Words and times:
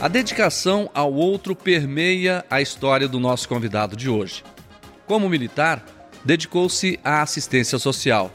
A 0.00 0.08
dedicação 0.08 0.88
ao 0.94 1.12
outro 1.12 1.54
permeia 1.54 2.42
a 2.48 2.62
história 2.62 3.06
do 3.06 3.20
nosso 3.20 3.46
convidado 3.46 3.94
de 3.94 4.08
hoje. 4.08 4.42
Como 5.06 5.28
militar, 5.28 5.84
dedicou-se 6.24 6.98
à 7.04 7.20
assistência 7.20 7.78
social. 7.78 8.32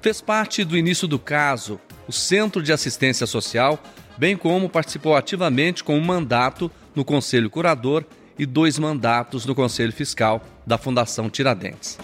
Fez 0.00 0.22
parte 0.22 0.64
do 0.64 0.74
início 0.74 1.06
do 1.06 1.18
caso, 1.18 1.78
o 2.08 2.12
Centro 2.12 2.62
de 2.62 2.72
Assistência 2.72 3.26
Social, 3.26 3.78
bem 4.16 4.38
como 4.38 4.70
participou 4.70 5.14
ativamente 5.14 5.84
com 5.84 5.98
um 5.98 6.02
mandato 6.02 6.70
no 6.94 7.04
Conselho 7.04 7.50
Curador 7.50 8.06
e 8.38 8.46
dois 8.46 8.78
mandatos 8.78 9.44
no 9.44 9.54
Conselho 9.54 9.92
Fiscal 9.92 10.42
da 10.66 10.78
Fundação 10.78 11.28
Tiradentes. 11.28 11.98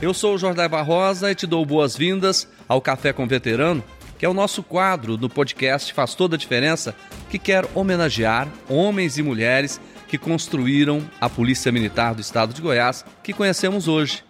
Eu 0.00 0.14
sou 0.14 0.34
o 0.34 0.38
Jordão 0.38 0.66
Barrosa 0.66 1.30
e 1.30 1.34
te 1.34 1.46
dou 1.46 1.64
boas-vindas 1.66 2.48
ao 2.66 2.80
Café 2.80 3.12
com 3.12 3.26
Veterano, 3.26 3.84
que 4.18 4.24
é 4.24 4.28
o 4.28 4.34
nosso 4.34 4.62
quadro 4.62 5.16
do 5.16 5.28
podcast 5.28 5.92
Faz 5.92 6.14
Toda 6.14 6.36
a 6.36 6.38
Diferença, 6.38 6.94
que 7.30 7.38
quer 7.38 7.68
homenagear 7.74 8.48
homens 8.68 9.18
e 9.18 9.22
mulheres 9.22 9.80
que 10.08 10.16
construíram 10.16 11.08
a 11.20 11.28
Polícia 11.28 11.70
Militar 11.70 12.14
do 12.14 12.20
Estado 12.20 12.54
de 12.54 12.62
Goiás, 12.62 13.04
que 13.22 13.32
conhecemos 13.32 13.88
hoje. 13.88 14.24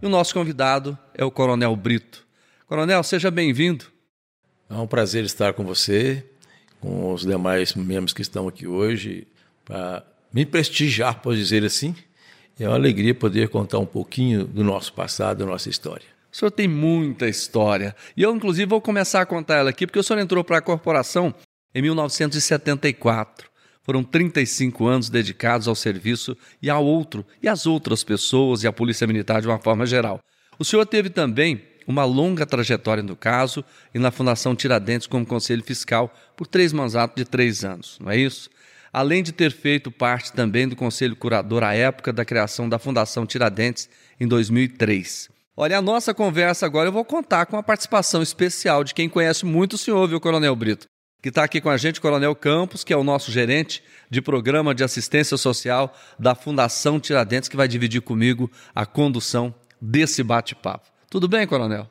E 0.00 0.06
o 0.06 0.08
nosso 0.08 0.32
convidado 0.32 0.96
é 1.14 1.24
o 1.24 1.30
Coronel 1.30 1.74
Brito. 1.74 2.24
Coronel, 2.66 3.02
seja 3.02 3.30
bem-vindo. 3.30 3.86
É 4.70 4.74
um 4.74 4.86
prazer 4.86 5.24
estar 5.24 5.54
com 5.54 5.64
você, 5.64 6.24
com 6.80 7.12
os 7.12 7.22
demais 7.22 7.74
membros 7.74 8.12
que 8.12 8.22
estão 8.22 8.46
aqui 8.46 8.66
hoje, 8.66 9.26
para 9.64 10.04
me 10.32 10.46
prestigiar, 10.46 11.20
pode 11.20 11.38
dizer 11.38 11.64
assim. 11.64 11.96
É 12.60 12.66
uma 12.66 12.74
alegria 12.74 13.14
poder 13.14 13.48
contar 13.48 13.78
um 13.78 13.86
pouquinho 13.86 14.44
do 14.44 14.64
nosso 14.64 14.92
passado, 14.92 15.38
da 15.38 15.46
nossa 15.46 15.68
história. 15.68 16.06
O 16.32 16.36
senhor 16.36 16.50
tem 16.50 16.66
muita 16.66 17.28
história. 17.28 17.94
E 18.16 18.22
eu, 18.22 18.34
inclusive, 18.34 18.66
vou 18.66 18.80
começar 18.80 19.20
a 19.20 19.26
contar 19.26 19.56
ela 19.56 19.70
aqui, 19.70 19.86
porque 19.86 19.98
o 19.98 20.02
senhor 20.02 20.18
entrou 20.18 20.42
para 20.42 20.58
a 20.58 20.62
corporação 20.62 21.32
em 21.74 21.82
1974. 21.82 23.48
Foram 23.82 24.02
35 24.02 24.86
anos 24.86 25.08
dedicados 25.08 25.68
ao 25.68 25.74
serviço 25.74 26.36
e 26.60 26.68
ao 26.68 26.84
outro, 26.84 27.24
e 27.42 27.48
às 27.48 27.64
outras 27.64 28.02
pessoas 28.02 28.62
e 28.62 28.66
à 28.66 28.72
Polícia 28.72 29.06
Militar 29.06 29.40
de 29.40 29.46
uma 29.46 29.58
forma 29.58 29.86
geral. 29.86 30.20
O 30.58 30.64
senhor 30.64 30.84
teve 30.84 31.08
também 31.08 31.62
uma 31.86 32.04
longa 32.04 32.44
trajetória 32.44 33.02
no 33.02 33.16
caso 33.16 33.64
e 33.94 33.98
na 33.98 34.10
Fundação 34.10 34.54
Tiradentes 34.54 35.06
como 35.06 35.24
conselho 35.24 35.62
fiscal 35.62 36.12
por 36.36 36.46
três 36.46 36.72
mandatos 36.72 37.16
de 37.16 37.24
três 37.24 37.64
anos, 37.64 37.98
não 37.98 38.10
é 38.10 38.18
isso? 38.18 38.50
Além 38.92 39.22
de 39.22 39.32
ter 39.32 39.52
feito 39.52 39.90
parte 39.90 40.32
também 40.32 40.68
do 40.68 40.76
conselho 40.76 41.16
curador 41.16 41.62
à 41.62 41.74
época 41.74 42.12
da 42.12 42.24
criação 42.24 42.68
da 42.68 42.78
Fundação 42.78 43.26
Tiradentes 43.26 43.88
em 44.18 44.26
2003. 44.26 45.28
Olha, 45.56 45.78
a 45.78 45.82
nossa 45.82 46.14
conversa 46.14 46.64
agora 46.66 46.88
eu 46.88 46.92
vou 46.92 47.04
contar 47.04 47.46
com 47.46 47.56
a 47.56 47.62
participação 47.62 48.22
especial 48.22 48.84
de 48.84 48.94
quem 48.94 49.08
conhece 49.08 49.44
muito 49.44 49.72
o 49.72 49.78
senhor, 49.78 50.06
viu, 50.06 50.20
Coronel 50.20 50.54
Brito? 50.54 50.86
Que 51.20 51.30
está 51.30 51.42
aqui 51.42 51.60
com 51.60 51.68
a 51.68 51.76
gente, 51.76 52.00
Coronel 52.00 52.34
Campos, 52.36 52.84
que 52.84 52.92
é 52.92 52.96
o 52.96 53.02
nosso 53.02 53.32
gerente 53.32 53.82
de 54.08 54.22
programa 54.22 54.72
de 54.72 54.84
assistência 54.84 55.36
social 55.36 55.92
da 56.16 56.36
Fundação 56.36 57.00
Tiradentes, 57.00 57.48
que 57.48 57.56
vai 57.56 57.66
dividir 57.66 58.00
comigo 58.00 58.48
a 58.72 58.86
condução 58.86 59.52
desse 59.80 60.22
bate-papo. 60.22 60.88
Tudo 61.10 61.26
bem, 61.26 61.44
Coronel? 61.44 61.90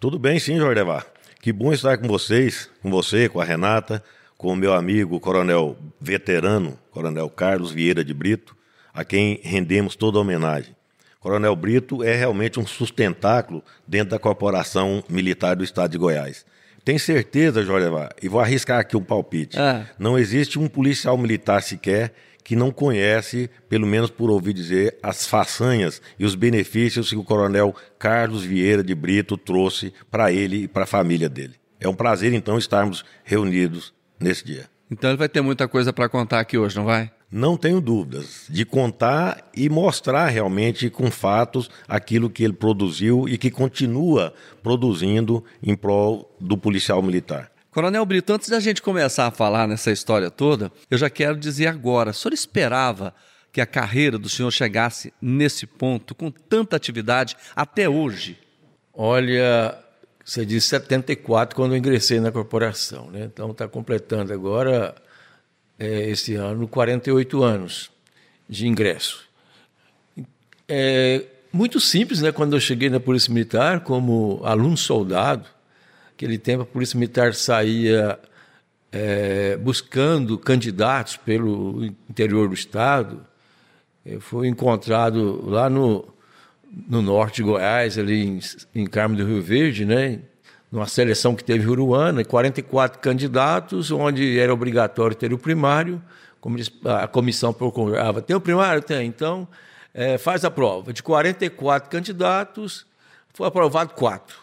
Tudo 0.00 0.18
bem, 0.18 0.40
sim, 0.40 0.56
Jordevar. 0.56 1.06
Que 1.40 1.52
bom 1.52 1.72
estar 1.72 1.96
com 1.98 2.08
vocês, 2.08 2.68
com 2.82 2.90
você, 2.90 3.28
com 3.28 3.40
a 3.40 3.44
Renata, 3.44 4.02
com 4.42 4.52
o 4.52 4.56
meu 4.56 4.74
amigo, 4.74 5.20
Coronel 5.20 5.76
veterano, 6.00 6.76
Coronel 6.90 7.30
Carlos 7.30 7.70
Vieira 7.70 8.04
de 8.04 8.12
Brito, 8.12 8.56
a 8.92 9.04
quem 9.04 9.38
rendemos 9.40 9.94
toda 9.94 10.18
a 10.18 10.20
homenagem. 10.20 10.74
Coronel 11.20 11.54
Brito 11.54 12.02
é 12.02 12.16
realmente 12.16 12.58
um 12.58 12.66
sustentáculo 12.66 13.62
dentro 13.86 14.10
da 14.10 14.18
Corporação 14.18 15.04
Militar 15.08 15.54
do 15.54 15.62
Estado 15.62 15.92
de 15.92 15.98
Goiás. 15.98 16.44
Tem 16.84 16.98
certeza, 16.98 17.62
Jorge 17.62 17.86
e 18.20 18.28
vou 18.28 18.40
arriscar 18.40 18.80
aqui 18.80 18.96
um 18.96 19.04
palpite. 19.04 19.56
Ah. 19.56 19.86
Não 19.96 20.18
existe 20.18 20.58
um 20.58 20.66
policial 20.66 21.16
militar 21.16 21.62
sequer 21.62 22.12
que 22.42 22.56
não 22.56 22.72
conhece, 22.72 23.48
pelo 23.68 23.86
menos 23.86 24.10
por 24.10 24.28
ouvir 24.28 24.54
dizer, 24.54 24.98
as 25.00 25.24
façanhas 25.24 26.02
e 26.18 26.24
os 26.24 26.34
benefícios 26.34 27.10
que 27.10 27.16
o 27.16 27.22
coronel 27.22 27.72
Carlos 27.96 28.42
Vieira 28.42 28.82
de 28.82 28.92
Brito 28.92 29.36
trouxe 29.36 29.94
para 30.10 30.32
ele 30.32 30.64
e 30.64 30.68
para 30.68 30.82
a 30.82 30.86
família 30.86 31.28
dele. 31.28 31.54
É 31.78 31.88
um 31.88 31.94
prazer, 31.94 32.32
então, 32.32 32.58
estarmos 32.58 33.04
reunidos 33.22 33.94
nesse 34.22 34.44
dia. 34.44 34.66
Então 34.90 35.10
ele 35.10 35.16
vai 35.16 35.28
ter 35.28 35.40
muita 35.40 35.66
coisa 35.66 35.92
para 35.92 36.08
contar 36.08 36.40
aqui 36.40 36.58
hoje, 36.58 36.76
não 36.76 36.84
vai? 36.84 37.10
Não 37.30 37.56
tenho 37.56 37.80
dúvidas 37.80 38.44
de 38.50 38.62
contar 38.64 39.50
e 39.56 39.70
mostrar 39.70 40.28
realmente 40.28 40.90
com 40.90 41.10
fatos 41.10 41.70
aquilo 41.88 42.28
que 42.28 42.44
ele 42.44 42.52
produziu 42.52 43.26
e 43.26 43.38
que 43.38 43.50
continua 43.50 44.34
produzindo 44.62 45.42
em 45.62 45.74
prol 45.74 46.36
do 46.38 46.58
policial 46.58 47.00
militar. 47.00 47.50
Coronel 47.70 48.04
Brito, 48.04 48.34
antes 48.34 48.50
da 48.50 48.60
gente 48.60 48.82
começar 48.82 49.28
a 49.28 49.30
falar 49.30 49.66
nessa 49.66 49.90
história 49.90 50.30
toda, 50.30 50.70
eu 50.90 50.98
já 50.98 51.08
quero 51.08 51.38
dizer 51.38 51.68
agora: 51.68 52.10
o 52.10 52.14
senhor 52.14 52.34
esperava 52.34 53.14
que 53.50 53.62
a 53.62 53.66
carreira 53.66 54.18
do 54.18 54.28
senhor 54.28 54.50
chegasse 54.50 55.10
nesse 55.20 55.66
ponto, 55.66 56.14
com 56.14 56.30
tanta 56.30 56.76
atividade, 56.76 57.34
até 57.56 57.88
hoje? 57.88 58.38
Olha, 58.92 59.74
você 60.24 60.46
disse 60.46 60.68
74 60.68 61.56
quando 61.56 61.72
eu 61.72 61.78
ingressei 61.78 62.20
na 62.20 62.30
corporação, 62.30 63.10
né? 63.10 63.24
Então 63.24 63.50
está 63.50 63.66
completando 63.66 64.32
agora 64.32 64.94
é, 65.78 66.10
esse 66.10 66.34
ano 66.34 66.68
48 66.68 67.42
anos 67.42 67.90
de 68.48 68.68
ingresso. 68.68 69.24
É 70.68 71.24
muito 71.52 71.80
simples, 71.80 72.22
né? 72.22 72.30
Quando 72.30 72.54
eu 72.54 72.60
cheguei 72.60 72.88
na 72.88 73.00
Polícia 73.00 73.32
Militar 73.32 73.80
como 73.80 74.40
aluno 74.44 74.76
soldado, 74.76 75.48
aquele 76.14 76.38
tempo 76.38 76.62
a 76.62 76.66
Polícia 76.66 76.98
Militar 76.98 77.34
saía 77.34 78.18
é, 78.92 79.56
buscando 79.56 80.38
candidatos 80.38 81.16
pelo 81.16 81.84
interior 82.08 82.48
do 82.48 82.54
estado. 82.54 83.26
Eu 84.04 84.20
fui 84.20 84.46
encontrado 84.46 85.44
lá 85.48 85.68
no, 85.68 86.12
no 86.88 87.02
norte 87.02 87.36
de 87.36 87.42
Goiás, 87.42 87.98
ali 87.98 88.26
em, 88.26 88.40
em 88.74 88.86
Carmo 88.86 89.16
do 89.16 89.26
Rio 89.26 89.42
Verde, 89.42 89.84
né? 89.84 90.20
numa 90.72 90.86
seleção 90.86 91.36
que 91.36 91.44
teve 91.44 91.68
Uruana, 91.68 92.24
44 92.24 92.98
candidatos, 92.98 93.90
onde 93.90 94.38
era 94.38 94.52
obrigatório 94.52 95.14
ter 95.14 95.30
o 95.34 95.38
primário, 95.38 96.02
como 96.40 96.56
a 96.86 97.06
comissão 97.06 97.52
procurava. 97.52 98.22
Tem 98.22 98.34
o 98.34 98.40
primário? 98.40 98.82
Tem. 98.82 99.06
Então, 99.06 99.46
é, 99.92 100.16
faz 100.16 100.46
a 100.46 100.50
prova. 100.50 100.90
De 100.90 101.02
44 101.02 101.90
candidatos, 101.90 102.86
foi 103.34 103.46
aprovado 103.46 103.92
quatro. 103.92 104.41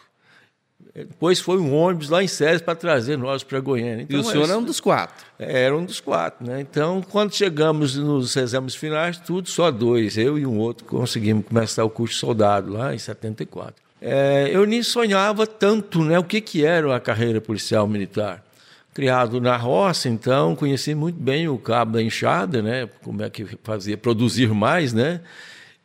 Depois 0.94 1.38
foi 1.38 1.58
um 1.58 1.72
ônibus 1.72 2.08
lá 2.08 2.22
em 2.22 2.26
Séries 2.26 2.60
para 2.60 2.74
trazer 2.74 3.16
nós 3.16 3.44
para 3.44 3.60
Goiânia. 3.60 4.02
Então, 4.02 4.18
e 4.18 4.20
o 4.20 4.24
senhor 4.24 4.48
era 4.48 4.58
um 4.58 4.62
dos 4.62 4.80
quatro? 4.80 5.24
Era 5.38 5.76
um 5.76 5.84
dos 5.84 6.00
quatro. 6.00 6.44
Né? 6.44 6.60
Então, 6.60 7.00
quando 7.08 7.34
chegamos 7.34 7.94
nos 7.94 8.34
exames 8.34 8.74
finais, 8.74 9.16
tudo 9.18 9.48
só 9.48 9.70
dois, 9.70 10.18
eu 10.18 10.38
e 10.38 10.44
um 10.44 10.58
outro, 10.58 10.84
conseguimos 10.84 11.46
começar 11.46 11.84
o 11.84 11.90
curso 11.90 12.14
de 12.14 12.20
soldado 12.20 12.72
lá 12.72 12.92
em 12.92 12.98
74. 12.98 13.74
É, 14.02 14.50
eu 14.52 14.66
nem 14.66 14.82
sonhava 14.82 15.46
tanto 15.46 16.02
né, 16.02 16.18
o 16.18 16.24
que, 16.24 16.40
que 16.40 16.64
era 16.64 16.94
a 16.94 17.00
carreira 17.00 17.40
policial 17.40 17.86
militar. 17.86 18.44
Criado 18.92 19.40
na 19.40 19.56
roça, 19.56 20.08
então, 20.08 20.56
conheci 20.56 20.94
muito 20.94 21.20
bem 21.20 21.48
o 21.48 21.56
cabo 21.56 21.92
da 21.92 22.02
enxada, 22.02 22.60
né, 22.60 22.88
como 23.04 23.22
é 23.22 23.30
que 23.30 23.46
fazia 23.62 23.96
produzir 23.96 24.52
mais. 24.52 24.92
Né? 24.92 25.20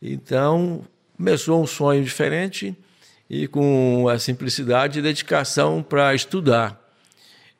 Então, 0.01 0.81
começou 1.15 1.61
um 1.61 1.67
sonho 1.67 2.03
diferente 2.03 2.75
e 3.29 3.47
com 3.47 4.07
a 4.07 4.19
simplicidade 4.19 4.99
e 4.99 5.01
dedicação 5.01 5.81
para 5.81 6.13
estudar. 6.13 6.81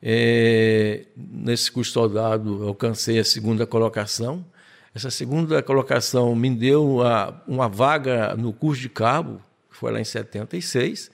É, 0.02 1.06
nesse 1.16 1.72
curso 1.72 1.92
soldado, 1.92 2.68
alcancei 2.68 3.18
a 3.18 3.24
segunda 3.24 3.66
colocação. 3.66 4.46
Essa 4.94 5.10
segunda 5.10 5.62
colocação 5.64 6.36
me 6.36 6.50
deu 6.52 6.98
uma, 6.98 7.44
uma 7.48 7.68
vaga 7.68 8.36
no 8.36 8.54
curso 8.54 8.82
de 8.82 8.90
cabo, 8.90 9.42
que 9.70 9.76
foi 9.76 9.92
lá 9.92 10.00
em 10.00 10.06
76. 10.06 11.10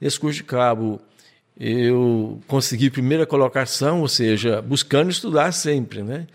Nesse 0.00 0.18
curso 0.18 0.38
de 0.38 0.44
cabo, 0.44 1.00
eu 1.58 2.40
consegui 2.48 2.90
primeira 2.90 3.24
colocação, 3.24 4.00
ou 4.00 4.08
seja, 4.08 4.60
buscando 4.60 5.10
estudar 5.10 5.52
sempre, 5.52 6.02
né? 6.02 6.26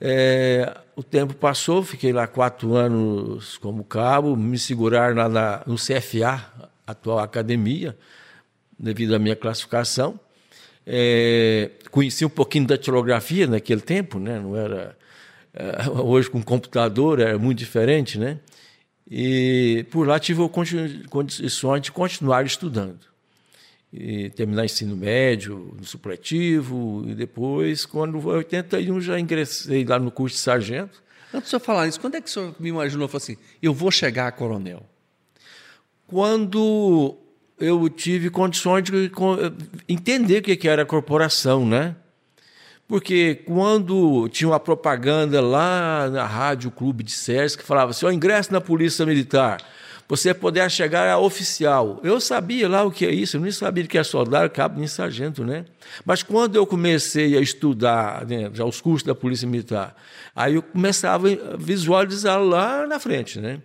É, 0.00 0.76
o 0.94 1.02
tempo 1.02 1.34
passou, 1.34 1.82
fiquei 1.82 2.12
lá 2.12 2.26
quatro 2.26 2.74
anos 2.74 3.56
como 3.58 3.82
cabo, 3.84 4.36
me 4.36 4.58
segurar 4.58 5.14
na, 5.14 5.28
na, 5.28 5.62
no 5.66 5.76
CFA, 5.76 6.67
atual 6.90 7.18
academia, 7.18 7.96
devido 8.78 9.14
à 9.14 9.18
minha 9.18 9.36
classificação. 9.36 10.18
É, 10.86 11.70
conheci 11.90 12.24
um 12.24 12.30
pouquinho 12.30 12.66
da 12.66 12.76
datilografia 12.76 13.46
naquele 13.46 13.80
tempo, 13.80 14.18
né? 14.18 14.40
Não 14.40 14.56
era 14.56 14.96
é, 15.52 15.90
hoje 16.00 16.30
com 16.30 16.42
computador 16.42 17.20
era 17.20 17.38
muito 17.38 17.58
diferente, 17.58 18.18
né? 18.18 18.38
E 19.10 19.86
por 19.90 20.06
lá 20.06 20.18
tive 20.18 20.46
condições 21.08 21.82
de 21.82 21.90
continuar 21.90 22.44
estudando. 22.44 23.00
E 23.90 24.28
terminar 24.30 24.66
ensino 24.66 24.94
médio, 24.94 25.74
no 25.78 25.84
supletivo, 25.84 27.04
e 27.08 27.14
depois, 27.14 27.86
quando 27.86 28.20
foi 28.20 28.36
81, 28.36 29.00
já 29.00 29.18
ingressei 29.18 29.82
lá 29.82 29.98
no 29.98 30.10
curso 30.10 30.36
de 30.36 30.42
sargento. 30.42 31.02
Antes 31.32 31.44
de 31.44 31.50
senhor 31.50 31.60
falar 31.60 31.88
isso, 31.88 31.98
quando 31.98 32.16
é 32.16 32.20
que 32.20 32.28
o 32.28 32.30
senhor 32.30 32.54
me 32.60 32.68
imaginou, 32.68 33.08
falou 33.08 33.22
assim, 33.22 33.38
eu 33.62 33.72
vou 33.72 33.90
chegar 33.90 34.28
a 34.28 34.32
coronel? 34.32 34.84
Quando 36.08 37.16
eu 37.60 37.88
tive 37.88 38.30
condições 38.30 38.82
de 38.82 39.10
entender 39.88 40.38
o 40.38 40.42
que 40.42 40.68
era 40.68 40.82
a 40.82 40.86
corporação, 40.86 41.66
né? 41.66 41.94
Porque 42.88 43.42
quando 43.44 44.26
tinha 44.30 44.48
uma 44.48 44.58
propaganda 44.58 45.42
lá 45.42 46.08
na 46.08 46.24
Rádio 46.24 46.70
Clube 46.70 47.04
de 47.04 47.12
Sérgio 47.12 47.58
que 47.58 47.64
falava 47.64 47.90
assim, 47.90 48.06
o 48.06 48.10
ingresso 48.10 48.50
na 48.50 48.62
Polícia 48.62 49.04
Militar, 49.04 49.58
você 50.08 50.32
poder 50.32 50.70
chegar 50.70 51.06
a 51.10 51.18
oficial. 51.18 52.00
Eu 52.02 52.18
sabia 52.18 52.66
lá 52.66 52.82
o 52.82 52.90
que 52.90 53.04
é 53.04 53.10
isso, 53.10 53.36
eu 53.36 53.42
nem 53.42 53.52
sabia 53.52 53.86
que 53.86 53.98
é 53.98 54.02
soldado, 54.02 54.48
cabo, 54.48 54.78
nem 54.78 54.88
sargento, 54.88 55.44
né? 55.44 55.66
Mas 56.06 56.22
quando 56.22 56.56
eu 56.56 56.66
comecei 56.66 57.36
a 57.36 57.40
estudar 57.42 58.24
né, 58.24 58.50
já 58.54 58.64
os 58.64 58.80
cursos 58.80 59.06
da 59.06 59.14
Polícia 59.14 59.46
Militar, 59.46 59.94
aí 60.34 60.54
eu 60.54 60.62
começava 60.62 61.28
a 61.28 61.56
visualizar 61.58 62.42
lá 62.42 62.86
na 62.86 62.98
frente, 62.98 63.38
né? 63.38 63.60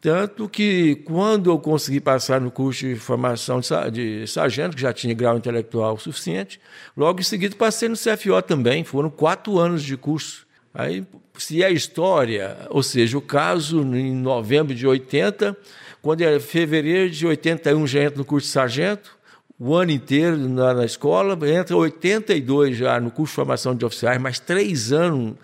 Tanto 0.00 0.48
que, 0.48 0.96
quando 1.04 1.50
eu 1.50 1.58
consegui 1.58 2.00
passar 2.00 2.40
no 2.40 2.50
curso 2.50 2.86
de 2.86 2.96
formação 2.96 3.60
de 3.92 4.26
sargento, 4.26 4.76
que 4.76 4.82
já 4.82 4.94
tinha 4.94 5.12
grau 5.12 5.36
intelectual 5.36 5.98
suficiente, 5.98 6.58
logo 6.96 7.20
em 7.20 7.22
seguida 7.22 7.54
passei 7.54 7.88
no 7.90 7.94
CFO 7.94 8.40
também, 8.40 8.82
foram 8.82 9.10
quatro 9.10 9.58
anos 9.58 9.82
de 9.82 9.94
curso. 9.96 10.46
Aí, 10.72 11.06
se 11.36 11.62
é 11.62 11.70
história, 11.70 12.56
ou 12.70 12.82
seja, 12.82 13.18
o 13.18 13.20
caso 13.20 13.82
em 13.82 14.14
novembro 14.14 14.74
de 14.74 14.86
80, 14.86 15.54
quando 16.00 16.22
é 16.22 16.40
fevereiro 16.40 17.10
de 17.10 17.26
81 17.26 17.86
já 17.86 18.04
entra 18.04 18.18
no 18.18 18.24
curso 18.24 18.46
de 18.46 18.52
sargento, 18.52 19.18
o 19.58 19.74
ano 19.74 19.90
inteiro 19.90 20.36
na, 20.48 20.72
na 20.72 20.84
escola, 20.86 21.38
entra 21.48 21.76
82 21.76 22.76
já 22.76 22.98
no 22.98 23.10
curso 23.10 23.32
de 23.32 23.36
formação 23.36 23.74
de 23.74 23.84
oficiais, 23.84 24.20
mais 24.20 24.40
três 24.40 24.92
anos 24.92 25.34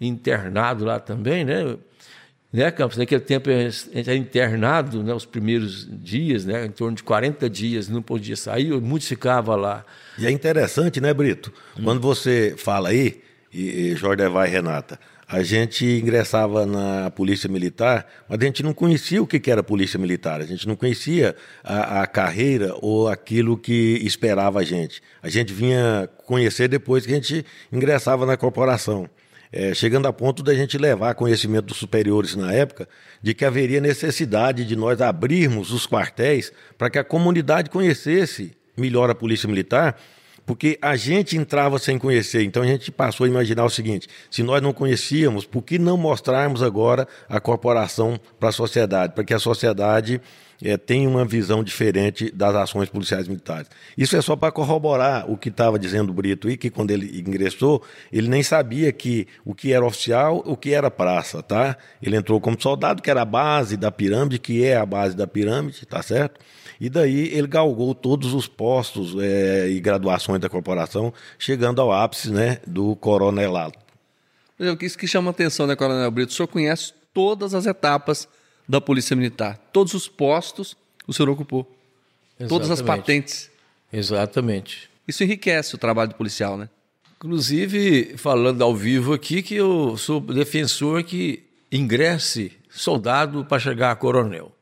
internado 0.00 0.84
lá 0.84 0.98
também, 0.98 1.44
né? 1.44 1.76
Né, 2.54 2.70
Campos? 2.70 2.96
Naquele 2.96 3.20
tempo 3.20 3.50
a 3.50 3.68
gente 3.68 4.08
era 4.08 4.14
internado, 4.14 5.02
né, 5.02 5.12
os 5.12 5.26
primeiros 5.26 5.88
dias, 5.90 6.44
né, 6.44 6.66
em 6.66 6.70
torno 6.70 6.96
de 6.96 7.02
40 7.02 7.50
dias, 7.50 7.88
não 7.88 8.00
podia 8.00 8.36
sair, 8.36 8.70
muitos 8.80 9.08
ficavam 9.08 9.56
lá. 9.56 9.84
E 10.16 10.24
é 10.24 10.30
interessante, 10.30 11.00
né, 11.00 11.12
Brito? 11.12 11.52
Hum. 11.76 11.82
Quando 11.82 12.00
você 12.00 12.54
fala 12.56 12.90
aí, 12.90 13.20
e, 13.52 13.90
e 13.90 13.96
Jorge 13.96 14.28
Vai 14.28 14.48
Renata, 14.48 15.00
a 15.26 15.42
gente 15.42 15.84
ingressava 15.84 16.64
na 16.64 17.10
Polícia 17.10 17.48
Militar, 17.48 18.06
mas 18.28 18.38
a 18.40 18.44
gente 18.44 18.62
não 18.62 18.72
conhecia 18.72 19.20
o 19.20 19.26
que 19.26 19.50
era 19.50 19.62
Polícia 19.62 19.98
Militar, 19.98 20.40
a 20.40 20.46
gente 20.46 20.68
não 20.68 20.76
conhecia 20.76 21.34
a, 21.64 22.02
a, 22.02 22.06
carreira 22.06 22.72
ou 22.80 23.08
aquilo 23.08 23.56
que 23.56 23.98
esperava 24.04 24.60
a 24.60 24.62
gente. 24.62 25.02
A 25.20 25.28
gente 25.28 25.52
vinha 25.52 26.08
conhecer 26.24 26.68
depois 26.68 27.04
que 27.04 27.10
a 27.10 27.16
gente 27.16 27.44
ingressava 27.72 28.24
na 28.24 28.36
corporação 28.36 29.08
é, 29.56 29.72
chegando 29.72 30.08
a 30.08 30.12
ponto 30.12 30.42
da 30.42 30.52
gente 30.52 30.76
levar 30.76 31.14
conhecimento 31.14 31.66
dos 31.66 31.76
superiores 31.76 32.34
na 32.34 32.52
época 32.52 32.88
de 33.22 33.32
que 33.32 33.44
haveria 33.44 33.80
necessidade 33.80 34.64
de 34.64 34.74
nós 34.74 35.00
abrirmos 35.00 35.70
os 35.70 35.86
quartéis 35.86 36.52
para 36.76 36.90
que 36.90 36.98
a 36.98 37.04
comunidade 37.04 37.70
conhecesse 37.70 38.50
melhor 38.76 39.08
a 39.08 39.14
Polícia 39.14 39.48
Militar, 39.48 39.96
porque 40.44 40.76
a 40.82 40.96
gente 40.96 41.36
entrava 41.36 41.78
sem 41.78 41.96
conhecer. 41.96 42.42
Então 42.42 42.64
a 42.64 42.66
gente 42.66 42.90
passou 42.90 43.26
a 43.26 43.28
imaginar 43.28 43.64
o 43.64 43.70
seguinte: 43.70 44.08
se 44.28 44.42
nós 44.42 44.60
não 44.60 44.72
conhecíamos, 44.72 45.46
por 45.46 45.62
que 45.62 45.78
não 45.78 45.96
mostrarmos 45.96 46.60
agora 46.60 47.06
a 47.28 47.38
corporação 47.38 48.18
para 48.40 48.48
a 48.48 48.52
sociedade, 48.52 49.14
para 49.14 49.22
que 49.22 49.32
a 49.32 49.38
sociedade 49.38 50.20
é, 50.64 50.78
tem 50.78 51.06
uma 51.06 51.26
visão 51.26 51.62
diferente 51.62 52.30
das 52.34 52.54
ações 52.54 52.88
policiais 52.88 53.28
militares. 53.28 53.68
Isso 53.96 54.16
é 54.16 54.22
só 54.22 54.34
para 54.34 54.50
corroborar 54.50 55.30
o 55.30 55.36
que 55.36 55.50
estava 55.50 55.78
dizendo 55.78 56.08
o 56.08 56.14
Brito 56.14 56.48
e 56.48 56.56
que 56.56 56.70
quando 56.70 56.90
ele 56.90 57.20
ingressou, 57.20 57.82
ele 58.10 58.28
nem 58.28 58.42
sabia 58.42 58.90
que 58.90 59.28
o 59.44 59.54
que 59.54 59.72
era 59.74 59.84
oficial, 59.84 60.42
o 60.46 60.56
que 60.56 60.72
era 60.72 60.90
praça, 60.90 61.42
tá? 61.42 61.76
Ele 62.02 62.16
entrou 62.16 62.40
como 62.40 62.60
soldado, 62.60 63.02
que 63.02 63.10
era 63.10 63.20
a 63.20 63.26
base 63.26 63.76
da 63.76 63.92
pirâmide, 63.92 64.38
que 64.38 64.64
é 64.64 64.76
a 64.76 64.86
base 64.86 65.14
da 65.14 65.26
pirâmide, 65.26 65.84
tá 65.84 66.02
certo? 66.02 66.40
E 66.80 66.88
daí 66.88 67.28
ele 67.34 67.46
galgou 67.46 67.94
todos 67.94 68.32
os 68.32 68.48
postos 68.48 69.14
é, 69.20 69.68
e 69.68 69.78
graduações 69.80 70.40
da 70.40 70.48
corporação, 70.48 71.12
chegando 71.38 71.80
ao 71.80 71.92
ápice 71.92 72.30
né, 72.30 72.58
do 72.66 72.96
coronelado. 72.96 73.74
Isso 74.80 74.96
que 74.96 75.06
chama 75.06 75.30
atenção, 75.30 75.66
né, 75.66 75.76
Coronel 75.76 76.10
Brito? 76.10 76.30
O 76.30 76.34
senhor 76.34 76.48
conhece 76.48 76.92
todas 77.12 77.54
as 77.54 77.66
etapas 77.66 78.28
da 78.68 78.80
Polícia 78.80 79.14
Militar. 79.14 79.58
Todos 79.72 79.94
os 79.94 80.08
postos 80.08 80.76
o 81.06 81.12
senhor 81.12 81.28
ocupou. 81.30 81.70
Exatamente. 82.38 82.48
Todas 82.48 82.70
as 82.70 82.82
patentes. 82.82 83.50
Exatamente. 83.92 84.90
Isso 85.06 85.22
enriquece 85.22 85.74
o 85.74 85.78
trabalho 85.78 86.10
do 86.10 86.16
policial, 86.16 86.56
né? 86.56 86.68
Inclusive, 87.16 88.16
falando 88.16 88.62
ao 88.62 88.74
vivo 88.74 89.12
aqui, 89.12 89.42
que 89.42 89.54
eu 89.54 89.96
sou 89.96 90.20
defensor 90.20 91.02
que 91.04 91.44
ingresse 91.70 92.52
soldado 92.68 93.44
para 93.44 93.58
chegar 93.58 93.90
a 93.90 93.96
coronel. 93.96 94.52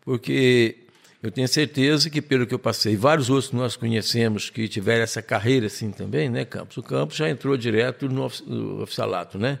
Porque 0.00 0.76
eu 1.22 1.30
tenho 1.30 1.46
certeza 1.46 2.10
que, 2.10 2.20
pelo 2.20 2.46
que 2.46 2.54
eu 2.54 2.58
passei, 2.58 2.96
vários 2.96 3.30
outros 3.30 3.52
nós 3.52 3.76
conhecemos 3.76 4.50
que 4.50 4.66
tiveram 4.66 5.04
essa 5.04 5.22
carreira 5.22 5.66
assim 5.66 5.90
também, 5.90 6.28
né, 6.28 6.44
Campos? 6.44 6.76
O 6.76 6.82
Campos 6.82 7.16
já 7.16 7.30
entrou 7.30 7.56
direto 7.56 8.08
no 8.08 8.24
oficialato, 8.82 9.38
né? 9.38 9.60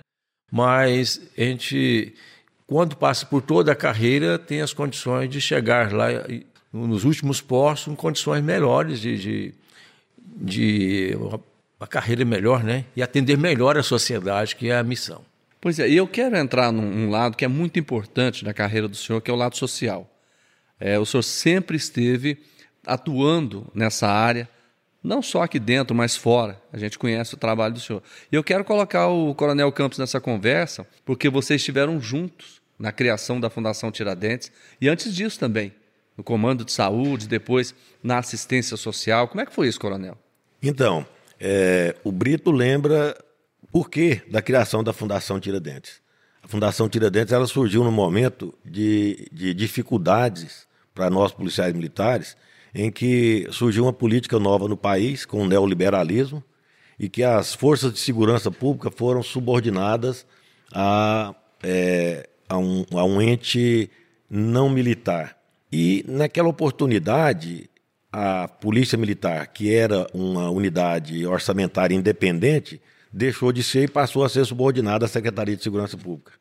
Mas 0.50 1.20
a 1.38 1.40
gente 1.40 2.14
quando 2.72 2.96
passa 2.96 3.26
por 3.26 3.42
toda 3.42 3.72
a 3.72 3.74
carreira, 3.76 4.38
tem 4.38 4.62
as 4.62 4.72
condições 4.72 5.28
de 5.28 5.42
chegar 5.42 5.92
lá 5.92 6.06
nos 6.72 7.04
últimos 7.04 7.38
postos 7.38 7.92
em 7.92 7.94
condições 7.94 8.42
melhores 8.42 8.98
de, 8.98 9.18
de, 9.18 9.54
de 10.18 11.18
uma 11.78 11.86
carreira 11.86 12.24
melhor, 12.24 12.64
né? 12.64 12.86
E 12.96 13.02
atender 13.02 13.36
melhor 13.36 13.76
a 13.76 13.82
sociedade, 13.82 14.56
que 14.56 14.70
é 14.70 14.78
a 14.78 14.82
missão. 14.82 15.22
Pois 15.60 15.78
é, 15.78 15.86
e 15.86 15.98
eu 15.98 16.08
quero 16.08 16.34
entrar 16.34 16.72
num, 16.72 17.10
lado 17.10 17.36
que 17.36 17.44
é 17.44 17.48
muito 17.48 17.78
importante 17.78 18.42
na 18.42 18.54
carreira 18.54 18.88
do 18.88 18.96
senhor, 18.96 19.20
que 19.20 19.30
é 19.30 19.34
o 19.34 19.36
lado 19.36 19.54
social. 19.54 20.10
É, 20.80 20.98
o 20.98 21.04
senhor 21.04 21.22
sempre 21.22 21.76
esteve 21.76 22.38
atuando 22.86 23.66
nessa 23.74 24.08
área, 24.08 24.48
não 25.04 25.20
só 25.20 25.42
aqui 25.42 25.58
dentro, 25.58 25.94
mas 25.94 26.16
fora. 26.16 26.58
A 26.72 26.78
gente 26.78 26.98
conhece 26.98 27.34
o 27.34 27.36
trabalho 27.36 27.74
do 27.74 27.80
senhor. 27.80 28.02
E 28.30 28.34
eu 28.34 28.42
quero 28.42 28.64
colocar 28.64 29.08
o 29.08 29.34
Coronel 29.34 29.70
Campos 29.72 29.98
nessa 29.98 30.18
conversa, 30.18 30.86
porque 31.04 31.28
vocês 31.28 31.60
estiveram 31.60 32.00
juntos 32.00 32.61
na 32.82 32.90
criação 32.90 33.38
da 33.38 33.48
Fundação 33.48 33.92
Tiradentes 33.92 34.50
e 34.80 34.88
antes 34.88 35.14
disso 35.14 35.38
também, 35.38 35.72
no 36.18 36.24
comando 36.24 36.64
de 36.64 36.72
saúde, 36.72 37.28
depois 37.28 37.72
na 38.02 38.18
assistência 38.18 38.76
social. 38.76 39.28
Como 39.28 39.40
é 39.40 39.46
que 39.46 39.54
foi 39.54 39.68
isso, 39.68 39.78
coronel? 39.78 40.18
Então, 40.60 41.06
é, 41.38 41.94
o 42.02 42.10
Brito 42.10 42.50
lembra 42.50 43.16
por 43.70 43.88
que 43.88 44.20
da 44.28 44.42
criação 44.42 44.82
da 44.82 44.92
Fundação 44.92 45.38
Tiradentes. 45.38 46.02
A 46.42 46.48
Fundação 46.48 46.88
Tiradentes 46.88 47.32
ela 47.32 47.46
surgiu 47.46 47.84
num 47.84 47.92
momento 47.92 48.52
de, 48.64 49.28
de 49.30 49.54
dificuldades 49.54 50.66
para 50.92 51.08
nós 51.08 51.30
policiais 51.30 51.72
militares, 51.72 52.36
em 52.74 52.90
que 52.90 53.46
surgiu 53.52 53.84
uma 53.84 53.92
política 53.92 54.40
nova 54.40 54.66
no 54.66 54.76
país, 54.76 55.24
com 55.24 55.42
o 55.42 55.46
neoliberalismo, 55.46 56.42
e 56.98 57.08
que 57.08 57.22
as 57.22 57.54
forças 57.54 57.92
de 57.92 58.00
segurança 58.00 58.50
pública 58.50 58.90
foram 58.90 59.22
subordinadas 59.22 60.26
a 60.74 61.32
é, 61.62 62.28
a 62.52 62.58
um, 62.58 62.84
a 62.92 63.04
um 63.04 63.20
ente 63.20 63.90
não 64.28 64.68
militar. 64.68 65.36
E 65.72 66.04
naquela 66.06 66.48
oportunidade, 66.48 67.70
a 68.12 68.46
Polícia 68.46 68.98
Militar, 68.98 69.46
que 69.46 69.74
era 69.74 70.06
uma 70.12 70.50
unidade 70.50 71.26
orçamentária 71.26 71.94
independente, 71.94 72.80
deixou 73.10 73.52
de 73.52 73.62
ser 73.62 73.84
e 73.84 73.88
passou 73.88 74.22
a 74.22 74.28
ser 74.28 74.44
subordinada 74.44 75.06
à 75.06 75.08
Secretaria 75.08 75.56
de 75.56 75.62
Segurança 75.62 75.96
Pública. 75.96 76.32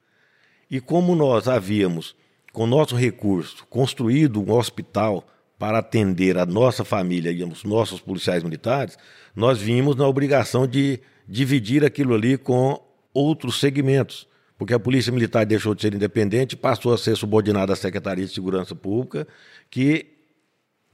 E 0.70 0.82
como 0.82 1.16
nós 1.16 1.48
havíamos, 1.48 2.16
com 2.52 2.68
nosso 2.68 2.96
recurso, 2.96 3.66
construído 3.70 4.42
um 4.42 4.52
hospital 4.52 5.26
para 5.58 5.80
atender 5.80 6.38
a 6.38 6.46
nossa 6.46 6.84
família 6.84 7.32
e 7.32 7.44
os 7.44 7.64
nossos 7.64 8.02
policiais 8.02 8.44
militares, 8.44 8.98
nós 9.34 9.60
vimos 9.60 9.96
na 9.96 10.08
obrigação 10.08 10.68
de 10.68 11.00
dividir 11.28 11.86
aquilo 11.86 12.14
ali 12.14 12.38
com 12.38 12.82
outros 13.14 13.60
segmentos 13.60 14.28
porque 14.62 14.76
a 14.76 14.80
Polícia 14.80 15.12
Militar 15.12 15.44
deixou 15.44 15.74
de 15.74 15.82
ser 15.82 15.92
independente, 15.96 16.56
passou 16.56 16.94
a 16.94 16.98
ser 17.00 17.18
subordinada 17.18 17.74
à 17.74 17.76
Secretaria 17.76 18.28
de 18.28 18.32
Segurança 18.32 18.76
Pública, 18.76 19.28
que 19.72 20.06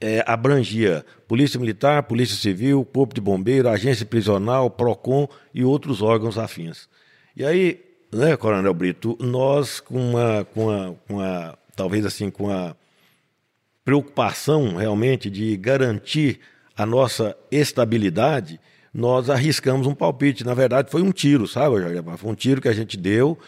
é, 0.00 0.24
abrangia 0.26 1.04
Polícia 1.28 1.60
Militar, 1.60 2.04
Polícia 2.04 2.34
Civil, 2.34 2.82
Corpo 2.86 3.14
de 3.14 3.20
Bombeiro, 3.20 3.68
Agência 3.68 4.06
Prisional, 4.06 4.70
PROCON 4.70 5.28
e 5.52 5.64
outros 5.64 6.00
órgãos 6.00 6.38
afins. 6.38 6.88
E 7.36 7.44
aí, 7.44 7.84
né, 8.10 8.38
Coronel 8.38 8.72
Brito, 8.72 9.18
nós 9.20 9.80
com 9.80 10.00
uma, 10.00 10.46
com 10.46 10.68
uma, 10.68 10.96
com 11.06 11.14
uma 11.16 11.58
talvez 11.76 12.06
assim, 12.06 12.30
com 12.30 12.50
a 12.50 12.74
preocupação 13.84 14.76
realmente 14.76 15.28
de 15.28 15.54
garantir 15.58 16.40
a 16.74 16.86
nossa 16.86 17.36
estabilidade, 17.50 18.58
nós 18.98 19.30
arriscamos 19.30 19.86
um 19.86 19.94
palpite. 19.94 20.44
Na 20.44 20.54
verdade, 20.54 20.90
foi 20.90 21.02
um 21.02 21.12
tiro, 21.12 21.46
sabe, 21.46 21.76
Foi 22.16 22.32
um 22.32 22.34
tiro 22.34 22.60
que 22.60 22.66
a 22.66 22.72
gente 22.72 22.96
deu 22.96 23.38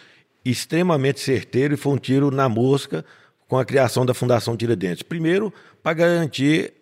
extremamente 0.45 1.19
certeiro 1.19 1.75
e 1.75 1.76
foi 1.76 1.92
um 1.92 1.99
tiro 1.99 2.30
na 2.30 2.49
mosca 2.49 3.04
com 3.49 3.59
a 3.59 3.64
criação 3.64 4.07
da 4.07 4.14
Fundação 4.14 4.57
Tiradentes. 4.57 5.02
Primeiro, 5.02 5.52
para 5.83 5.92
garantir 5.92 6.73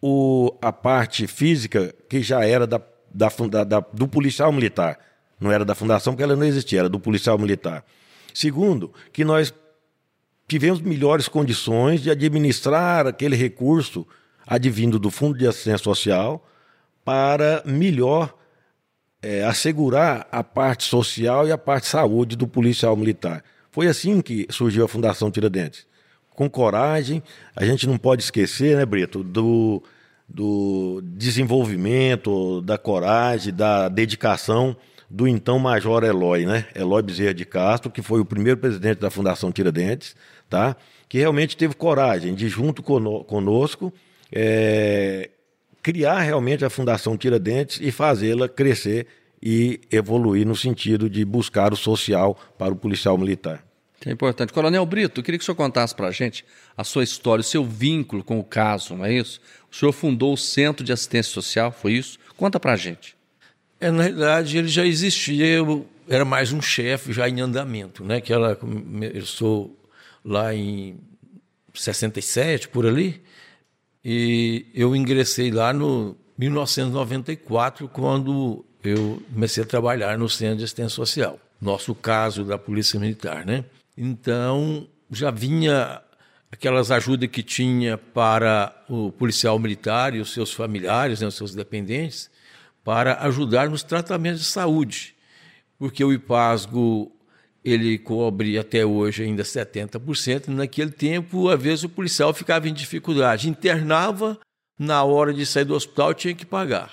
o, 0.00 0.56
a 0.62 0.72
parte 0.72 1.26
física 1.26 1.92
que 2.08 2.22
já 2.22 2.44
era 2.46 2.64
da, 2.64 2.80
da, 3.12 3.64
da, 3.64 3.80
do 3.80 4.06
policial 4.06 4.52
militar. 4.52 5.00
Não 5.40 5.50
era 5.50 5.64
da 5.64 5.74
fundação 5.74 6.12
porque 6.12 6.22
ela 6.22 6.36
não 6.36 6.46
existia, 6.46 6.78
era 6.78 6.88
do 6.88 7.00
policial 7.00 7.36
militar. 7.36 7.84
Segundo, 8.32 8.94
que 9.12 9.24
nós 9.24 9.52
tivemos 10.46 10.80
melhores 10.80 11.26
condições 11.26 12.00
de 12.00 12.10
administrar 12.10 13.04
aquele 13.04 13.34
recurso 13.34 14.06
advindo 14.46 14.96
do 14.96 15.10
Fundo 15.10 15.36
de 15.36 15.46
Assistência 15.46 15.82
Social 15.82 16.46
para 17.06 17.62
melhor 17.64 18.34
é, 19.22 19.44
assegurar 19.44 20.26
a 20.32 20.42
parte 20.42 20.82
social 20.82 21.46
e 21.46 21.52
a 21.52 21.56
parte 21.56 21.86
saúde 21.86 22.34
do 22.34 22.48
policial 22.48 22.96
militar. 22.96 23.44
Foi 23.70 23.86
assim 23.86 24.20
que 24.20 24.46
surgiu 24.50 24.84
a 24.84 24.88
Fundação 24.88 25.30
Tiradentes. 25.30 25.86
Com 26.30 26.50
coragem, 26.50 27.22
a 27.54 27.64
gente 27.64 27.86
não 27.86 27.96
pode 27.96 28.24
esquecer, 28.24 28.76
né, 28.76 28.84
Brito, 28.84 29.22
do, 29.22 29.80
do 30.28 31.00
desenvolvimento, 31.04 32.60
da 32.62 32.76
coragem, 32.76 33.54
da 33.54 33.88
dedicação 33.88 34.76
do 35.08 35.28
então 35.28 35.60
Major 35.60 36.02
Eloy, 36.02 36.44
né? 36.44 36.66
Eloy 36.74 37.02
Bezerra 37.02 37.32
de 37.32 37.44
Castro, 37.44 37.88
que 37.88 38.02
foi 38.02 38.18
o 38.18 38.24
primeiro 38.24 38.58
presidente 38.58 38.98
da 38.98 39.10
Fundação 39.10 39.52
Tiradentes, 39.52 40.16
tá? 40.50 40.76
que 41.08 41.18
realmente 41.18 41.56
teve 41.56 41.74
coragem 41.74 42.34
de, 42.34 42.48
junto 42.48 42.82
conosco, 42.82 43.92
é, 44.32 45.30
criar 45.86 46.18
realmente 46.18 46.64
a 46.64 46.68
Fundação 46.68 47.16
Tiradentes 47.16 47.78
e 47.80 47.92
fazê-la 47.92 48.48
crescer 48.48 49.06
e 49.40 49.80
evoluir 49.88 50.44
no 50.44 50.56
sentido 50.56 51.08
de 51.08 51.24
buscar 51.24 51.72
o 51.72 51.76
social 51.76 52.36
para 52.58 52.72
o 52.72 52.76
policial 52.76 53.16
militar. 53.16 53.64
Que 54.00 54.08
é 54.08 54.12
importante. 54.12 54.52
Coronel 54.52 54.84
Brito, 54.84 55.20
eu 55.20 55.24
queria 55.24 55.38
que 55.38 55.44
o 55.44 55.46
senhor 55.46 55.54
contasse 55.54 55.94
para 55.94 56.08
a 56.08 56.10
gente 56.10 56.44
a 56.76 56.82
sua 56.82 57.04
história, 57.04 57.40
o 57.40 57.44
seu 57.44 57.64
vínculo 57.64 58.24
com 58.24 58.40
o 58.40 58.42
caso, 58.42 58.96
não 58.96 59.04
é 59.04 59.12
isso? 59.12 59.40
O 59.70 59.76
senhor 59.76 59.92
fundou 59.92 60.32
o 60.32 60.36
Centro 60.36 60.84
de 60.84 60.92
Assistência 60.92 61.32
Social, 61.32 61.70
foi 61.70 61.92
isso? 61.92 62.18
Conta 62.36 62.58
para 62.58 62.72
a 62.72 62.76
gente. 62.76 63.16
É, 63.78 63.88
na 63.88 64.02
realidade, 64.02 64.58
ele 64.58 64.66
já 64.66 64.84
existia, 64.84 65.46
eu 65.46 65.86
era 66.08 66.24
mais 66.24 66.52
um 66.52 66.60
chefe 66.60 67.12
já 67.12 67.28
em 67.28 67.40
andamento, 67.40 68.02
né? 68.02 68.20
Que 68.20 68.32
ela 68.32 68.56
começou 68.56 69.78
lá 70.24 70.52
em 70.52 70.98
67, 71.72 72.66
por 72.66 72.84
ali, 72.84 73.22
e 74.08 74.66
eu 74.72 74.94
ingressei 74.94 75.50
lá 75.50 75.72
no 75.72 76.16
1994, 76.38 77.88
quando 77.88 78.64
eu 78.84 79.20
comecei 79.34 79.64
a 79.64 79.66
trabalhar 79.66 80.16
no 80.16 80.28
Centro 80.28 80.58
de 80.58 80.64
Assistência 80.64 80.94
Social. 80.94 81.40
Nosso 81.60 81.92
caso 81.92 82.44
da 82.44 82.56
Polícia 82.56 83.00
Militar, 83.00 83.44
né? 83.44 83.64
Então, 83.98 84.86
já 85.10 85.32
vinha 85.32 86.00
aquelas 86.52 86.92
ajudas 86.92 87.28
que 87.28 87.42
tinha 87.42 87.98
para 87.98 88.80
o 88.88 89.10
policial 89.10 89.58
militar 89.58 90.14
e 90.14 90.20
os 90.20 90.32
seus 90.32 90.52
familiares, 90.52 91.20
né, 91.20 91.26
os 91.26 91.34
seus 91.34 91.52
dependentes, 91.52 92.30
para 92.84 93.20
ajudar 93.22 93.68
nos 93.68 93.82
tratamentos 93.82 94.38
de 94.38 94.46
saúde, 94.46 95.16
porque 95.80 96.04
o 96.04 96.12
IPASGO 96.12 97.10
ele 97.66 97.98
cobre 97.98 98.56
até 98.56 98.86
hoje 98.86 99.24
ainda 99.24 99.42
70%. 99.42 100.46
Naquele 100.48 100.92
tempo, 100.92 101.48
às 101.48 101.60
vezes, 101.60 101.84
o 101.84 101.88
policial 101.88 102.32
ficava 102.32 102.68
em 102.68 102.72
dificuldade, 102.72 103.48
internava, 103.48 104.38
na 104.78 105.02
hora 105.02 105.34
de 105.34 105.44
sair 105.44 105.64
do 105.64 105.74
hospital 105.74 106.14
tinha 106.14 106.34
que 106.34 106.46
pagar 106.46 106.92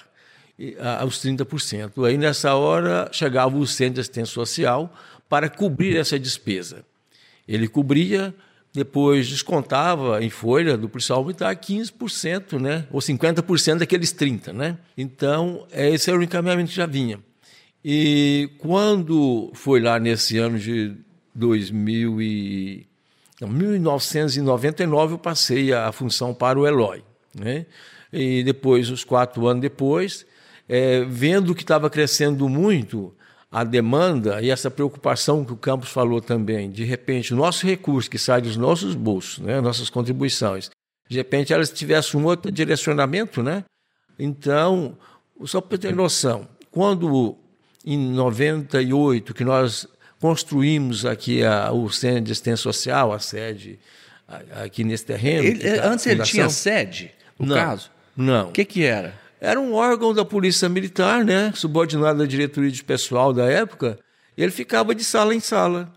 os 1.05 1.17
30%. 1.23 2.05
Aí, 2.05 2.17
nessa 2.17 2.55
hora, 2.55 3.09
chegava 3.11 3.57
o 3.57 3.67
centro 3.67 3.95
de 3.95 4.01
assistência 4.01 4.33
social 4.33 4.93
para 5.29 5.49
cobrir 5.49 5.97
essa 5.97 6.17
despesa. 6.17 6.85
Ele 7.47 7.67
cobria, 7.67 8.33
depois 8.73 9.27
descontava 9.27 10.23
em 10.23 10.29
folha 10.29 10.77
do 10.77 10.87
policial 10.87 11.23
militar 11.23 11.55
15%, 11.55 12.59
né? 12.59 12.87
ou 12.91 12.99
50% 12.99 13.79
daqueles 13.79 14.13
30%. 14.13 14.53
Né? 14.53 14.77
Então, 14.97 15.67
esse 15.71 16.09
era 16.09 16.19
o 16.19 16.23
encaminhamento 16.23 16.69
que 16.69 16.75
já 16.75 16.85
vinha. 16.85 17.19
E 17.83 18.49
quando 18.59 19.51
foi 19.53 19.81
lá 19.81 19.99
nesse 19.99 20.37
ano 20.37 20.57
de 20.57 20.95
2000 21.35 22.21
e, 22.21 22.87
não, 23.41 23.49
1999, 23.49 25.15
eu 25.15 25.17
passei 25.17 25.73
a 25.73 25.91
função 25.91 26.33
para 26.33 26.57
o 26.57 26.65
Eloy. 26.65 27.03
Né? 27.35 27.65
E 28.11 28.43
depois, 28.43 28.89
os 28.89 29.03
quatro 29.03 29.47
anos 29.47 29.61
depois, 29.61 30.25
é, 30.69 31.03
vendo 31.03 31.53
que 31.53 31.63
estava 31.63 31.89
crescendo 31.89 32.47
muito 32.47 33.13
a 33.51 33.63
demanda 33.63 34.41
e 34.41 34.49
essa 34.49 34.71
preocupação 34.71 35.45
que 35.45 35.53
o 35.53 35.57
Campos 35.57 35.89
falou 35.89 36.21
também, 36.21 36.71
de 36.71 36.83
repente, 36.83 37.33
o 37.33 37.37
nosso 37.37 37.67
recurso 37.67 38.09
que 38.09 38.17
sai 38.17 38.41
dos 38.41 38.57
nossos 38.57 38.95
bolsos, 38.95 39.39
né, 39.39 39.61
nossas 39.61 39.91
contribuições, 39.91 40.71
de 41.07 41.17
repente 41.17 41.53
elas 41.53 41.69
tivessem 41.69 42.19
um 42.19 42.25
outro 42.25 42.51
direcionamento, 42.51 43.43
né? 43.43 43.63
Então, 44.17 44.97
só 45.45 45.61
para 45.61 45.77
ter 45.77 45.93
noção, 45.93 46.47
quando 46.71 47.37
em 47.85 47.97
98 47.97 49.33
que 49.33 49.43
nós 49.43 49.87
construímos 50.19 51.05
aqui 51.05 51.43
a, 51.43 51.71
o 51.71 51.89
Centro 51.89 52.21
de 52.21 52.31
Assistência 52.31 52.63
Social, 52.63 53.11
a 53.11 53.19
sede 53.19 53.77
aqui 54.63 54.83
nesse 54.83 55.05
terreno. 55.05 55.43
Ele, 55.43 55.79
antes 55.79 56.07
ele 56.07 56.23
tinha 56.23 56.49
sede, 56.49 57.11
no 57.37 57.47
não, 57.47 57.55
caso? 57.55 57.91
Não. 58.15 58.49
O 58.49 58.51
que, 58.51 58.63
que 58.63 58.83
era? 58.83 59.13
Era 59.41 59.59
um 59.59 59.73
órgão 59.73 60.13
da 60.13 60.23
Polícia 60.23 60.69
Militar, 60.69 61.25
né, 61.25 61.51
subordinado 61.53 62.23
à 62.23 62.25
diretoria 62.25 62.71
de 62.71 62.83
pessoal 62.83 63.33
da 63.33 63.45
época. 63.45 63.99
Ele 64.37 64.51
ficava 64.51 64.95
de 64.95 65.03
sala 65.03 65.35
em 65.35 65.41
sala. 65.41 65.91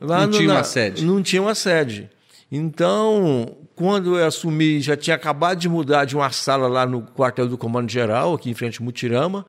Lá 0.00 0.20
não 0.20 0.28
no, 0.28 0.32
tinha 0.32 0.48
na, 0.48 0.54
uma 0.54 0.64
sede? 0.64 1.04
Não 1.04 1.22
tinha 1.22 1.42
uma 1.42 1.54
sede. 1.54 2.08
Então, 2.50 3.54
quando 3.76 4.18
eu 4.18 4.26
assumi, 4.26 4.80
já 4.80 4.96
tinha 4.96 5.14
acabado 5.14 5.58
de 5.58 5.68
mudar 5.68 6.06
de 6.06 6.16
uma 6.16 6.30
sala 6.30 6.66
lá 6.66 6.86
no 6.86 7.02
quartel 7.02 7.46
do 7.46 7.58
Comando 7.58 7.90
Geral, 7.90 8.32
aqui 8.32 8.48
em 8.48 8.54
frente 8.54 8.80
ao 8.80 8.84
Mutirama 8.86 9.44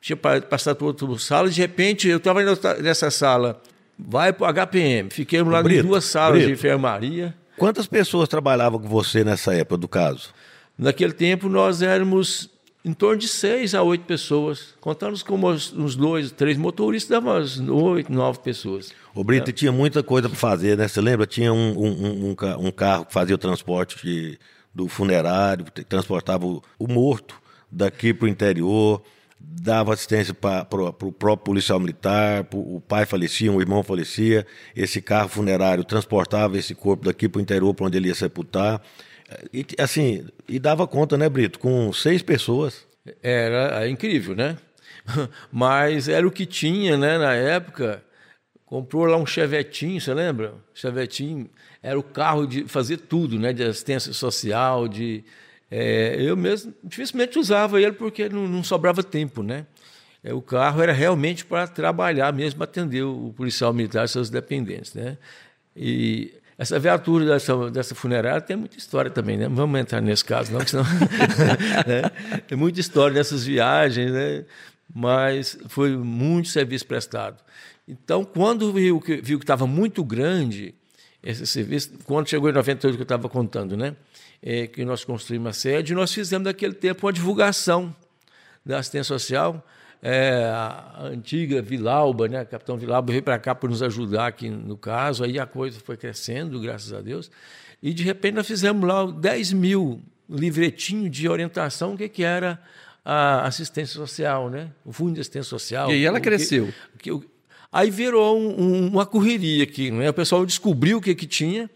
tinha 0.00 0.16
passado 0.16 0.76
por 0.76 0.86
outra 0.86 1.18
sala, 1.18 1.48
de 1.48 1.60
repente 1.60 2.08
eu 2.08 2.18
estava 2.18 2.40
nessa 2.80 3.10
sala, 3.10 3.60
vai 3.98 4.32
para 4.32 4.46
o 4.46 4.66
HPM, 4.66 5.10
fiquei 5.10 5.42
lá 5.42 5.60
em 5.60 5.82
duas 5.82 6.04
salas 6.04 6.38
Brito, 6.38 6.46
de 6.46 6.52
enfermaria. 6.52 7.34
Quantas 7.56 7.86
pessoas 7.86 8.28
trabalhavam 8.28 8.78
com 8.78 8.88
você 8.88 9.24
nessa 9.24 9.54
época 9.54 9.78
do 9.78 9.88
caso? 9.88 10.30
Naquele 10.78 11.12
tempo 11.12 11.48
nós 11.48 11.80
éramos 11.80 12.50
em 12.86 12.92
torno 12.92 13.18
de 13.18 13.26
seis 13.26 13.74
a 13.74 13.82
oito 13.82 14.04
pessoas. 14.04 14.74
Contando 14.80 15.22
com 15.24 15.34
uns 15.44 15.96
dois, 15.96 16.30
três 16.30 16.56
motoristas, 16.56 17.10
dava 17.10 17.32
umas 17.32 17.58
oito, 17.58 18.12
nove 18.12 18.38
pessoas. 18.38 18.92
O 19.12 19.24
Brito 19.24 19.50
é. 19.50 19.52
tinha 19.52 19.72
muita 19.72 20.04
coisa 20.04 20.28
para 20.28 20.38
fazer, 20.38 20.78
né? 20.78 20.86
Você 20.86 21.00
lembra? 21.00 21.26
Tinha 21.26 21.52
um, 21.52 21.72
um, 21.76 22.26
um, 22.28 22.66
um, 22.66 22.70
carro 22.70 23.04
que 23.04 23.12
fazia 23.12 23.34
o 23.34 23.38
transporte 23.38 24.00
de, 24.04 24.38
do 24.72 24.86
funerário, 24.86 25.64
transportava 25.88 26.46
o, 26.46 26.62
o 26.78 26.86
morto 26.86 27.34
daqui 27.68 28.14
para 28.14 28.26
o 28.26 28.28
interior 28.28 29.02
dava 29.38 29.92
assistência 29.92 30.32
para 30.32 30.66
o 30.70 31.12
próprio 31.12 31.36
policial 31.36 31.78
militar, 31.78 32.46
o 32.52 32.80
pai 32.80 33.04
falecia, 33.06 33.52
o 33.52 33.60
irmão 33.60 33.82
falecia, 33.82 34.46
esse 34.74 35.00
carro 35.00 35.28
funerário 35.28 35.84
transportava 35.84 36.56
esse 36.58 36.74
corpo 36.74 37.04
daqui 37.04 37.28
para 37.28 37.38
o 37.38 37.42
interior, 37.42 37.74
para 37.74 37.86
onde 37.86 37.96
ele 37.96 38.08
ia 38.08 38.14
sepultar. 38.14 38.80
E, 39.52 39.66
assim, 39.78 40.24
e 40.48 40.58
dava 40.58 40.86
conta, 40.86 41.16
né, 41.16 41.28
Brito, 41.28 41.58
com 41.58 41.92
seis 41.92 42.22
pessoas. 42.22 42.86
Era 43.22 43.88
incrível, 43.88 44.34
né? 44.34 44.56
Mas 45.52 46.08
era 46.08 46.26
o 46.26 46.30
que 46.30 46.46
tinha, 46.46 46.96
né, 46.96 47.18
na 47.18 47.34
época. 47.34 48.02
Comprou 48.64 49.04
lá 49.04 49.16
um 49.16 49.26
chevetinho, 49.26 50.00
você 50.00 50.12
lembra? 50.12 50.54
Chevetinho 50.74 51.48
era 51.80 51.96
o 51.98 52.02
carro 52.02 52.46
de 52.46 52.66
fazer 52.66 52.96
tudo, 52.96 53.38
né, 53.38 53.52
de 53.52 53.62
assistência 53.62 54.12
social, 54.12 54.88
de 54.88 55.24
é, 55.70 56.16
eu 56.18 56.36
mesmo 56.36 56.72
dificilmente 56.82 57.38
usava 57.38 57.80
ele 57.80 57.92
porque 57.92 58.28
não, 58.28 58.46
não 58.46 58.62
sobrava 58.62 59.02
tempo, 59.02 59.42
né? 59.42 59.66
É, 60.22 60.32
o 60.32 60.40
carro 60.40 60.82
era 60.82 60.92
realmente 60.92 61.44
para 61.44 61.66
trabalhar 61.66 62.32
mesmo, 62.32 62.62
atender 62.62 63.02
o 63.02 63.32
policial 63.36 63.72
militar 63.72 64.04
e 64.04 64.08
seus 64.08 64.30
dependentes, 64.30 64.94
né? 64.94 65.18
E 65.74 66.32
essa 66.58 66.78
viatura 66.78 67.26
dessa, 67.26 67.70
dessa 67.70 67.94
funerária 67.94 68.40
tem 68.40 68.56
muita 68.56 68.78
história 68.78 69.10
também, 69.10 69.36
né? 69.36 69.48
Não 69.48 69.56
vamos 69.56 69.78
entrar 69.78 70.00
nesse 70.00 70.24
caso, 70.24 70.52
não, 70.52 70.66
senão. 70.66 70.84
né? 71.86 72.40
Tem 72.46 72.56
muita 72.56 72.80
história 72.80 73.14
dessas 73.14 73.44
viagens, 73.44 74.10
né? 74.10 74.44
Mas 74.92 75.58
foi 75.68 75.96
muito 75.96 76.48
serviço 76.48 76.86
prestado. 76.86 77.42
Então, 77.86 78.24
quando 78.24 78.72
viu 78.72 79.00
que 79.00 79.20
estava 79.34 79.66
muito 79.66 80.02
grande 80.02 80.74
esse 81.30 81.46
serviço, 81.46 81.92
quando 82.04 82.28
chegou 82.28 82.48
em 82.48 82.52
98 82.52 82.96
que 82.96 83.02
eu 83.02 83.04
estava 83.04 83.28
contando, 83.28 83.76
né? 83.76 83.96
é, 84.42 84.66
que 84.66 84.84
nós 84.84 85.04
construímos 85.04 85.48
a 85.48 85.52
sede, 85.52 85.94
nós 85.94 86.12
fizemos 86.12 86.46
naquele 86.46 86.74
tempo 86.74 87.06
uma 87.06 87.12
divulgação 87.12 87.94
da 88.64 88.78
assistência 88.78 89.04
social. 89.04 89.64
É, 90.02 90.44
a 90.44 91.04
antiga 91.04 91.62
Vilauba, 91.62 92.28
né, 92.28 92.44
capitão 92.44 92.76
Vilauba 92.76 93.10
veio 93.10 93.22
para 93.22 93.38
cá 93.38 93.54
para 93.54 93.68
nos 93.68 93.82
ajudar 93.82 94.26
aqui 94.26 94.48
no 94.48 94.76
caso, 94.76 95.24
aí 95.24 95.38
a 95.38 95.46
coisa 95.46 95.80
foi 95.80 95.96
crescendo, 95.96 96.60
graças 96.60 96.92
a 96.92 97.00
Deus, 97.00 97.30
e 97.82 97.94
de 97.94 98.02
repente 98.04 98.34
nós 98.34 98.46
fizemos 98.46 98.86
lá 98.86 99.06
10 99.06 99.54
mil 99.54 100.02
livretinhos 100.28 101.10
de 101.10 101.28
orientação, 101.28 101.94
o 101.94 101.96
que, 101.96 102.08
que 102.08 102.22
era 102.22 102.60
a 103.04 103.46
assistência 103.46 103.94
social, 103.94 104.50
né? 104.50 104.70
o 104.84 104.92
Fundo 104.92 105.14
de 105.14 105.20
Assistência 105.20 105.48
Social. 105.48 105.90
E 105.90 105.94
aí 105.94 106.04
ela 106.04 106.20
cresceu. 106.20 106.72
Que, 106.98 107.18
que, 107.18 107.26
aí 107.76 107.90
virou 107.90 108.38
um, 108.38 108.60
um, 108.60 108.86
uma 108.88 109.04
correria 109.04 109.64
aqui, 109.64 109.90
né? 109.90 110.08
o 110.08 110.14
pessoal 110.14 110.46
descobriu 110.46 110.98
o 110.98 111.00
que, 111.00 111.14
que 111.14 111.26
tinha, 111.26 111.68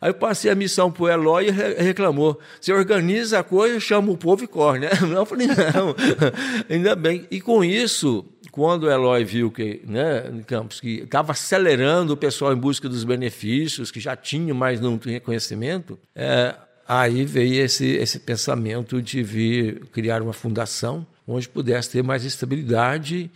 Aí 0.00 0.10
eu 0.10 0.14
passei 0.14 0.50
a 0.50 0.54
missão 0.54 0.92
para 0.92 1.02
o 1.02 1.08
Eloy 1.08 1.48
e 1.48 1.82
reclamou. 1.82 2.38
Você 2.60 2.70
organiza 2.74 3.38
a 3.38 3.42
coisa, 3.42 3.80
chama 3.80 4.12
o 4.12 4.18
povo 4.18 4.44
e 4.44 4.46
corre, 4.46 4.80
né? 4.80 4.90
Eu 5.00 5.24
falei, 5.24 5.46
não, 5.46 5.94
ainda 6.68 6.94
bem. 6.94 7.26
E 7.30 7.40
com 7.40 7.64
isso, 7.64 8.22
quando 8.50 8.82
o 8.82 8.90
Eloy 8.90 9.24
viu 9.24 9.50
que, 9.50 9.80
né, 9.86 10.42
Campos, 10.46 10.78
que 10.78 11.04
estava 11.04 11.32
acelerando 11.32 12.12
o 12.12 12.16
pessoal 12.18 12.52
em 12.52 12.56
busca 12.56 12.86
dos 12.86 13.02
benefícios, 13.02 13.90
que 13.90 13.98
já 13.98 14.14
tinha, 14.14 14.52
mas 14.52 14.78
não 14.78 14.98
tinha 14.98 15.18
conhecimento, 15.20 15.98
é, 16.14 16.54
aí 16.86 17.24
veio 17.24 17.64
esse, 17.64 17.86
esse 17.86 18.18
pensamento 18.18 19.00
de 19.00 19.22
vir 19.22 19.86
criar 19.86 20.20
uma 20.20 20.34
fundação 20.34 21.06
onde 21.26 21.48
pudesse 21.48 21.88
ter 21.88 22.02
mais 22.02 22.26
estabilidade 22.26 23.30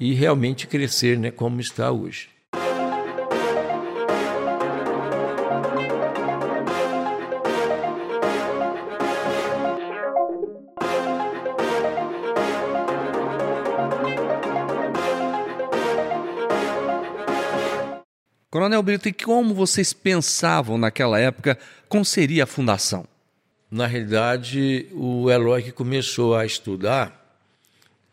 e 0.00 0.14
realmente 0.14 0.66
crescer 0.66 1.18
né, 1.18 1.30
como 1.30 1.60
está 1.60 1.92
hoje. 1.92 2.30
Coronel 18.50 18.82
Brito, 18.82 19.08
e 19.08 19.12
como 19.12 19.54
vocês 19.54 19.92
pensavam 19.92 20.76
naquela 20.76 21.20
época 21.20 21.56
como 21.88 22.04
seria 22.04 22.44
a 22.44 22.46
fundação? 22.46 23.06
Na 23.70 23.86
realidade, 23.86 24.88
o 24.92 25.30
Eloy 25.30 25.62
que 25.62 25.70
começou 25.70 26.34
a 26.34 26.44
estudar 26.44 27.19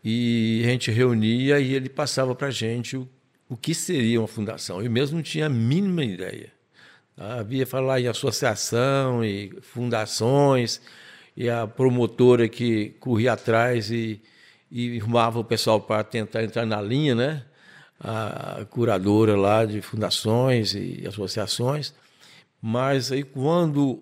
e 0.09 0.61
a 0.63 0.69
gente 0.69 0.89
reunia 0.89 1.59
e 1.59 1.73
ele 1.73 1.89
passava 1.89 2.33
para 2.33 2.47
a 2.47 2.51
gente 2.51 2.95
o, 2.95 3.05
o 3.49 3.57
que 3.57 3.75
seria 3.75 4.21
uma 4.21 4.27
fundação. 4.27 4.81
Eu 4.81 4.89
mesmo 4.89 5.17
não 5.17 5.21
tinha 5.21 5.47
a 5.47 5.49
mínima 5.49 6.01
ideia. 6.01 6.49
Havia 7.17 7.67
falar 7.67 7.99
em 7.99 8.07
associação 8.07 9.21
e 9.21 9.51
fundações 9.61 10.79
e 11.35 11.49
a 11.49 11.67
promotora 11.67 12.47
que 12.47 12.91
corria 13.01 13.33
atrás 13.33 13.91
e, 13.91 14.21
e 14.71 14.97
arrumava 14.97 15.39
o 15.39 15.43
pessoal 15.43 15.81
para 15.81 16.05
tentar 16.05 16.41
entrar 16.41 16.65
na 16.65 16.81
linha, 16.81 17.13
né? 17.13 17.43
a 17.99 18.65
curadora 18.69 19.35
lá 19.35 19.65
de 19.65 19.81
fundações 19.81 20.73
e 20.73 21.03
associações, 21.05 21.93
mas 22.61 23.11
aí 23.11 23.25
quando 23.25 24.01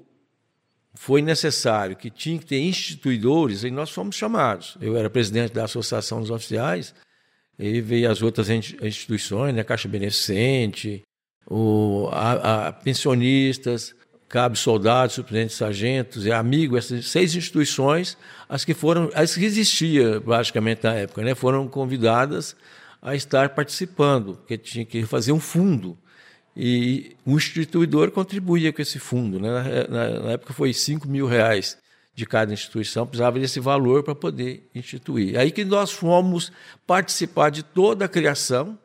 foi 0.96 1.22
necessário 1.22 1.96
que 1.96 2.10
tinha 2.10 2.40
que 2.40 2.46
ter 2.46 2.60
instituidores, 2.60 3.64
aí 3.64 3.72
nós 3.72 3.92
fomos 3.92 4.16
chamados. 4.16 4.78
Eu 4.82 4.96
era 4.96 5.10
presidente 5.10 5.54
da 5.54 5.66
Associação 5.66 6.22
dos 6.22 6.32
Oficiais, 6.32 6.94
e 7.58 7.80
veio 7.82 8.12
as 8.12 8.22
outras 8.22 8.50
instituições, 8.50 9.54
né, 9.54 9.64
Caixa 9.64 9.88
Beneficente, 9.88 11.04
o, 11.48 12.10
a, 12.12 12.68
a 12.68 12.74
pensionistas, 12.74 13.96
Cabo 14.28 14.56
Soldados, 14.56 15.16
Suplentes 15.16 15.56
Sargentos, 15.56 16.26
e 16.26 16.32
Amigo, 16.32 16.78
essas 16.78 17.08
seis 17.08 17.36
instituições, 17.36 18.18
as 18.50 18.66
que 18.66 18.74
foram, 18.74 19.10
as 19.14 19.36
que 19.36 19.46
existiam 19.46 20.20
praticamente 20.22 20.84
na 20.84 20.94
época, 20.94 21.22
né, 21.22 21.36
foram 21.36 21.68
convidadas 21.68 22.56
a 23.02 23.16
estar 23.16 23.50
participando, 23.50 24.36
porque 24.36 24.58
tinha 24.58 24.84
que 24.86 25.06
fazer 25.06 25.32
um 25.32 25.40
fundo. 25.40 25.98
E 26.56 27.16
o 27.26 27.36
instituidor 27.36 28.12
contribuía 28.12 28.72
com 28.72 28.82
esse 28.82 28.98
fundo. 28.98 29.40
Né? 29.40 29.50
Na, 29.90 30.20
na 30.22 30.32
época 30.32 30.54
foi 30.54 30.74
5 30.74 31.08
mil 31.08 31.28
reais 31.28 31.78
de 32.16 32.26
cada 32.26 32.54
instituição, 32.54 33.06
precisava 33.06 33.38
desse 33.38 33.60
valor 33.60 34.02
para 34.02 34.16
poder 34.16 34.70
instituir. 34.74 35.38
Aí 35.38 35.52
que 35.52 35.66
nós 35.66 35.92
fomos 35.92 36.52
participar 36.88 37.50
de 37.50 37.62
toda 37.62 38.06
a 38.06 38.08
criação, 38.08 38.80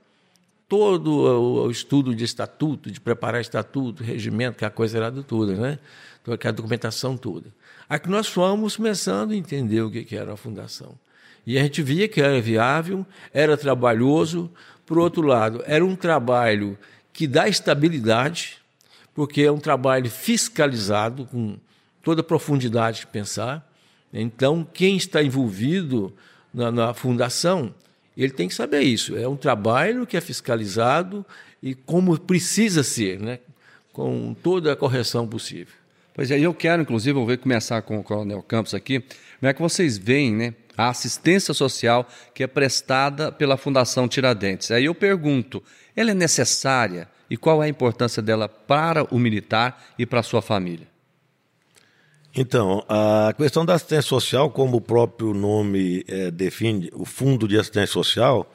todo 0.69 1.65
o 1.65 1.71
estudo 1.71 2.13
de 2.13 2.25
estatuto, 2.25 2.91
de 2.91 3.01
preparar 3.01 3.41
estatuto, 3.41 4.03
regimento, 4.03 4.59
que 4.59 4.65
a 4.65 4.71
coisa 4.71 4.99
era 4.99 5.11
do 5.11 5.23
tudo, 5.23 5.55
né? 5.55 5.79
Então, 6.21 6.37
a 6.43 6.51
documentação 6.51 7.17
toda. 7.17 7.47
Aí 7.89 7.99
que 7.99 8.09
nós 8.09 8.27
fomos 8.27 8.77
começando 8.77 9.31
a 9.31 9.37
entender 9.37 9.81
o 9.81 9.91
que 9.91 10.15
era 10.15 10.33
a 10.33 10.37
fundação. 10.37 10.99
E 11.47 11.59
a 11.59 11.63
gente 11.63 11.83
via 11.83 12.07
que 12.07 12.21
era 12.21 12.41
viável, 12.41 13.07
era 13.33 13.57
trabalhoso. 13.57 14.51
Por 14.85 14.99
outro 14.99 15.23
lado, 15.23 15.63
era 15.67 15.85
um 15.85 15.97
trabalho 15.97 16.77
que 17.21 17.27
dá 17.27 17.47
estabilidade, 17.47 18.57
porque 19.15 19.43
é 19.43 19.53
um 19.53 19.59
trabalho 19.59 20.11
fiscalizado, 20.11 21.27
com 21.27 21.59
toda 22.03 22.23
a 22.23 22.25
profundidade 22.25 23.01
de 23.01 23.09
pensar. 23.09 23.71
Então, 24.11 24.67
quem 24.73 24.97
está 24.97 25.23
envolvido 25.23 26.15
na, 26.55 26.73
na 26.73 26.95
fundação, 26.95 27.75
ele 28.17 28.33
tem 28.33 28.49
que 28.49 28.55
saber 28.55 28.81
isso. 28.81 29.19
É 29.19 29.29
um 29.29 29.37
trabalho 29.37 30.07
que 30.07 30.17
é 30.17 30.21
fiscalizado 30.23 31.27
e 31.63 31.75
como 31.75 32.19
precisa 32.19 32.83
ser, 32.83 33.21
né? 33.21 33.41
com 33.93 34.35
toda 34.43 34.73
a 34.73 34.77
correção 34.77 35.29
possível. 35.29 35.75
Pois 36.15 36.31
é, 36.31 36.41
eu 36.41 36.55
quero, 36.55 36.81
inclusive, 36.81 37.13
vou 37.13 37.37
começar 37.37 37.83
com 37.83 37.99
o 37.99 38.03
Coronel 38.03 38.43
Campos 38.43 38.73
aqui, 38.73 39.01
como 39.01 39.51
é 39.51 39.53
que 39.53 39.61
vocês 39.61 39.99
veem 39.99 40.35
né, 40.35 40.55
a 40.77 40.89
assistência 40.89 41.53
social 41.53 42.07
que 42.35 42.43
é 42.43 42.47
prestada 42.47 43.31
pela 43.31 43.57
Fundação 43.57 44.09
Tiradentes. 44.09 44.71
Aí 44.71 44.87
eu 44.87 44.95
pergunto, 44.95 45.63
ela 45.95 46.11
é 46.11 46.15
necessária 46.15 47.09
e 47.29 47.37
qual 47.37 47.63
é 47.63 47.67
a 47.67 47.69
importância 47.69 48.23
dela 48.23 48.49
para 48.49 49.05
o 49.15 49.19
militar 49.19 49.83
e 49.99 50.05
para 50.05 50.21
a 50.21 50.23
sua 50.23 50.43
família? 50.43 50.87
Então, 52.35 52.85
a 52.89 53.33
questão 53.37 53.65
da 53.65 53.75
assistência 53.75 54.09
social, 54.09 54.51
como 54.51 54.77
o 54.77 54.81
próprio 54.81 55.35
nome 55.35 56.05
é, 56.07 56.31
define, 56.31 56.89
o 56.93 57.05
Fundo 57.05 57.49
de 57.49 57.59
Assistência 57.59 57.93
Social, 57.93 58.53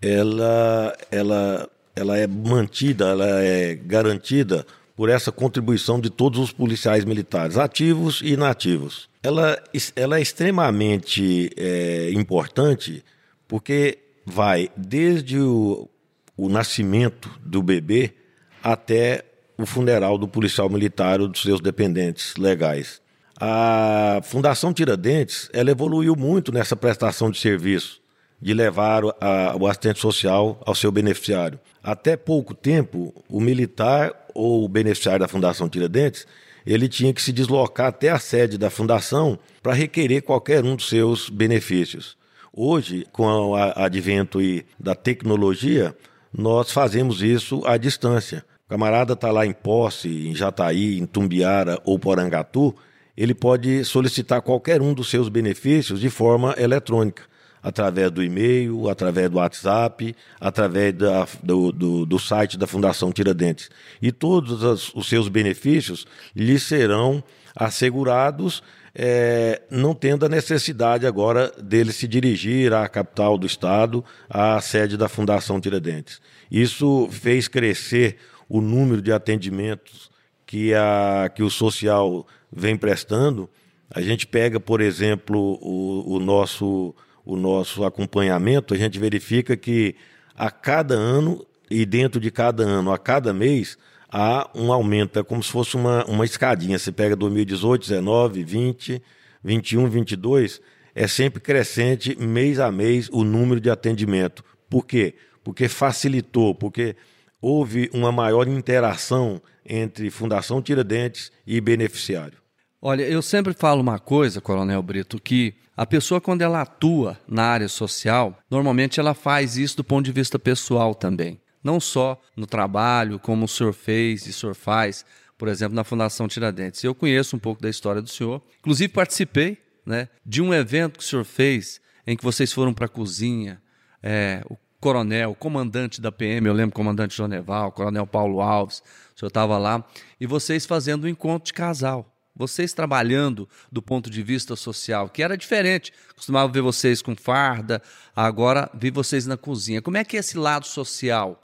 ela, 0.00 0.96
ela, 1.10 1.68
ela 1.94 2.16
é 2.16 2.26
mantida, 2.26 3.08
ela 3.08 3.28
é 3.42 3.74
garantida 3.74 4.66
por 4.96 5.10
essa 5.10 5.30
contribuição 5.30 6.00
de 6.00 6.08
todos 6.08 6.40
os 6.40 6.52
policiais 6.52 7.04
militares, 7.04 7.58
ativos 7.58 8.22
e 8.22 8.32
inativos. 8.32 9.09
Ela, 9.22 9.62
ela 9.94 10.18
é 10.18 10.22
extremamente 10.22 11.50
é, 11.56 12.10
importante 12.12 13.04
porque 13.46 13.98
vai 14.24 14.70
desde 14.76 15.38
o, 15.38 15.88
o 16.36 16.48
nascimento 16.48 17.30
do 17.44 17.62
bebê 17.62 18.14
até 18.62 19.24
o 19.58 19.66
funeral 19.66 20.16
do 20.16 20.26
policial 20.26 20.70
militar 20.70 21.20
ou 21.20 21.28
dos 21.28 21.42
seus 21.42 21.60
dependentes 21.60 22.34
legais. 22.36 23.02
A 23.38 24.20
Fundação 24.22 24.72
Tiradentes 24.72 25.50
ela 25.52 25.70
evoluiu 25.70 26.14
muito 26.16 26.52
nessa 26.52 26.76
prestação 26.76 27.30
de 27.30 27.38
serviço, 27.38 28.00
de 28.40 28.54
levar 28.54 29.02
a, 29.20 29.56
o 29.58 29.66
assistente 29.66 29.98
social 29.98 30.60
ao 30.64 30.74
seu 30.74 30.90
beneficiário. 30.90 31.58
Até 31.82 32.16
pouco 32.16 32.54
tempo, 32.54 33.14
o 33.28 33.40
militar 33.40 34.14
ou 34.34 34.64
o 34.64 34.68
beneficiário 34.68 35.20
da 35.20 35.28
Fundação 35.28 35.68
Tiradentes, 35.68 36.26
ele 36.72 36.88
tinha 36.88 37.12
que 37.12 37.20
se 37.20 37.32
deslocar 37.32 37.88
até 37.88 38.10
a 38.10 38.18
sede 38.18 38.56
da 38.56 38.70
fundação 38.70 39.36
para 39.60 39.74
requerer 39.74 40.22
qualquer 40.22 40.64
um 40.64 40.76
dos 40.76 40.88
seus 40.88 41.28
benefícios. 41.28 42.16
Hoje, 42.52 43.06
com 43.10 43.24
o 43.24 43.56
advento 43.56 44.38
da 44.78 44.94
tecnologia, 44.94 45.96
nós 46.32 46.70
fazemos 46.70 47.22
isso 47.22 47.62
à 47.66 47.76
distância. 47.76 48.44
O 48.66 48.70
camarada 48.70 49.14
está 49.14 49.32
lá 49.32 49.44
em 49.44 49.52
Posse, 49.52 50.28
em 50.28 50.34
Jataí, 50.34 50.96
em 50.96 51.06
Tumbiara 51.06 51.80
ou 51.84 51.98
Porangatu, 51.98 52.72
ele 53.16 53.34
pode 53.34 53.84
solicitar 53.84 54.40
qualquer 54.40 54.80
um 54.80 54.94
dos 54.94 55.10
seus 55.10 55.28
benefícios 55.28 56.00
de 56.00 56.08
forma 56.08 56.54
eletrônica 56.56 57.24
através 57.62 58.10
do 58.10 58.22
e-mail, 58.22 58.88
através 58.88 59.30
do 59.30 59.36
WhatsApp, 59.36 60.14
através 60.40 60.94
da, 60.94 61.26
do, 61.42 61.72
do, 61.72 62.06
do, 62.06 62.18
site 62.18 62.56
da 62.56 62.66
Fundação 62.66 63.12
Tiradentes. 63.12 63.70
E 64.00 64.10
todos 64.10 64.62
os, 64.94 65.08
seus 65.08 65.28
benefícios 65.28 66.06
lhe 66.34 66.58
serão 66.58 67.22
assegurados, 67.54 68.62
é, 68.94 69.62
não 69.70 69.94
tendo 69.94 70.24
a 70.26 70.28
necessidade 70.28 71.06
agora 71.06 71.52
dele 71.62 71.92
se 71.92 72.08
dirigir 72.08 72.72
à 72.72 72.88
capital 72.88 73.36
do 73.36 73.46
Estado, 73.46 74.04
à 74.28 74.60
sede 74.60 74.96
da 74.96 75.08
Fundação 75.08 75.60
Tiradentes. 75.60 76.20
Isso 76.50 77.08
fez 77.10 77.46
crescer 77.46 78.16
o 78.48 78.60
número 78.60 79.00
de 79.00 79.12
atendimentos 79.12 80.10
que, 80.44 80.74
a, 80.74 81.30
que 81.32 81.42
o 81.42 81.50
social 81.50 82.26
vem 82.50 82.76
prestando. 82.76 83.48
A 83.88 84.00
gente 84.00 84.26
pega, 84.26 84.58
por 84.58 84.80
exemplo, 84.80 85.58
o, 85.60 86.16
o 86.16 86.18
nosso 86.18 86.94
o 87.24 87.36
nosso 87.36 87.84
acompanhamento, 87.84 88.74
a 88.74 88.76
gente 88.76 88.98
verifica 88.98 89.56
que 89.56 89.94
a 90.34 90.50
cada 90.50 90.94
ano 90.94 91.46
e 91.70 91.86
dentro 91.86 92.20
de 92.20 92.30
cada 92.30 92.64
ano, 92.64 92.92
a 92.92 92.98
cada 92.98 93.32
mês, 93.32 93.78
há 94.10 94.50
um 94.54 94.72
aumento, 94.72 95.18
é 95.18 95.22
como 95.22 95.42
se 95.42 95.50
fosse 95.50 95.76
uma, 95.76 96.04
uma 96.06 96.24
escadinha. 96.24 96.78
Você 96.78 96.90
pega 96.90 97.14
2018, 97.14 97.82
19, 97.82 98.42
20, 98.42 99.02
21, 99.44 99.88
22, 99.88 100.60
é 100.94 101.06
sempre 101.06 101.40
crescente 101.40 102.16
mês 102.18 102.58
a 102.58 102.72
mês 102.72 103.08
o 103.12 103.22
número 103.22 103.60
de 103.60 103.70
atendimento. 103.70 104.44
Por 104.68 104.84
quê? 104.84 105.14
Porque 105.44 105.68
facilitou, 105.68 106.54
porque 106.54 106.96
houve 107.40 107.88
uma 107.92 108.10
maior 108.10 108.48
interação 108.48 109.40
entre 109.64 110.10
Fundação 110.10 110.60
Tiradentes 110.60 111.30
e 111.46 111.60
beneficiário. 111.60 112.39
Olha, 112.82 113.02
eu 113.02 113.20
sempre 113.20 113.52
falo 113.52 113.82
uma 113.82 113.98
coisa, 113.98 114.40
Coronel 114.40 114.82
Brito, 114.82 115.20
que 115.20 115.54
a 115.76 115.84
pessoa, 115.84 116.20
quando 116.20 116.40
ela 116.40 116.62
atua 116.62 117.18
na 117.28 117.44
área 117.44 117.68
social, 117.68 118.38
normalmente 118.50 118.98
ela 118.98 119.12
faz 119.12 119.58
isso 119.58 119.76
do 119.76 119.84
ponto 119.84 120.04
de 120.06 120.12
vista 120.12 120.38
pessoal 120.38 120.94
também. 120.94 121.38
Não 121.62 121.78
só 121.78 122.18
no 122.34 122.46
trabalho, 122.46 123.18
como 123.18 123.44
o 123.44 123.48
senhor 123.48 123.74
fez 123.74 124.26
e 124.26 124.30
o 124.30 124.32
senhor 124.32 124.54
faz, 124.54 125.04
por 125.36 125.48
exemplo, 125.48 125.76
na 125.76 125.84
Fundação 125.84 126.26
Tiradentes. 126.26 126.82
Eu 126.82 126.94
conheço 126.94 127.36
um 127.36 127.38
pouco 127.38 127.60
da 127.60 127.68
história 127.68 128.00
do 128.00 128.08
senhor. 128.08 128.42
Inclusive, 128.60 128.90
participei 128.90 129.58
né, 129.84 130.08
de 130.24 130.40
um 130.40 130.54
evento 130.54 130.98
que 130.98 131.04
o 131.04 131.06
senhor 131.06 131.24
fez 131.24 131.80
em 132.06 132.16
que 132.16 132.24
vocês 132.24 132.50
foram 132.50 132.72
para 132.72 132.86
a 132.86 132.88
cozinha 132.88 133.60
é, 134.02 134.42
o 134.48 134.56
coronel, 134.80 135.32
o 135.32 135.34
comandante 135.34 136.00
da 136.00 136.10
PM, 136.10 136.46
eu 136.46 136.54
lembro 136.54 136.74
comandante 136.74 137.14
Joneval, 137.14 137.72
coronel 137.72 138.06
Paulo 138.06 138.40
Alves, 138.40 138.82
o 139.14 139.18
senhor 139.18 139.28
estava 139.28 139.58
lá, 139.58 139.84
e 140.18 140.26
vocês 140.26 140.64
fazendo 140.64 141.04
um 141.04 141.08
encontro 141.08 141.46
de 141.46 141.52
casal. 141.52 142.10
Vocês 142.34 142.72
trabalhando 142.72 143.48
do 143.70 143.82
ponto 143.82 144.08
de 144.08 144.22
vista 144.22 144.56
social, 144.56 145.08
que 145.08 145.22
era 145.22 145.36
diferente. 145.36 145.92
Costumava 146.14 146.50
ver 146.52 146.62
vocês 146.62 147.02
com 147.02 147.14
farda, 147.16 147.82
agora 148.14 148.70
vi 148.74 148.90
vocês 148.90 149.26
na 149.26 149.36
cozinha. 149.36 149.82
Como 149.82 149.96
é 149.96 150.04
que 150.04 150.16
é 150.16 150.20
esse 150.20 150.38
lado 150.38 150.66
social 150.66 151.42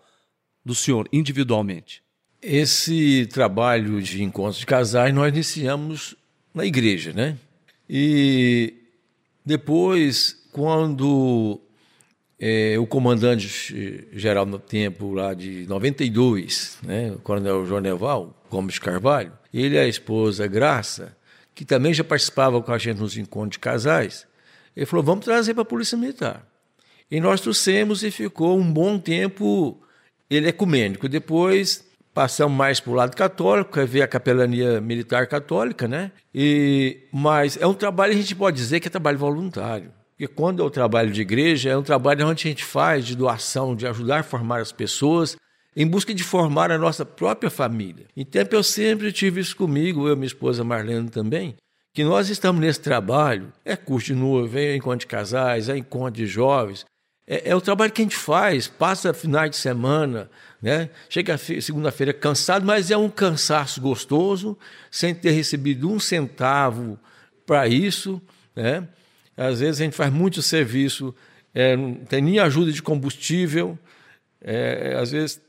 do 0.64 0.74
senhor, 0.74 1.08
individualmente? 1.12 2.02
Esse 2.40 3.26
trabalho 3.26 4.00
de 4.00 4.22
encontros 4.22 4.58
de 4.58 4.66
casais 4.66 5.12
nós 5.12 5.28
iniciamos 5.28 6.14
na 6.54 6.64
igreja, 6.64 7.12
né? 7.12 7.36
E 7.88 8.74
depois, 9.44 10.48
quando 10.52 11.60
é, 12.38 12.78
o 12.78 12.86
comandante 12.86 14.08
geral 14.12 14.44
no 14.44 14.58
tempo 14.58 15.12
lá 15.12 15.34
de 15.34 15.66
92, 15.66 16.78
né, 16.82 17.12
o 17.12 17.18
coronel 17.18 17.66
Joneval 17.66 18.34
Gomes 18.50 18.78
Carvalho, 18.78 19.32
ele 19.58 19.76
e 19.76 19.78
a 19.78 19.86
esposa 19.86 20.46
Graça, 20.46 21.16
que 21.54 21.64
também 21.64 21.94
já 21.94 22.04
participava 22.04 22.60
com 22.60 22.72
a 22.72 22.78
gente 22.78 22.98
nos 22.98 23.16
encontros 23.16 23.52
de 23.52 23.58
casais, 23.58 24.26
ele 24.76 24.86
falou: 24.86 25.04
vamos 25.04 25.24
trazer 25.24 25.54
para 25.54 25.62
a 25.62 25.66
Polícia 25.66 25.96
Militar. 25.96 26.46
E 27.10 27.20
nós 27.20 27.40
trouxemos 27.40 28.02
e 28.02 28.10
ficou 28.10 28.58
um 28.58 28.72
bom 28.72 28.98
tempo 28.98 29.80
ele 30.28 30.48
ecumênico. 30.48 31.08
Depois 31.08 31.86
passamos 32.12 32.56
mais 32.56 32.80
para 32.80 32.90
o 32.90 32.94
lado 32.94 33.16
católico, 33.16 33.84
ver 33.86 34.02
a 34.02 34.08
capelania 34.08 34.80
militar 34.80 35.26
católica, 35.26 35.86
né? 35.86 36.10
E, 36.34 37.04
mas 37.12 37.56
é 37.60 37.66
um 37.66 37.74
trabalho, 37.74 38.12
a 38.12 38.16
gente 38.16 38.34
pode 38.34 38.56
dizer 38.56 38.80
que 38.80 38.88
é 38.88 38.90
trabalho 38.90 39.18
voluntário. 39.18 39.92
Porque 40.16 40.26
quando 40.26 40.62
é 40.62 40.64
o 40.64 40.70
trabalho 40.70 41.12
de 41.12 41.20
igreja, 41.20 41.70
é 41.70 41.76
um 41.76 41.82
trabalho 41.82 42.26
onde 42.26 42.46
a 42.46 42.50
gente 42.50 42.64
faz 42.64 43.04
de 43.04 43.14
doação, 43.14 43.76
de 43.76 43.86
ajudar 43.86 44.20
a 44.20 44.22
formar 44.22 44.60
as 44.60 44.72
pessoas, 44.72 45.36
em 45.76 45.86
busca 45.86 46.14
de 46.14 46.24
formar 46.24 46.72
a 46.72 46.78
nossa 46.78 47.04
própria 47.04 47.50
família. 47.50 48.06
Então 48.16 48.42
eu 48.50 48.62
sempre 48.62 49.12
tive 49.12 49.40
isso 49.40 49.54
comigo, 49.54 50.08
eu 50.08 50.14
e 50.14 50.16
minha 50.16 50.26
esposa 50.26 50.64
Marlene 50.64 51.10
também, 51.10 51.54
que 51.92 52.02
nós 52.02 52.30
estamos 52.30 52.60
nesse 52.60 52.80
trabalho, 52.80 53.52
é 53.64 53.76
curso 53.76 54.06
de 54.06 54.14
noiva, 54.14 54.58
é 54.58 54.74
encontro 54.74 55.00
de 55.00 55.06
casais, 55.06 55.68
é 55.68 55.76
encontro 55.76 56.14
de 56.14 56.26
jovens, 56.26 56.86
é, 57.26 57.50
é, 57.50 57.56
o 57.56 57.60
trabalho 57.60 57.92
que 57.92 58.00
a 58.00 58.04
gente 58.04 58.16
faz, 58.16 58.68
passa 58.68 59.12
finais 59.12 59.50
de 59.50 59.56
semana, 59.56 60.30
né? 60.62 60.88
chega 61.08 61.36
segunda-feira 61.36 62.12
cansado, 62.12 62.64
mas 62.64 62.90
é 62.90 62.96
um 62.96 63.10
cansaço 63.10 63.80
gostoso, 63.80 64.56
sem 64.90 65.14
ter 65.14 65.32
recebido 65.32 65.90
um 65.90 65.98
centavo 65.98 66.98
para 67.44 67.66
isso, 67.66 68.22
né? 68.54 68.86
Às 69.36 69.60
vezes 69.60 69.80
a 69.80 69.84
gente 69.84 69.96
faz 69.96 70.10
muito 70.10 70.40
serviço, 70.40 71.14
é, 71.52 71.76
não 71.76 71.94
tem 71.96 72.22
nem 72.22 72.38
ajuda 72.38 72.72
de 72.72 72.82
combustível. 72.82 73.78
É, 74.40 74.96
às 74.98 75.10
vezes 75.10 75.40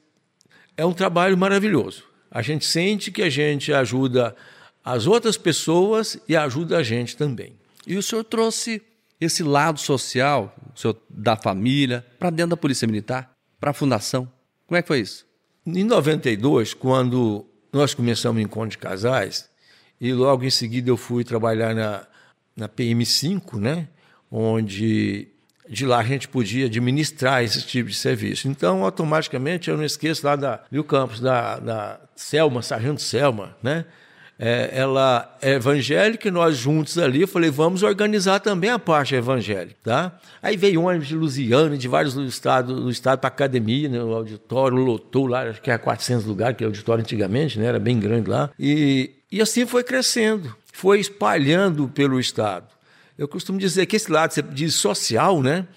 é 0.78 0.86
um 0.86 0.94
trabalho 0.94 1.38
maravilhoso. 1.38 2.04
A 2.30 2.42
gente 2.42 2.66
sente 2.66 3.12
que 3.12 3.24
a 3.24 3.30
gente 3.30 3.74
ajuda 3.74 4.36
as 4.86 5.08
outras 5.08 5.36
pessoas 5.36 6.18
e 6.30 6.36
ajuda 6.36 6.78
a 6.78 6.84
gente 6.84 7.18
também. 7.18 7.58
E 7.86 7.98
o 7.98 8.04
senhor 8.04 8.24
trouxe 8.24 8.82
esse 9.20 9.42
lado 9.42 9.80
social, 9.80 10.56
o 10.74 10.80
senhor 10.80 10.96
da 11.10 11.36
família, 11.36 12.06
para 12.20 12.30
dentro 12.30 12.52
da 12.52 12.58
Polícia 12.58 12.88
Militar, 12.88 13.32
para 13.60 13.72
a 13.72 13.74
Fundação. 13.74 14.32
Como 14.68 14.78
é 14.78 14.82
que 14.82 14.88
foi 14.88 15.00
isso? 15.00 15.26
Em 15.66 15.84
92, 15.84 16.74
quando 16.74 17.46
nós 17.74 17.94
começamos 17.94 18.42
o 18.42 18.46
encontro 18.46 18.70
de 18.70 18.78
casais, 18.78 19.50
e 20.00 20.14
logo 20.14 20.44
em 20.44 20.50
seguida 20.50 20.90
eu 20.90 20.98
fui 20.98 21.24
trabalhar 21.24 21.74
na, 21.74 22.08
na 22.56 22.70
PM5, 22.70 23.60
né? 23.60 23.88
onde 24.32 25.28
de 25.70 25.86
lá 25.86 26.00
a 26.00 26.04
gente 26.04 26.28
podia 26.28 26.66
administrar 26.66 27.44
esse 27.44 27.62
tipo 27.62 27.90
de 27.90 27.96
serviço. 27.96 28.48
Então, 28.48 28.84
automaticamente, 28.84 29.70
eu 29.70 29.78
não 29.78 29.84
esqueço 29.84 30.26
lá 30.26 30.36
da 30.36 30.64
Mil 30.72 30.84
Campos, 30.84 31.20
da, 31.20 31.58
da 31.60 32.00
Selma, 32.16 32.62
Sargento 32.62 33.02
Selma, 33.02 33.56
né? 33.62 33.86
É, 34.40 34.70
ela 34.72 35.36
é 35.42 35.54
evangélica 35.54 36.28
e 36.28 36.32
nós 36.32 36.56
juntos 36.56 37.00
ali, 37.00 37.22
eu 37.22 37.28
falei, 37.28 37.50
vamos 37.50 37.82
organizar 37.82 38.40
também 38.40 38.70
a 38.70 38.78
parte 38.78 39.16
evangélica, 39.16 39.76
tá? 39.84 40.20
Aí 40.44 40.56
veio 40.56 40.84
ônibus 40.84 41.08
de 41.08 41.16
Lusiana, 41.16 41.76
de 41.76 41.88
vários 41.88 42.16
estados 42.16 42.80
do 42.80 42.92
estado 42.92 43.18
para 43.18 43.30
academia, 43.30 43.90
né? 43.90 44.00
o 44.00 44.14
auditório 44.14 44.78
lotou 44.78 45.26
lá, 45.26 45.42
acho 45.42 45.60
que 45.60 45.72
era 45.72 45.80
400 45.80 46.24
lugares, 46.26 46.56
que 46.56 46.64
é 46.64 46.68
auditório 46.68 47.02
antigamente, 47.02 47.58
né? 47.58 47.66
Era 47.66 47.80
bem 47.80 48.00
grande 48.00 48.30
lá. 48.30 48.52
E, 48.60 49.10
e 49.32 49.42
assim 49.42 49.66
foi 49.66 49.84
crescendo 49.84 50.56
foi 50.78 51.00
espalhando 51.00 51.88
pelo 51.88 52.20
Estado. 52.20 52.68
Eu 53.18 53.28
costumo 53.28 53.58
dizer 53.58 53.86
que 53.86 53.96
esse 53.96 54.12
lado, 54.12 54.42
diz 54.54 54.76
social, 54.76 55.42
né? 55.42 55.68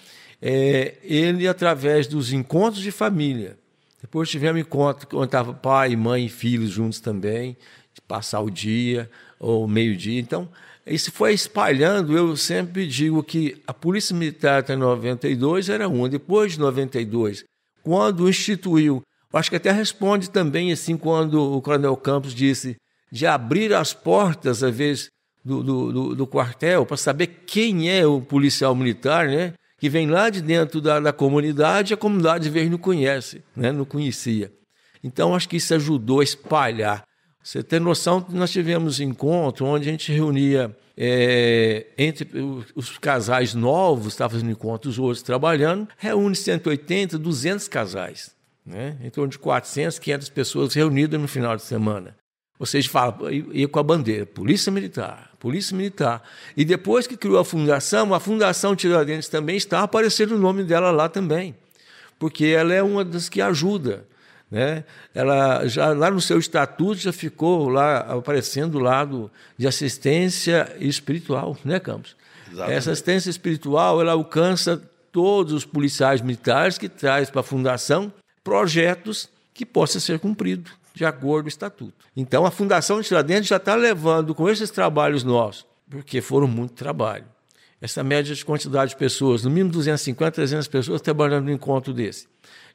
É, 0.43 0.97
ele 1.03 1.47
através 1.49 2.07
dos 2.07 2.33
encontros 2.33 2.83
de 2.83 2.91
família. 2.91 3.59
Depois 4.01 4.31
tivemos 4.31 4.61
encontro 4.61 5.07
onde 5.19 5.27
estava 5.27 5.53
pai, 5.53 5.95
mãe 5.97 6.27
e 6.27 6.29
filhos 6.29 6.71
juntos 6.71 7.01
também, 7.01 7.57
de 7.95 8.01
passar 8.01 8.41
o 8.41 8.51
dia 8.51 9.11
ou 9.39 9.69
meio-dia. 9.69 10.19
Então, 10.21 10.49
isso 10.87 11.13
foi 11.13 11.33
espalhando. 11.33 12.17
Eu 12.17 12.37
sempre 12.37 12.87
digo 12.87 13.23
que 13.23 13.61
a 13.67 13.73
Polícia 13.73 14.15
Militar 14.15 14.61
até 14.61 14.75
92 14.75 15.69
era 15.69 15.89
uma. 15.89 16.09
Depois 16.09 16.53
de 16.53 16.59
92, 16.59 17.45
quando 17.83 18.29
instituiu, 18.29 19.03
acho 19.33 19.51
que 19.51 19.57
até 19.57 19.71
responde 19.71 20.31
também 20.31 20.73
assim 20.73 20.97
quando 20.97 21.57
o 21.57 21.63
Coronel 21.63 21.97
Campos 21.97 22.35
disse 22.35 22.77
de 23.13 23.27
abrir 23.27 23.75
as 23.75 23.93
portas, 23.93 24.63
às 24.63 24.75
vezes, 24.75 25.09
do, 25.45 25.63
do, 25.63 25.93
do, 25.93 26.15
do 26.15 26.27
quartel 26.27 26.85
para 26.85 26.97
saber 26.97 27.27
quem 27.47 27.91
é 27.91 28.07
o 28.07 28.21
policial 28.21 28.75
militar, 28.75 29.27
né? 29.27 29.55
que 29.79 29.89
vem 29.89 30.09
lá 30.09 30.29
de 30.29 30.43
dentro 30.43 30.81
da, 30.81 31.01
da 31.01 31.13
comunidade, 31.13 31.95
a 31.95 31.97
comunidade 31.97 32.49
às 32.49 32.53
vezes 32.53 32.71
não 32.71 32.79
conhece, 32.79 33.43
né? 33.57 33.73
não 33.73 33.85
conhecia. 33.85 34.53
Então, 35.03 35.35
acho 35.35 35.49
que 35.49 35.57
isso 35.57 35.75
ajudou 35.75 36.21
a 36.21 36.25
espalhar. 36.25 37.05
Você 37.43 37.63
tem 37.63 37.81
noção 37.81 38.21
que 38.21 38.35
nós 38.35 38.51
tivemos 38.51 39.01
encontro 39.01 39.65
onde 39.65 39.89
a 39.89 39.91
gente 39.91 40.13
reunia 40.13 40.77
é, 40.95 41.87
entre 41.97 42.29
os 42.75 42.99
casais 42.99 43.55
novos, 43.55 44.09
estavam 44.09 44.39
fazendo 44.39 44.53
encontros, 44.53 44.99
outros 44.99 45.23
trabalhando, 45.23 45.89
reúne 45.97 46.37
180, 46.37 47.19
200 47.19 47.67
casais. 47.69 48.35
Né? 48.67 48.99
Em 49.03 49.09
torno 49.09 49.31
de 49.31 49.39
400, 49.39 49.99
500 49.99 50.29
pessoas 50.29 50.75
reunidas 50.75 51.19
no 51.19 51.27
final 51.27 51.57
de 51.57 51.63
semana. 51.63 52.15
Ou 52.61 52.67
seja, 52.67 52.91
fala, 52.91 53.17
ia 53.33 53.67
com 53.67 53.79
a 53.79 53.83
bandeira, 53.83 54.27
Polícia 54.27 54.71
Militar, 54.71 55.31
Polícia 55.41 55.75
Militar. 55.75 56.23
E 56.55 56.63
depois 56.63 57.07
que 57.07 57.17
criou 57.17 57.39
a 57.39 57.45
fundação, 57.45 58.13
a 58.13 58.21
Fundação 58.21 58.77
Tiradentes 58.77 59.31
também 59.31 59.57
está 59.57 59.81
aparecendo 59.81 60.33
o 60.33 60.39
nome 60.39 60.63
dela 60.63 60.91
lá 60.91 61.09
também, 61.09 61.55
porque 62.19 62.45
ela 62.45 62.75
é 62.75 62.83
uma 62.83 63.03
das 63.03 63.31
que 63.31 63.41
ajuda. 63.41 64.05
Né? 64.51 64.85
Ela 65.15 65.67
já 65.69 65.95
lá 65.95 66.11
no 66.11 66.21
seu 66.21 66.39
estatuto 66.39 66.97
já 66.97 67.15
ficou 67.15 67.71
lá 67.71 68.01
aparecendo 68.01 68.75
o 68.75 68.81
lado 68.81 69.31
de 69.57 69.67
assistência 69.67 70.71
espiritual, 70.79 71.57
né, 71.65 71.81
Campos? 71.81 72.15
Exatamente. 72.47 72.77
Essa 72.77 72.91
assistência 72.91 73.31
espiritual 73.31 74.03
ela 74.03 74.13
alcança 74.13 74.83
todos 75.11 75.55
os 75.55 75.65
policiais 75.65 76.21
militares 76.21 76.77
que 76.77 76.91
traz 76.91 77.31
para 77.31 77.41
a 77.41 77.45
fundação 77.45 78.13
projetos 78.45 79.31
que 79.55 79.65
possam 79.65 79.99
ser 79.99 80.19
cumpridos 80.19 80.80
de 81.01 81.05
acordo 81.07 81.45
com 81.45 81.47
o 81.47 81.49
estatuto. 81.49 81.95
Então, 82.15 82.45
a 82.45 82.51
Fundação 82.51 83.01
de 83.01 83.09
Tiradentes 83.09 83.49
já 83.49 83.57
está 83.57 83.75
levando 83.75 84.35
com 84.35 84.51
esses 84.51 84.71
trabalhos 84.71 85.25
nossos, 85.25 85.65
porque 85.89 86.21
foram 86.21 86.47
muito 86.47 86.75
trabalho. 86.75 87.25
Essa 87.81 88.05
média 88.05 88.35
de 88.35 88.45
quantidade 88.45 88.91
de 88.91 88.99
pessoas, 88.99 89.43
no 89.43 89.49
mínimo 89.49 89.71
250, 89.71 90.33
300 90.33 90.69
pessoas 90.69 91.01
trabalhando 91.01 91.47
no 91.47 91.53
encontro 91.53 91.95
desse. 91.95 92.29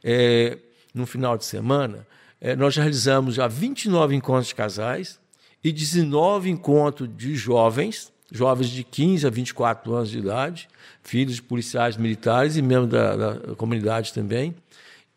É, 0.04 0.58
no 0.92 1.06
final 1.06 1.38
de 1.38 1.46
semana, 1.46 2.08
é, 2.42 2.56
nós 2.56 2.74
já 2.74 2.82
realizamos 2.82 3.36
já 3.36 3.48
29 3.48 4.16
encontros 4.16 4.48
de 4.48 4.56
casais 4.56 5.20
e 5.64 5.72
19 5.72 6.50
encontros 6.50 7.08
de 7.16 7.36
jovens, 7.36 8.12
jovens 8.32 8.72
de 8.72 8.84
15 8.84 9.28
a 9.28 9.30
24 9.30 9.94
anos 9.94 10.10
de 10.10 10.18
idade, 10.18 10.68
filhos 11.04 11.36
de 11.36 11.44
policiais 11.44 11.96
militares 11.96 12.58
e 12.58 12.64
membros 12.64 12.90
da, 12.90 13.16
da 13.16 13.56
comunidade 13.56 14.12
também 14.12 14.56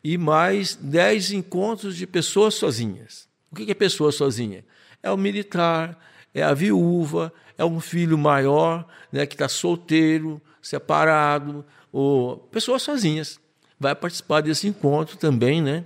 e 0.03 0.17
mais 0.17 0.75
10 0.75 1.33
encontros 1.33 1.97
de 1.97 2.07
pessoas 2.07 2.55
sozinhas. 2.55 3.29
O 3.51 3.57
que 3.57 3.71
é 3.71 3.75
pessoa 3.75 4.13
sozinha? 4.13 4.65
É 5.03 5.11
o 5.11 5.17
militar, 5.17 5.99
é 6.35 6.43
a 6.43 6.55
viúva, 6.55 7.33
é 7.57 7.65
um 7.65 7.81
filho 7.81 8.17
maior 8.17 8.87
né, 9.11 9.27
que 9.27 9.35
está 9.35 9.49
solteiro, 9.49 10.41
separado, 10.63 11.65
ou 11.93 12.37
pessoas 12.37 12.83
sozinhas. 12.83 13.41
Vai 13.79 13.95
participar 13.95 14.41
desse 14.41 14.67
encontro 14.67 15.17
também, 15.17 15.63
né? 15.63 15.85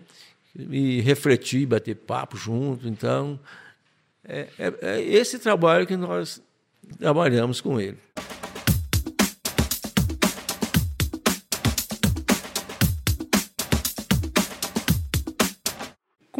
E 0.54 1.00
refletir, 1.00 1.66
bater 1.66 1.94
papo 1.94 2.36
junto. 2.36 2.88
Então, 2.88 3.38
é, 4.24 4.48
é, 4.58 4.74
é 4.82 5.02
esse 5.02 5.38
trabalho 5.38 5.86
que 5.86 5.96
nós 5.96 6.42
trabalhamos 6.98 7.60
com 7.60 7.80
ele. 7.80 7.98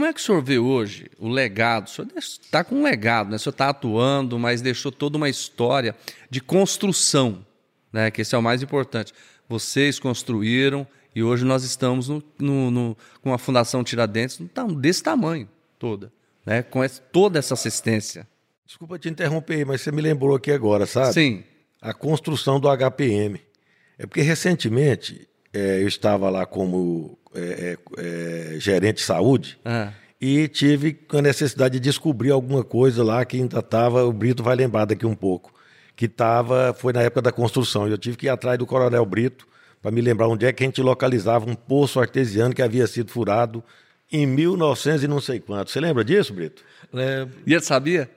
Como 0.03 0.11
é 0.11 0.13
que 0.13 0.21
o 0.21 0.25
senhor 0.25 0.43
vê 0.43 0.59
hoje 0.59 1.09
o 1.17 1.29
legado? 1.29 1.87
O 1.87 1.89
senhor 1.89 2.09
está 2.17 2.65
com 2.65 2.75
um 2.75 2.83
legado, 2.83 3.31
né? 3.31 3.37
o 3.37 3.39
senhor 3.39 3.53
está 3.53 3.69
atuando, 3.69 4.37
mas 4.37 4.61
deixou 4.61 4.91
toda 4.91 5.17
uma 5.17 5.29
história 5.29 5.95
de 6.29 6.41
construção, 6.41 7.47
né? 7.93 8.11
que 8.11 8.21
esse 8.21 8.35
é 8.35 8.39
o 8.39 8.43
mais 8.43 8.65
importante. 8.65 9.15
Vocês 9.49 10.01
construíram 10.01 10.85
E 11.15 11.23
hoje 11.23 11.45
nós 11.45 11.63
estamos 11.63 12.09
no, 12.09 12.21
no, 12.37 12.69
no, 12.73 12.97
com 13.23 13.33
a 13.33 13.39
Fundação 13.39 13.85
Tiradentes 13.85 14.41
desse 14.81 15.05
tamanho 15.05 15.49
toda, 15.79 16.13
né? 16.45 16.65
com 16.65 16.83
essa, 16.83 17.01
toda 17.01 17.39
essa 17.39 17.55
assistência. 17.55 18.27
Desculpa 18.67 18.99
te 18.99 19.09
interromper, 19.09 19.65
mas 19.65 19.83
você 19.83 19.93
me 19.93 20.03
lembrou 20.03 20.35
aqui 20.35 20.51
agora, 20.51 20.85
sabe? 20.85 21.13
Sim. 21.13 21.45
A 21.81 21.95
construção 21.95 22.59
do 22.59 22.67
HPM. 22.69 23.41
É 23.97 24.05
porque 24.05 24.23
recentemente 24.23 25.29
eu 25.53 25.89
estava 25.89 26.31
lá 26.31 26.47
como 26.47 27.19
é, 27.35 27.77
é, 27.99 28.55
é 28.55 28.61
gerente 28.61 28.97
de 28.97 29.03
saúde 29.03 29.59
ah. 29.65 29.93
e 30.21 30.49
tive 30.49 30.99
a 31.11 31.23
necessidade 31.23 31.75
de 31.75 31.81
descobrir 31.81 32.31
alguma 32.31 32.65
coisa 32.65 33.03
lá 33.05 33.25
que 33.25 33.37
ainda 33.37 33.59
estava, 33.59 34.05
o 34.05 34.13
Brito 34.13 34.43
vai 34.43 34.57
lembrar 34.57 34.85
daqui 34.85 35.07
um 35.07 35.15
pouco, 35.15 35.53
que 35.95 36.07
estava, 36.07 36.75
foi 36.75 36.93
na 36.93 37.03
época 37.03 37.23
da 37.23 37.33
construção. 37.33 37.87
Eu 37.87 37.99
tive 37.99 38.17
que 38.17 38.27
ir 38.27 38.31
atrás 38.31 38.59
do 38.59 38.67
Coronel 38.67 39.05
Brito 39.05 39.47
para 39.81 39.91
me 39.91 40.01
lembrar 40.01 40.29
onde 40.29 40.47
é 40.47 40.53
que 40.53 40.63
a 40.63 40.67
gente 40.67 40.81
localizava 40.81 41.51
um 41.51 41.55
poço 41.55 42.01
artesiano 42.01 42.55
que 42.55 42.63
havia 42.63 42.87
sido 42.87 43.11
furado 43.11 43.63
em 44.11 44.27
1900 44.27 45.05
e 45.05 45.09
não 45.09 45.21
sei 45.21 45.41
quanto. 45.41 45.71
Você 45.71 45.81
lembra 45.81 46.05
disso, 46.05 46.33
Brito? 46.33 46.63
Lembro. 46.93 47.35
E 47.47 47.53
ele 47.53 47.63
sabia? 47.63 48.11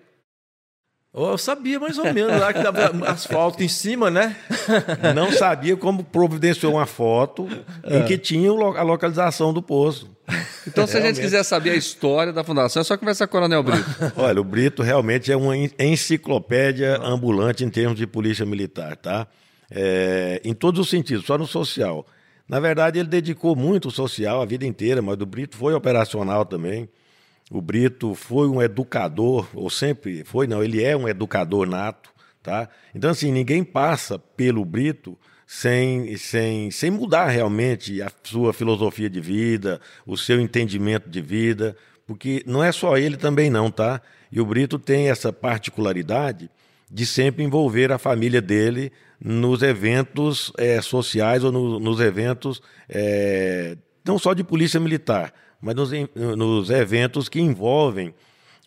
Eu 1.15 1.37
sabia 1.37 1.79
mais 1.79 1.97
ou 1.97 2.13
menos 2.13 2.37
lá 2.39 2.51
que 2.51 2.59
estava 2.59 2.87
asfalto 3.07 3.63
em 3.63 3.69
cima, 3.69 4.11
né? 4.11 4.35
Não 5.15 5.31
sabia 5.31 5.77
como 5.77 6.03
providenciou 6.03 6.73
uma 6.73 6.85
foto 6.85 7.47
é. 7.83 7.99
em 7.99 8.05
que 8.05 8.17
tinha 8.17 8.49
a 8.49 8.83
localização 8.83 9.53
do 9.53 9.61
poço. 9.61 10.13
Então, 10.67 10.85
se 10.85 10.97
a 10.97 11.01
gente 11.01 11.21
quiser 11.21 11.43
saber 11.43 11.69
a 11.69 11.75
história 11.75 12.33
da 12.33 12.43
fundação, 12.43 12.81
é 12.81 12.83
só 12.83 12.97
conversar 12.97 13.27
com 13.27 13.37
o 13.37 13.39
Coronel 13.39 13.63
Brito. 13.63 13.85
Olha, 14.17 14.41
o 14.41 14.43
Brito 14.43 14.83
realmente 14.83 15.31
é 15.31 15.37
uma 15.37 15.55
enciclopédia 15.79 16.99
ambulante 17.01 17.63
em 17.63 17.69
termos 17.69 17.97
de 17.97 18.05
polícia 18.05 18.45
militar, 18.45 18.97
tá? 18.97 19.25
É, 19.71 20.41
em 20.43 20.53
todos 20.53 20.81
os 20.81 20.89
sentidos, 20.89 21.25
só 21.25 21.37
no 21.37 21.47
social. 21.47 22.05
Na 22.47 22.59
verdade, 22.59 22.99
ele 22.99 23.07
dedicou 23.07 23.55
muito 23.55 23.87
o 23.87 23.91
social 23.91 24.41
a 24.41 24.45
vida 24.45 24.65
inteira, 24.65 25.01
mas 25.01 25.19
o 25.21 25.25
Brito 25.25 25.55
foi 25.55 25.73
operacional 25.73 26.43
também. 26.45 26.89
O 27.51 27.61
Brito 27.61 28.15
foi 28.15 28.47
um 28.47 28.61
educador, 28.61 29.47
ou 29.53 29.69
sempre 29.69 30.23
foi, 30.23 30.47
não, 30.47 30.63
ele 30.63 30.83
é 30.83 30.97
um 30.97 31.07
educador 31.07 31.67
nato, 31.67 32.09
tá? 32.41 32.67
Então, 32.93 33.09
assim, 33.09 33.31
ninguém 33.31 33.63
passa 33.63 34.17
pelo 34.17 34.65
Brito 34.65 35.17
sem, 35.45 36.17
sem, 36.17 36.71
sem 36.71 36.89
mudar 36.89 37.27
realmente 37.27 38.01
a 38.01 38.11
sua 38.23 38.51
filosofia 38.51 39.09
de 39.09 39.21
vida, 39.21 39.79
o 40.05 40.17
seu 40.17 40.39
entendimento 40.41 41.07
de 41.07 41.21
vida, 41.21 41.77
porque 42.07 42.43
não 42.47 42.63
é 42.63 42.71
só 42.71 42.97
ele 42.97 43.17
também 43.17 43.49
não, 43.49 43.69
tá? 43.69 44.01
E 44.31 44.41
o 44.41 44.45
Brito 44.45 44.79
tem 44.79 45.09
essa 45.09 45.31
particularidade 45.31 46.49
de 46.91 47.05
sempre 47.05 47.43
envolver 47.43 47.91
a 47.91 47.97
família 47.97 48.41
dele 48.41 48.91
nos 49.19 49.61
eventos 49.61 50.51
é, 50.57 50.81
sociais 50.81 51.43
ou 51.43 51.51
no, 51.51 51.79
nos 51.79 51.99
eventos 51.99 52.61
é, 52.89 53.77
não 54.05 54.19
só 54.19 54.33
de 54.33 54.43
polícia 54.43 54.79
militar, 54.79 55.33
mas 55.65 55.73
nos, 55.73 55.89
nos 56.37 56.69
eventos 56.69 57.27
que 57.27 57.41
envolvem 57.41 58.13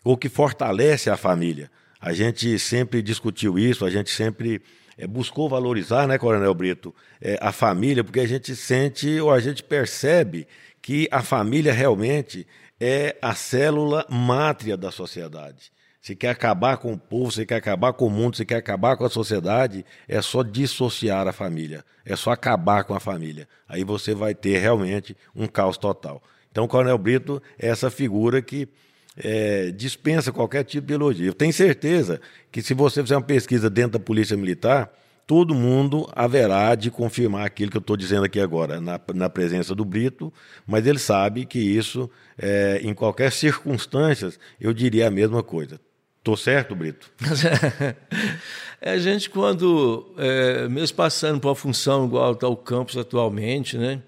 ou 0.03 0.17
que 0.17 0.29
fortalecem 0.29 1.13
a 1.13 1.17
família. 1.17 1.71
A 2.01 2.13
gente 2.13 2.59
sempre 2.59 3.01
discutiu 3.01 3.57
isso, 3.57 3.85
a 3.85 3.91
gente 3.91 4.11
sempre 4.11 4.61
é, 4.97 5.07
buscou 5.07 5.49
valorizar, 5.49 6.09
né, 6.09 6.19
Coronel 6.19 6.53
Brito, 6.55 6.93
é, 7.21 7.39
a 7.41 7.53
família, 7.53 8.03
porque 8.03 8.19
a 8.19 8.27
gente 8.27 8.57
sente 8.57 9.21
ou 9.21 9.31
a 9.31 9.39
gente 9.39 9.63
percebe 9.63 10.49
que 10.83 11.07
a 11.13 11.23
família 11.23 11.73
realmente 11.73 12.45
é 12.81 13.17
a 13.23 13.33
célula 13.33 14.05
mátria 14.11 14.77
da 14.77 14.91
sociedade. 14.91 15.71
Se 16.03 16.17
quer 16.17 16.31
acabar 16.31 16.79
com 16.79 16.93
o 16.93 16.99
povo, 16.99 17.31
se 17.31 17.47
quer 17.47 17.57
acabar 17.57 17.93
com 17.93 18.07
o 18.07 18.11
mundo, 18.11 18.37
se 18.37 18.45
quer 18.45 18.57
acabar 18.57 18.97
com 18.97 19.05
a 19.05 19.11
sociedade, 19.11 19.85
é 20.09 20.21
só 20.21 20.43
dissociar 20.43 21.29
a 21.29 21.33
família, 21.33 21.85
é 22.05 22.17
só 22.17 22.33
acabar 22.33 22.83
com 22.83 22.95
a 22.95 22.99
família. 22.99 23.49
Aí 23.69 23.85
você 23.85 24.15
vai 24.15 24.35
ter 24.35 24.59
realmente 24.59 25.17
um 25.33 25.47
caos 25.47 25.79
total. 25.79 26.21
Então, 26.51 26.65
o 26.65 26.69
Coronel 26.69 26.99
Brito 26.99 27.43
é 27.59 27.69
essa 27.69 27.91
figura 27.91 28.43
que 28.43 28.69
é, 29.17 29.71
dispensa 29.71 30.33
qualquer 30.33 30.65
tipo 30.65 30.87
de 30.87 30.95
elogio. 30.95 31.27
Eu 31.27 31.35
tenho 31.35 31.53
certeza 31.53 32.21
que 32.53 32.63
se 32.63 32.75
você 32.75 33.03
fizer 33.03 33.17
uma 33.17 33.23
pesquisa 33.23 33.69
dentro 33.69 33.99
da 33.99 34.05
Polícia 34.05 34.37
Militar, 34.37 34.91
todo 35.27 35.55
mundo 35.55 36.09
haverá 36.15 36.75
de 36.75 36.91
confirmar 36.91 37.45
aquilo 37.45 37.71
que 37.71 37.77
eu 37.77 37.81
estou 37.83 37.97
dizendo 37.97 38.25
aqui 38.25 38.41
agora, 38.41 38.81
na, 38.81 38.99
na, 39.15 39.29
presença 39.29 39.75
do 39.75 39.85
Brito, 39.85 40.33
mas 40.67 40.87
ele 40.87 40.99
sabe 40.99 41.45
que 41.45 41.59
isso, 41.59 42.09
é, 42.39 42.81
em 42.83 42.95
qualquer 42.95 43.31
circunstância, 43.31 44.33
eu 44.59 44.73
diria 44.73 45.09
a 45.09 45.11
mesma 45.11 45.43
coisa. 45.43 45.79
Estou 46.17 46.35
certo, 46.37 46.75
Brito? 46.75 47.11
é, 48.81 48.91
a 48.93 48.99
gente, 48.99 49.29
quando, 49.29 50.15
é, 50.17 50.67
mesmo 50.69 50.97
passando 50.97 51.41
por 51.41 51.49
uma 51.49 51.55
função 51.55 52.07
igual 52.07 52.33
está 52.33 52.49
o 52.49 52.57
campus 52.57 52.97
atualmente, 52.97 53.77
né, 53.77 54.03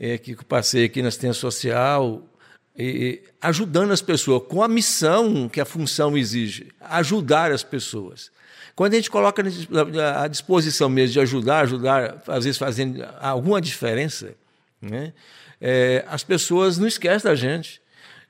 é, 0.00 0.16
que 0.16 0.34
passei 0.46 0.86
aqui 0.86 1.02
na 1.02 1.08
assistência 1.08 1.38
social, 1.38 2.22
e, 2.76 3.20
ajudando 3.42 3.92
as 3.92 4.00
pessoas, 4.00 4.42
com 4.48 4.62
a 4.62 4.68
missão 4.68 5.46
que 5.46 5.60
a 5.60 5.66
função 5.66 6.16
exige, 6.16 6.68
ajudar 6.80 7.52
as 7.52 7.62
pessoas. 7.62 8.32
Quando 8.74 8.94
a 8.94 8.96
gente 8.96 9.10
coloca 9.10 9.44
à 10.18 10.26
disposição 10.26 10.88
mesmo 10.88 11.12
de 11.12 11.20
ajudar, 11.20 11.60
ajudar, 11.60 12.22
às 12.26 12.44
vezes 12.44 12.56
fazendo 12.56 13.06
alguma 13.20 13.60
diferença, 13.60 14.34
né, 14.80 15.12
é, 15.60 16.02
as 16.08 16.24
pessoas 16.24 16.78
não 16.78 16.88
esquecem 16.88 17.30
da 17.30 17.34
gente. 17.34 17.82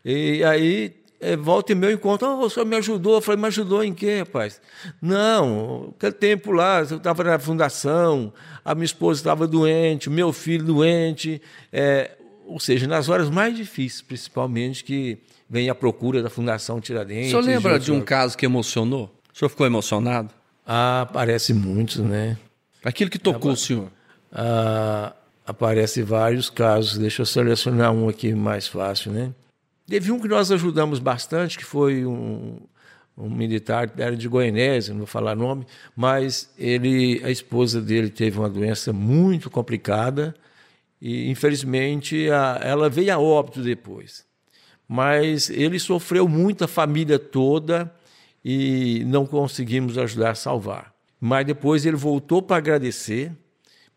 E 0.04 0.42
aí 0.42 0.96
é, 1.20 1.36
volta 1.36 1.70
e 1.70 1.74
meu 1.74 1.92
encontro, 1.92 2.26
oh, 2.26 2.46
o 2.46 2.50
senhor 2.50 2.66
me 2.66 2.74
ajudou. 2.76 3.16
Eu 3.16 3.20
falei, 3.20 3.40
me 3.40 3.46
ajudou 3.46 3.84
em 3.84 3.94
quê, 3.94 4.20
rapaz? 4.20 4.60
Não, 5.00 5.94
aquele 5.96 6.12
tempo 6.12 6.50
lá, 6.50 6.80
eu 6.80 6.96
estava 6.96 7.22
na 7.22 7.38
fundação, 7.38 8.32
a 8.64 8.74
minha 8.74 8.84
esposa 8.84 9.20
estava 9.20 9.46
doente, 9.46 10.08
o 10.08 10.12
meu 10.12 10.32
filho 10.32 10.64
doente, 10.64 11.40
é, 11.72 12.12
ou 12.46 12.58
seja, 12.58 12.86
nas 12.86 13.08
horas 13.08 13.30
mais 13.30 13.56
difíceis, 13.56 14.02
principalmente, 14.02 14.84
que 14.84 15.18
vem 15.48 15.68
a 15.68 15.74
procura 15.74 16.22
da 16.22 16.30
Fundação 16.30 16.80
Tiradentes. 16.80 17.28
O 17.28 17.30
senhor 17.30 17.44
lembra 17.44 17.78
de 17.78 17.92
um 17.92 18.00
caso 18.00 18.36
que 18.36 18.44
emocionou? 18.44 19.12
O 19.32 19.38
senhor 19.38 19.48
ficou 19.48 19.66
emocionado? 19.66 20.30
Ah, 20.66 21.02
aparece 21.02 21.52
muitos, 21.52 21.96
né? 21.98 22.36
Aquilo 22.84 23.10
que 23.10 23.18
tocou 23.18 23.52
o 23.52 23.56
senhor? 23.56 23.90
Ah, 24.32 25.12
aparece 25.46 26.02
vários 26.02 26.48
casos. 26.48 26.98
Deixa 26.98 27.22
eu 27.22 27.26
selecionar 27.26 27.92
um 27.92 28.08
aqui 28.08 28.34
mais 28.34 28.66
fácil, 28.66 29.12
né? 29.12 29.32
Teve 29.88 30.12
um 30.12 30.20
que 30.20 30.28
nós 30.28 30.52
ajudamos 30.52 31.00
bastante, 31.00 31.58
que 31.58 31.64
foi 31.64 32.06
um, 32.06 32.58
um 33.20 33.30
militar, 33.30 33.92
era 33.96 34.16
de 34.16 34.28
Goianésia, 34.28 34.92
não 34.92 35.00
vou 35.00 35.06
falar 35.06 35.34
nome, 35.34 35.66
mas 35.94 36.52
ele, 36.58 37.20
a 37.24 37.30
esposa 37.30 37.80
dele 37.80 38.08
teve 38.08 38.38
uma 38.38 38.48
doença 38.48 38.92
muito 38.92 39.50
complicada 39.50 40.34
e, 41.00 41.30
infelizmente, 41.30 42.30
a, 42.30 42.60
ela 42.62 42.88
veio 42.88 43.12
a 43.12 43.18
óbito 43.18 43.62
depois. 43.62 44.24
Mas 44.88 45.50
ele 45.50 45.78
sofreu 45.78 46.26
muito, 46.26 46.64
a 46.64 46.68
família 46.68 47.18
toda, 47.18 47.92
e 48.44 49.04
não 49.06 49.26
conseguimos 49.26 49.96
ajudar 49.98 50.30
a 50.30 50.34
salvar. 50.34 50.92
Mas 51.20 51.46
depois 51.46 51.84
ele 51.84 51.96
voltou 51.96 52.42
para 52.42 52.56
agradecer, 52.56 53.32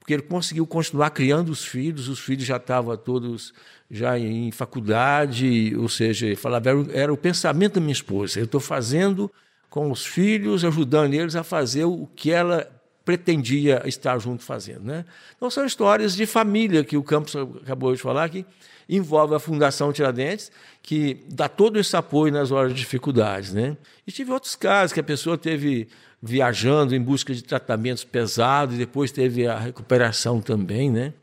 porque 0.04 0.16
ele 0.16 0.24
conseguiu 0.24 0.68
continuar 0.68 1.12
criando 1.12 1.48
os 1.48 1.64
filhos, 1.64 2.10
os 2.10 2.20
filhos 2.20 2.44
já 2.44 2.58
estavam 2.58 2.98
todos 2.98 3.54
já 3.90 4.20
em 4.20 4.52
faculdade, 4.52 5.74
ou 5.78 5.88
seja, 5.88 6.36
falava, 6.36 6.70
era, 6.92 7.14
o 7.14 7.16
pensamento 7.16 7.76
da 7.76 7.80
minha 7.80 7.94
esposa. 7.94 8.38
Eu 8.38 8.44
estou 8.44 8.60
fazendo 8.60 9.32
com 9.70 9.90
os 9.90 10.06
filhos, 10.06 10.66
ajudando 10.66 11.14
eles 11.14 11.38
a 11.38 11.44
fazer 11.44 11.86
o 11.86 12.06
que 12.18 12.32
ela 12.32 12.70
pretendia 13.06 13.82
estar 13.86 14.20
junto 14.20 14.44
fazendo. 14.44 14.84
Né? 14.84 15.06
Então, 15.38 15.50
são 15.50 15.66
histórias 15.66 16.18
de 16.18 16.26
família 16.26 16.84
que 16.84 16.98
o 16.98 17.04
Campos 17.04 17.34
acabou 17.38 17.96
de 17.96 18.02
falar, 18.02 18.28
que 18.28 18.46
envolve 18.90 19.36
a 19.36 19.40
Fundação 19.40 19.94
Tiradentes, 19.94 20.52
que 20.82 21.26
dá 21.30 21.48
todo 21.48 21.80
esse 21.80 21.96
apoio 21.96 22.34
nas 22.34 22.52
horas 22.52 22.74
de 22.74 22.80
dificuldades. 22.80 23.54
Né? 23.54 23.78
E 24.06 24.12
tive 24.12 24.34
outros 24.34 24.58
casos 24.58 24.92
que 24.92 25.00
a 25.00 25.04
pessoa 25.04 25.38
teve 25.38 25.88
viajando 26.26 26.96
em 26.96 27.02
busca 27.02 27.34
de 27.34 27.44
tratamentos 27.44 28.06
pesados 28.06 28.76
e 28.76 28.78
depois 28.78 29.12
teve 29.12 29.46
a 29.46 29.60
recuperação 29.60 30.40
também, 30.40 30.90
né? 30.90 31.14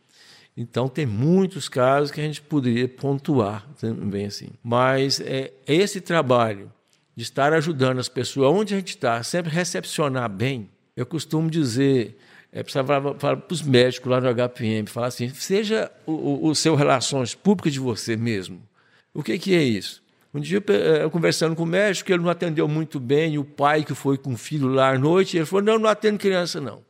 Então, 0.55 0.89
tem 0.89 1.07
muitos 1.07 1.71
casos 1.71 2.11
que 2.11 2.21
a 2.21 2.25
gente 2.25 2.43
poderia 2.43 2.87
pontuar 2.87 3.67
também 3.81 4.27
assim. 4.27 4.51
Mas 4.63 5.19
é 5.19 5.55
esse 5.67 6.03
trabalho 6.03 6.71
de 7.17 7.23
estar 7.23 7.55
ajudando 7.55 7.99
as 7.99 8.11
pessoas 8.11 8.53
onde 8.53 8.75
a 8.75 8.77
gente 8.77 8.91
está, 8.91 9.23
sempre 9.23 9.51
recepcionar 9.51 10.29
bem. 10.29 10.69
Eu 10.95 11.07
costumo 11.07 11.49
dizer, 11.49 12.19
é, 12.53 12.63
precisava 12.63 13.15
falar 13.19 13.37
para 13.39 13.55
os 13.55 13.63
médicos 13.63 14.11
lá 14.11 14.21
no 14.21 14.29
HPM, 14.29 14.87
falar 14.87 15.07
assim, 15.07 15.31
seja 15.31 15.91
o, 16.05 16.13
o, 16.13 16.49
o 16.49 16.55
seu 16.55 16.75
relações 16.75 17.35
públicas 17.35 17.73
de 17.73 17.81
você 17.81 18.17
mesmo. 18.17 18.61
O 19.15 19.23
que, 19.23 19.39
que 19.39 19.55
é 19.55 19.63
isso? 19.63 20.03
Um 20.33 20.41
dia, 20.41 20.63
eu 21.01 21.11
conversando 21.11 21.57
com 21.57 21.65
o 21.65 21.67
médico, 21.67 22.13
ele 22.13 22.23
não 22.23 22.31
atendeu 22.31 22.69
muito 22.69 23.01
bem, 23.01 23.37
o 23.37 23.45
pai 23.45 23.83
que 23.85 23.95
foi 23.95 24.17
com 24.17 24.35
o 24.35 24.37
filho 24.37 24.69
lá 24.69 24.91
à 24.91 24.99
noite, 24.99 25.37
ele 25.37 25.45
falou, 25.45 25.65
não, 25.65 25.79
não 25.79 25.91
atendo 25.91 26.19
criança, 26.19 26.61
não. 26.61 26.83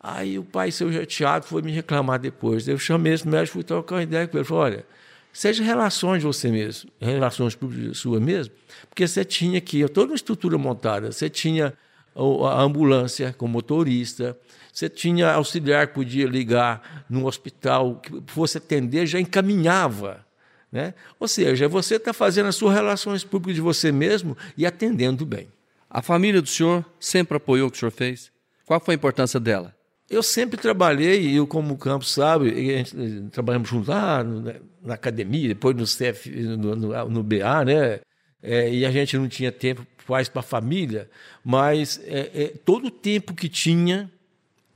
Aí 0.00 0.38
o 0.38 0.44
pai, 0.44 0.70
seu 0.70 0.92
chateado, 0.92 1.44
foi 1.44 1.62
me 1.62 1.72
reclamar 1.72 2.18
depois. 2.18 2.66
Eu 2.66 2.78
chamei 2.78 3.12
esse 3.12 3.26
médico, 3.26 3.54
fui 3.54 3.64
trocar 3.64 3.96
uma 3.96 4.02
ideia 4.02 4.26
com 4.26 4.36
ele. 4.36 4.44
Falei, 4.44 4.62
olha, 4.74 4.86
seja 5.32 5.62
relações 5.62 6.20
de 6.20 6.26
você 6.26 6.50
mesmo, 6.50 6.90
relações 7.00 7.56
sua 7.94 8.18
mesmo, 8.18 8.52
porque 8.88 9.06
você 9.06 9.24
tinha 9.24 9.58
aqui 9.58 9.86
toda 9.88 10.10
uma 10.10 10.16
estrutura 10.16 10.58
montada, 10.58 11.12
você 11.12 11.30
tinha 11.30 11.74
a 12.16 12.62
ambulância 12.62 13.32
com 13.38 13.46
motorista, 13.46 14.36
você 14.72 14.88
tinha 14.88 15.32
auxiliar 15.32 15.86
que 15.86 15.94
podia 15.94 16.26
ligar 16.26 17.04
no 17.08 17.26
hospital, 17.26 17.96
que 17.96 18.20
fosse 18.26 18.58
atender, 18.58 19.06
já 19.06 19.20
encaminhava. 19.20 20.26
Né? 20.70 20.94
Ou 21.18 21.26
seja, 21.26 21.66
você 21.68 21.96
está 21.96 22.12
fazendo 22.12 22.46
as 22.46 22.56
suas 22.56 22.74
relações 22.74 23.24
públicas 23.24 23.54
de 23.54 23.60
você 23.60 23.90
mesmo 23.90 24.36
e 24.56 24.66
atendendo 24.66 25.24
bem. 25.24 25.48
A 25.88 26.02
família 26.02 26.42
do 26.42 26.48
senhor 26.48 26.84
sempre 27.00 27.36
apoiou 27.38 27.68
o 27.68 27.70
que 27.70 27.76
o 27.76 27.80
senhor 27.80 27.90
fez? 27.90 28.30
Qual 28.66 28.78
foi 28.78 28.94
a 28.94 28.96
importância 28.96 29.40
dela? 29.40 29.74
Eu 30.10 30.22
sempre 30.22 30.58
trabalhei, 30.58 31.20
e 31.20 31.36
eu, 31.36 31.46
como 31.46 31.74
o 31.74 31.78
Campos 31.78 32.12
sabe, 32.12 32.50
gente, 32.54 32.96
eh, 32.96 33.28
trabalhamos 33.30 33.68
juntos 33.68 33.88
lá 33.88 34.24
no, 34.24 34.54
na 34.82 34.94
academia, 34.94 35.48
depois 35.48 35.76
no, 35.76 35.84
CF, 35.84 36.30
no, 36.30 36.76
no, 36.76 37.08
no 37.08 37.22
BA, 37.22 37.64
né? 37.64 38.00
É, 38.42 38.72
e 38.72 38.86
a 38.86 38.90
gente 38.90 39.18
não 39.18 39.28
tinha 39.28 39.50
tempo 39.50 39.86
mais 40.08 40.28
para 40.28 40.40
a 40.40 40.42
família, 40.42 41.10
mas 41.44 42.00
é, 42.04 42.30
é, 42.34 42.46
todo 42.64 42.86
o 42.86 42.90
tempo 42.90 43.34
que 43.34 43.48
tinha 43.48 44.10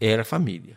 era 0.00 0.24
família. 0.24 0.76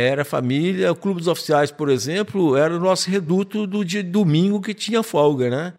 Era 0.00 0.24
família, 0.24 0.92
o 0.92 0.94
Clube 0.94 1.18
dos 1.18 1.26
Oficiais, 1.26 1.72
por 1.72 1.88
exemplo, 1.88 2.56
era 2.56 2.72
o 2.72 2.78
nosso 2.78 3.10
reduto 3.10 3.66
do 3.66 3.84
dia 3.84 4.00
de 4.00 4.08
domingo 4.08 4.60
que 4.60 4.72
tinha 4.72 5.02
folga, 5.02 5.50
né? 5.50 5.74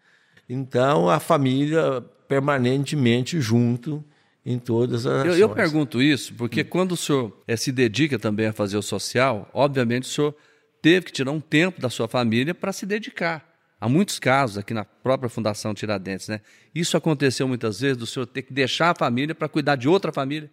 Então 0.46 1.08
a 1.08 1.18
família 1.18 2.04
permanentemente 2.28 3.40
junto 3.40 4.04
em 4.44 4.58
todas 4.58 5.06
as 5.06 5.24
eu, 5.24 5.38
eu, 5.38 5.48
pergunto 5.48 6.02
isso 6.02 6.34
porque 6.34 6.60
hum. 6.60 6.66
quando 6.68 6.92
o 6.92 6.96
senhor 6.98 7.34
é, 7.48 7.56
se 7.56 7.72
dedica 7.72 8.18
também 8.18 8.48
a 8.48 8.52
fazer 8.52 8.76
o 8.76 8.82
social, 8.82 9.48
obviamente 9.54 10.02
o 10.02 10.12
senhor 10.12 10.34
teve 10.82 11.06
que 11.06 11.12
tirar 11.12 11.30
um 11.30 11.40
tempo 11.40 11.80
da 11.80 11.88
sua 11.88 12.06
família 12.06 12.54
para 12.54 12.74
se 12.74 12.84
dedicar. 12.84 13.48
Há 13.80 13.88
muitos 13.88 14.18
casos 14.18 14.58
aqui 14.58 14.74
na 14.74 14.84
própria 14.84 15.30
Fundação 15.30 15.72
Tiradentes, 15.72 16.28
né? 16.28 16.42
Isso 16.74 16.94
aconteceu 16.94 17.48
muitas 17.48 17.80
vezes 17.80 17.96
do 17.96 18.06
senhor 18.06 18.26
ter 18.26 18.42
que 18.42 18.52
deixar 18.52 18.90
a 18.90 18.94
família 18.94 19.34
para 19.34 19.48
cuidar 19.48 19.76
de 19.76 19.88
outra 19.88 20.12
família? 20.12 20.50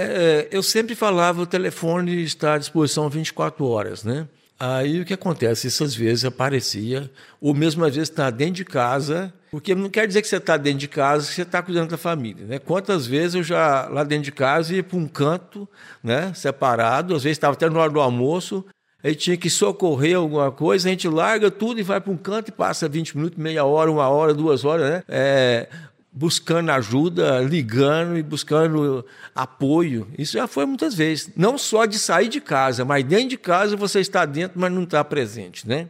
É, 0.00 0.48
eu 0.52 0.62
sempre 0.62 0.94
falava 0.94 1.42
o 1.42 1.46
telefone 1.46 2.22
está 2.22 2.54
à 2.54 2.58
disposição 2.58 3.08
24 3.08 3.66
horas, 3.66 4.04
né? 4.04 4.28
Aí 4.56 5.00
o 5.00 5.04
que 5.04 5.12
acontece? 5.12 5.66
Essas 5.66 5.92
vezes 5.92 6.24
aparecia, 6.24 7.10
ou 7.40 7.52
mesmo 7.52 7.84
às 7.84 7.96
vezes 7.96 8.08
está 8.08 8.30
dentro 8.30 8.54
de 8.54 8.64
casa, 8.64 9.32
porque 9.50 9.74
não 9.74 9.90
quer 9.90 10.06
dizer 10.06 10.22
que 10.22 10.28
você 10.28 10.36
está 10.36 10.56
dentro 10.56 10.78
de 10.78 10.88
casa 10.88 11.26
que 11.26 11.34
você 11.34 11.42
está 11.42 11.60
cuidando 11.60 11.90
da 11.90 11.96
família. 11.96 12.46
Né? 12.46 12.58
Quantas 12.60 13.08
vezes 13.08 13.34
eu 13.34 13.42
já, 13.42 13.88
lá 13.88 14.04
dentro 14.04 14.24
de 14.24 14.32
casa, 14.32 14.72
ia 14.72 14.84
para 14.84 14.96
um 14.96 15.08
canto, 15.08 15.68
né, 16.02 16.32
separado, 16.32 17.16
às 17.16 17.24
vezes 17.24 17.36
estava 17.36 17.54
até 17.54 17.68
na 17.68 17.80
hora 17.80 17.90
do 17.90 18.00
almoço, 18.00 18.64
aí 19.02 19.16
tinha 19.16 19.36
que 19.36 19.50
socorrer 19.50 20.16
alguma 20.16 20.52
coisa, 20.52 20.88
a 20.88 20.90
gente 20.92 21.08
larga 21.08 21.50
tudo 21.50 21.80
e 21.80 21.82
vai 21.82 22.00
para 22.00 22.12
um 22.12 22.16
canto 22.16 22.50
e 22.50 22.52
passa 22.52 22.88
20 22.88 23.16
minutos, 23.16 23.38
meia 23.38 23.64
hora, 23.64 23.90
uma 23.90 24.08
hora, 24.08 24.32
duas 24.32 24.64
horas, 24.64 24.90
né? 24.90 25.02
É, 25.08 25.68
buscando 26.12 26.70
ajuda, 26.70 27.40
ligando 27.40 28.16
e 28.16 28.22
buscando 28.22 29.04
apoio. 29.34 30.08
Isso 30.18 30.32
já 30.32 30.46
foi 30.46 30.66
muitas 30.66 30.94
vezes. 30.94 31.30
Não 31.36 31.56
só 31.58 31.84
de 31.84 31.98
sair 31.98 32.28
de 32.28 32.40
casa, 32.40 32.84
mas 32.84 33.04
dentro 33.04 33.28
de 33.28 33.38
casa 33.38 33.76
você 33.76 34.00
está 34.00 34.24
dentro, 34.24 34.58
mas 34.58 34.72
não 34.72 34.84
está 34.84 35.04
presente, 35.04 35.68
né? 35.68 35.88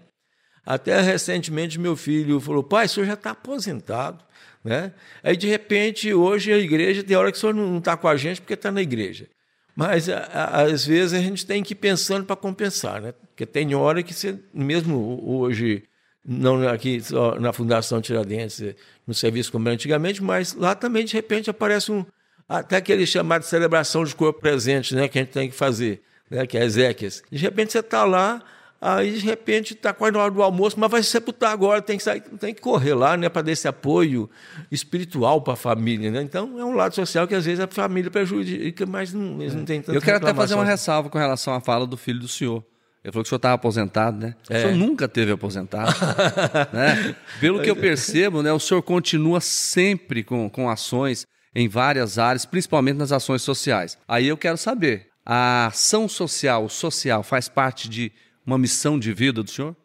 Até 0.65 1.01
recentemente 1.01 1.79
meu 1.79 1.97
filho 1.97 2.41
falou: 2.41 2.63
pai, 2.63 2.87
o 2.87 2.89
senhor 2.89 3.07
já 3.07 3.15
está 3.15 3.31
aposentado. 3.31 4.23
Né? 4.63 4.93
Aí, 5.23 5.37
de 5.37 5.47
repente, 5.47 6.13
hoje 6.13 6.53
a 6.53 6.59
igreja, 6.59 7.03
tem 7.03 7.17
hora 7.17 7.31
que 7.31 7.39
o 7.39 7.41
senhor 7.41 7.55
não 7.55 7.79
está 7.79 7.97
com 7.97 8.09
a 8.09 8.17
gente 8.17 8.41
porque 8.41 8.55
está 8.55 8.71
na 8.71 8.83
igreja. 8.83 9.27
Mas, 9.75 10.09
a, 10.09 10.19
a, 10.19 10.63
às 10.63 10.85
vezes, 10.85 11.15
a 11.15 11.23
gente 11.23 11.47
tem 11.47 11.63
que 11.63 11.73
ir 11.73 11.77
pensando 11.77 12.27
para 12.27 12.37
compensar. 12.37 13.01
Né? 13.01 13.13
Porque 13.13 13.47
tem 13.47 13.75
hora 13.75 14.03
que 14.03 14.13
você, 14.13 14.39
mesmo 14.53 15.23
hoje, 15.25 15.85
não 16.29 16.69
aqui 16.69 17.01
só 17.01 17.41
na 17.41 17.55
Fundação 17.55 18.03
Tiradentes, 18.03 18.63
no 19.07 19.15
serviço 19.15 19.51
como 19.51 19.67
era 19.67 19.75
antigamente, 19.75 20.23
mas 20.23 20.53
lá 20.53 20.75
também, 20.75 21.07
de 21.07 21.15
repente, 21.15 21.49
aparece 21.49 21.91
um. 21.91 22.05
Até 22.47 22.77
aquele 22.77 23.07
chamado 23.07 23.43
de 23.43 23.49
celebração 23.49 24.05
de 24.05 24.15
corpo 24.15 24.39
presente, 24.39 24.95
né, 24.95 25.09
que 25.09 25.19
a 25.19 25.23
gente 25.23 25.33
tem 25.33 25.49
que 25.49 25.55
fazer, 25.55 26.03
né, 26.31 26.47
que 26.47 26.59
é 26.59 26.65
Ezequias. 26.65 27.23
De 27.31 27.39
repente 27.39 27.73
você 27.73 27.79
está 27.79 28.05
lá, 28.05 28.43
aí 28.81 29.13
de 29.13 29.25
repente 29.25 29.73
está 29.73 29.93
quase 29.93 30.13
na 30.13 30.23
hora 30.23 30.31
do 30.31 30.43
almoço, 30.43 30.79
mas 30.79 30.91
vai 30.91 31.03
sepultar 31.03 31.51
agora, 31.51 31.81
tem 31.81 31.97
que 31.97 32.03
sair, 32.03 32.21
tem 32.21 32.55
que 32.55 32.61
correr 32.61 32.95
lá, 32.95 33.17
né, 33.17 33.29
para 33.29 33.43
dar 33.43 33.53
esse 33.53 33.69
apoio 33.69 34.29
espiritual 34.71 35.41
para 35.41 35.55
a 35.55 35.57
família, 35.57 36.11
né? 36.11 36.23
Então 36.23 36.59
é 36.59 36.65
um 36.65 36.75
lado 36.75 36.95
social 36.95 37.27
que 37.27 37.35
às 37.35 37.45
vezes 37.45 37.61
a 37.61 37.67
família 37.67 38.11
prejudica, 38.11 38.85
mas 38.87 39.13
não, 39.13 39.41
eles 39.41 39.55
não 39.55 39.65
têm 39.65 39.83
tanto. 39.83 39.97
Eu 39.97 40.03
quero 40.03 40.19
até 40.19 40.33
fazer 40.33 40.55
uma 40.55 40.65
ressalva 40.65 41.09
com 41.09 41.19
relação 41.19 41.55
à 41.55 41.61
fala 41.61 41.87
do 41.87 41.97
filho 41.97 42.21
do 42.21 42.29
senhor. 42.29 42.63
Ele 43.03 43.13
falou 43.13 43.23
que 43.23 43.29
o 43.29 43.31
senhor 43.31 43.39
estava 43.39 43.55
aposentado, 43.55 44.19
né? 44.19 44.35
É. 44.51 44.59
O 44.59 44.61
senhor 44.63 44.77
nunca 44.77 45.09
teve 45.09 45.33
aposentado. 45.33 45.95
né? 46.73 47.17
Pelo 47.41 47.63
que 47.63 47.71
eu 47.71 47.77
percebo, 47.77 48.43
né, 48.43 48.53
o 48.53 48.59
senhor 48.59 48.83
continua 48.83 49.41
sempre 49.41 50.23
com, 50.23 50.51
com 50.51 50.69
ações 50.69 51.27
em 51.55 51.69
várias 51.69 52.19
áreas, 52.19 52.45
principalmente 52.45 52.97
nas 52.97 53.13
ações 53.13 53.43
sociais. 53.43 53.97
Aí 54.07 54.27
eu 54.27 54.37
quero 54.37 54.57
saber, 54.57 55.09
a 55.25 55.67
ação 55.67 56.09
social, 56.09 56.65
o 56.65 56.69
social, 56.69 57.23
faz 57.23 57.49
parte 57.49 57.89
de 57.89 58.13
uma 58.45 58.59
missão 58.59 58.99
de 58.99 59.13
vida 59.13 59.43
do 59.43 59.51
senhor? 59.51 59.77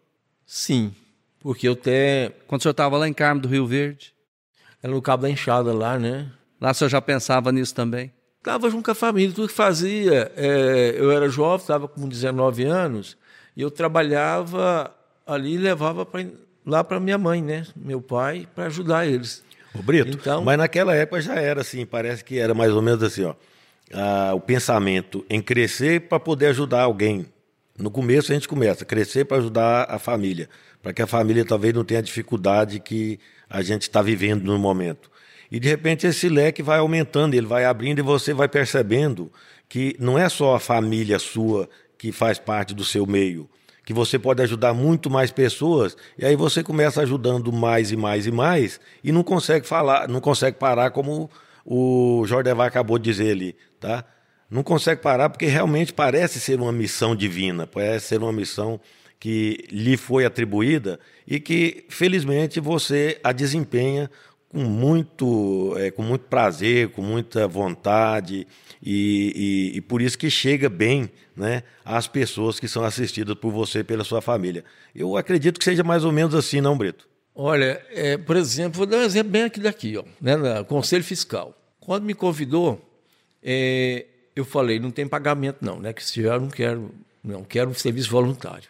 Sim, 0.45 0.93
porque 1.39 1.67
eu 1.67 1.73
até... 1.73 2.32
Quando 2.47 2.62
o 2.62 2.63
senhor 2.63 2.71
estava 2.71 2.97
lá 2.97 3.08
em 3.08 3.13
Carmo 3.13 3.41
do 3.41 3.47
Rio 3.47 3.65
Verde? 3.65 4.13
Era 4.82 4.91
no 4.91 5.02
Cabo 5.02 5.23
da 5.23 5.30
Enxada 5.30 5.73
lá, 5.73 5.97
né? 5.97 6.32
Lá 6.60 6.71
o 6.71 6.73
senhor 6.73 6.89
já 6.89 7.02
pensava 7.02 7.52
nisso 7.52 7.76
também? 7.76 8.12
Estava 8.43 8.69
junto 8.69 8.84
com 8.84 8.91
a 8.91 8.95
família, 8.95 9.34
tudo 9.34 9.47
que 9.47 9.53
fazia. 9.53 10.29
É, 10.36 10.95
eu 10.97 11.10
era 11.10 11.29
jovem, 11.29 11.62
estava 11.62 11.88
com 11.88 12.10
19 12.10 12.65
anos, 12.65 13.15
e 13.56 13.62
eu 13.62 13.71
trabalhava 13.71 14.93
ali 15.25 15.53
e 15.53 15.58
levava 15.58 16.06
pra, 16.06 16.25
lá 16.65 16.84
para 16.84 16.99
minha 16.99 17.17
mãe, 17.17 17.41
né? 17.41 17.65
Meu 17.73 18.01
pai, 18.01 18.45
para 18.53 18.65
ajudar 18.65 19.08
eles. 19.08 19.41
O 19.73 19.82
Brito, 19.82 20.12
então, 20.12 20.43
mas 20.43 20.58
naquela 20.58 20.93
época 20.93 21.21
já 21.21 21.36
era 21.36 21.62
assim, 21.62 21.86
parece 21.86 22.21
que 22.21 22.38
era 22.38 22.53
mais 22.53 22.73
ou 22.73 22.82
menos 22.82 23.01
assim, 23.01 23.23
ó. 23.23 23.34
Ah, 23.93 24.34
o 24.36 24.41
pensamento 24.41 25.25
em 25.29 25.41
crescer 25.41 26.01
para 26.01 26.19
poder 26.19 26.47
ajudar 26.47 26.82
alguém. 26.82 27.25
No 27.79 27.89
começo 27.89 28.34
a 28.34 28.36
gente 28.36 28.49
começa, 28.49 28.84
crescer 28.84 29.23
para 29.23 29.38
ajudar 29.38 29.86
a 29.89 29.97
família, 29.97 30.49
para 30.82 30.91
que 30.91 31.01
a 31.01 31.08
família 31.08 31.45
talvez 31.45 31.73
não 31.73 31.86
tenha 31.86 32.01
a 32.01 32.03
dificuldade 32.03 32.82
que 32.82 33.21
a 33.49 33.62
gente 33.62 33.84
está 33.84 34.01
vivendo 34.01 34.43
no 34.43 34.60
momento. 34.60 35.12
E 35.53 35.59
de 35.59 35.69
repente 35.69 36.07
esse 36.07 36.27
leque 36.27 36.63
vai 36.63 36.79
aumentando, 36.79 37.35
ele 37.35 37.45
vai 37.45 37.63
abrindo 37.63 37.99
e 37.99 38.01
você 38.01 38.33
vai 38.33 38.47
percebendo 38.47 39.31
que 39.69 39.95
não 39.99 40.17
é 40.17 40.27
só 40.27 40.55
a 40.55 40.59
família 40.59 41.19
sua 41.19 41.69
que 41.95 42.11
faz 42.11 42.39
parte 42.39 42.73
do 42.73 42.83
seu 42.83 43.05
meio, 43.05 43.47
que 43.85 43.93
você 43.93 44.17
pode 44.17 44.41
ajudar 44.41 44.73
muito 44.73 45.11
mais 45.11 45.29
pessoas, 45.29 45.95
e 46.17 46.25
aí 46.25 46.35
você 46.35 46.63
começa 46.63 47.03
ajudando 47.03 47.53
mais 47.53 47.91
e 47.91 47.95
mais 47.95 48.25
e 48.25 48.31
mais, 48.31 48.79
e 49.03 49.11
não 49.11 49.21
consegue 49.21 49.67
falar, 49.67 50.07
não 50.07 50.19
consegue 50.19 50.57
parar 50.57 50.89
como 50.89 51.29
o 51.63 52.23
Jordevar 52.25 52.65
acabou 52.65 52.97
de 52.97 53.11
dizer 53.11 53.29
ali, 53.29 53.55
tá? 53.79 54.03
Não 54.49 54.63
consegue 54.63 55.03
parar 55.03 55.29
porque 55.29 55.45
realmente 55.45 55.93
parece 55.93 56.39
ser 56.39 56.59
uma 56.59 56.71
missão 56.71 57.15
divina, 57.15 57.67
parece 57.67 58.07
ser 58.07 58.23
uma 58.23 58.33
missão 58.33 58.81
que 59.19 59.65
lhe 59.71 59.97
foi 59.97 60.25
atribuída 60.25 60.99
e 61.27 61.39
que, 61.39 61.85
felizmente, 61.89 62.59
você 62.59 63.19
a 63.23 63.31
desempenha 63.31 64.09
com 64.53 64.59
muito, 64.59 65.73
é, 65.79 65.89
com 65.89 66.03
muito 66.03 66.25
prazer, 66.25 66.89
com 66.89 67.01
muita 67.01 67.47
vontade 67.47 68.45
e, 68.81 69.71
e, 69.73 69.77
e, 69.77 69.81
por 69.81 69.99
isso 69.99 70.15
que 70.15 70.29
chega 70.29 70.69
bem 70.69 71.09
né, 71.35 71.63
às 71.83 72.07
pessoas 72.07 72.59
que 72.59 72.67
são 72.67 72.83
assistidas 72.83 73.35
por 73.35 73.51
você 73.51 73.79
e 73.79 73.83
pela 73.83 74.03
sua 74.03 74.21
família. 74.21 74.63
Eu 74.93 75.17
acredito 75.17 75.57
que 75.57 75.63
seja 75.65 75.83
mais 75.83 76.05
ou 76.05 76.11
menos 76.11 76.35
assim, 76.35 76.61
não, 76.61 76.77
Brito? 76.77 77.07
Olha, 77.33 77.83
é, 77.89 78.15
por 78.15 78.35
exemplo, 78.35 78.77
vou 78.77 78.85
dar 78.85 78.97
um 78.97 79.01
exemplo 79.01 79.31
bem 79.31 79.41
aqui 79.41 79.59
daqui, 79.59 79.97
ó, 79.97 80.03
né, 80.21 80.35
no 80.35 80.63
Conselho 80.65 81.03
Fiscal. 81.03 81.57
Quando 81.79 82.03
me 82.03 82.13
convidou, 82.13 82.79
é, 83.41 84.05
eu 84.35 84.45
falei, 84.45 84.79
não 84.79 84.91
tem 84.91 85.07
pagamento 85.07 85.57
não, 85.61 85.79
né, 85.79 85.93
que 85.93 86.05
se 86.05 86.21
eu 86.21 86.39
não 86.39 86.49
quero, 86.49 86.93
não 87.23 87.43
quero 87.43 87.71
um 87.71 87.73
serviço 87.73 88.11
voluntário. 88.11 88.69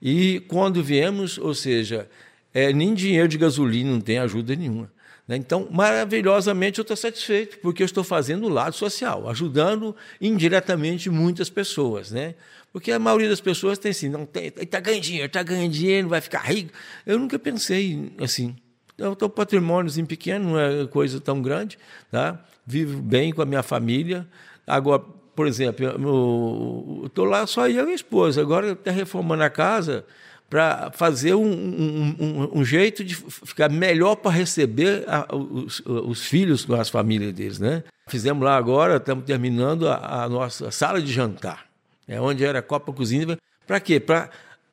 E 0.00 0.38
quando 0.46 0.80
viemos, 0.80 1.38
ou 1.38 1.54
seja, 1.54 2.08
é, 2.54 2.72
nem 2.72 2.94
dinheiro 2.94 3.26
de 3.26 3.36
gasolina 3.36 3.90
não 3.90 4.00
tem 4.00 4.18
ajuda 4.18 4.54
nenhuma. 4.54 4.88
Né? 5.28 5.36
Então, 5.36 5.68
maravilhosamente, 5.70 6.78
eu 6.78 6.82
estou 6.82 6.96
satisfeito, 6.96 7.58
porque 7.58 7.82
eu 7.82 7.86
estou 7.86 8.02
fazendo 8.02 8.46
o 8.46 8.48
lado 8.48 8.74
social, 8.74 9.28
ajudando 9.28 9.94
indiretamente 10.20 11.10
muitas 11.10 11.50
pessoas. 11.50 12.10
Né? 12.10 12.34
Porque 12.72 12.90
a 12.90 12.98
maioria 12.98 13.28
das 13.28 13.40
pessoas 13.40 13.78
tem 13.78 13.90
assim, 13.90 14.08
não 14.08 14.24
tem, 14.24 14.46
está 14.46 14.80
ganhando 14.80 15.02
dinheiro, 15.02 15.26
está 15.26 15.42
ganhando 15.42 15.72
dinheiro, 15.72 16.08
vai 16.08 16.22
ficar 16.22 16.40
rico. 16.40 16.72
Eu 17.04 17.18
nunca 17.18 17.38
pensei 17.38 18.10
assim. 18.18 18.56
Eu 18.96 19.12
estou 19.12 19.28
patrimôniozinho 19.28 20.06
pequeno, 20.06 20.50
não 20.50 20.58
é 20.58 20.86
coisa 20.88 21.20
tão 21.20 21.40
grande, 21.40 21.78
tá? 22.10 22.44
vivo 22.68 23.00
bem 23.00 23.32
com 23.32 23.40
a 23.40 23.46
minha 23.46 23.62
família. 23.62 24.28
Agora, 24.66 25.02
por 25.34 25.46
exemplo, 25.46 27.06
estou 27.06 27.24
lá 27.24 27.46
só 27.46 27.66
eu 27.66 27.76
e 27.76 27.78
a 27.78 27.82
minha 27.84 27.94
esposa. 27.94 28.42
Agora 28.42 28.72
está 28.72 28.90
reformando 28.90 29.42
a 29.42 29.48
casa, 29.48 30.04
para 30.48 30.90
fazer 30.92 31.34
um, 31.34 31.44
um, 31.44 32.16
um, 32.18 32.58
um, 32.60 32.64
jeito 32.64 33.04
de 33.04 33.14
ficar 33.14 33.70
melhor 33.70 34.16
para 34.16 34.30
receber 34.30 35.04
a, 35.06 35.34
os, 35.34 35.80
os, 35.84 36.24
filhos 36.24 36.64
com 36.64 36.74
as 36.74 36.88
famílias 36.88 37.34
deles. 37.34 37.58
Né? 37.58 37.84
Fizemos 38.08 38.42
lá 38.42 38.56
agora, 38.56 38.96
estamos 38.96 39.24
terminando 39.24 39.88
a, 39.88 40.24
a 40.24 40.28
nossa 40.28 40.70
sala 40.70 41.02
de 41.02 41.12
jantar, 41.12 41.66
é 42.06 42.18
onde 42.20 42.44
era 42.44 42.60
a 42.60 42.62
Copa 42.62 42.92
Cozinha. 42.92 43.36
Para 43.66 43.78
quê? 43.78 44.00
Para 44.00 44.30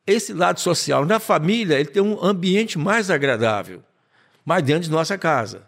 esse 0.08 0.34
lado 0.34 0.60
social. 0.62 1.06
Na 1.06 1.20
família, 1.20 1.76
ele 1.76 1.90
tem 1.90 2.02
um 2.02 2.24
ambiente 2.24 2.78
mais 2.80 3.12
agradável, 3.12 3.84
mais 4.46 4.64
dentro 4.64 4.84
de 4.84 4.92
nossa 4.92 5.18
casa. 5.18 5.64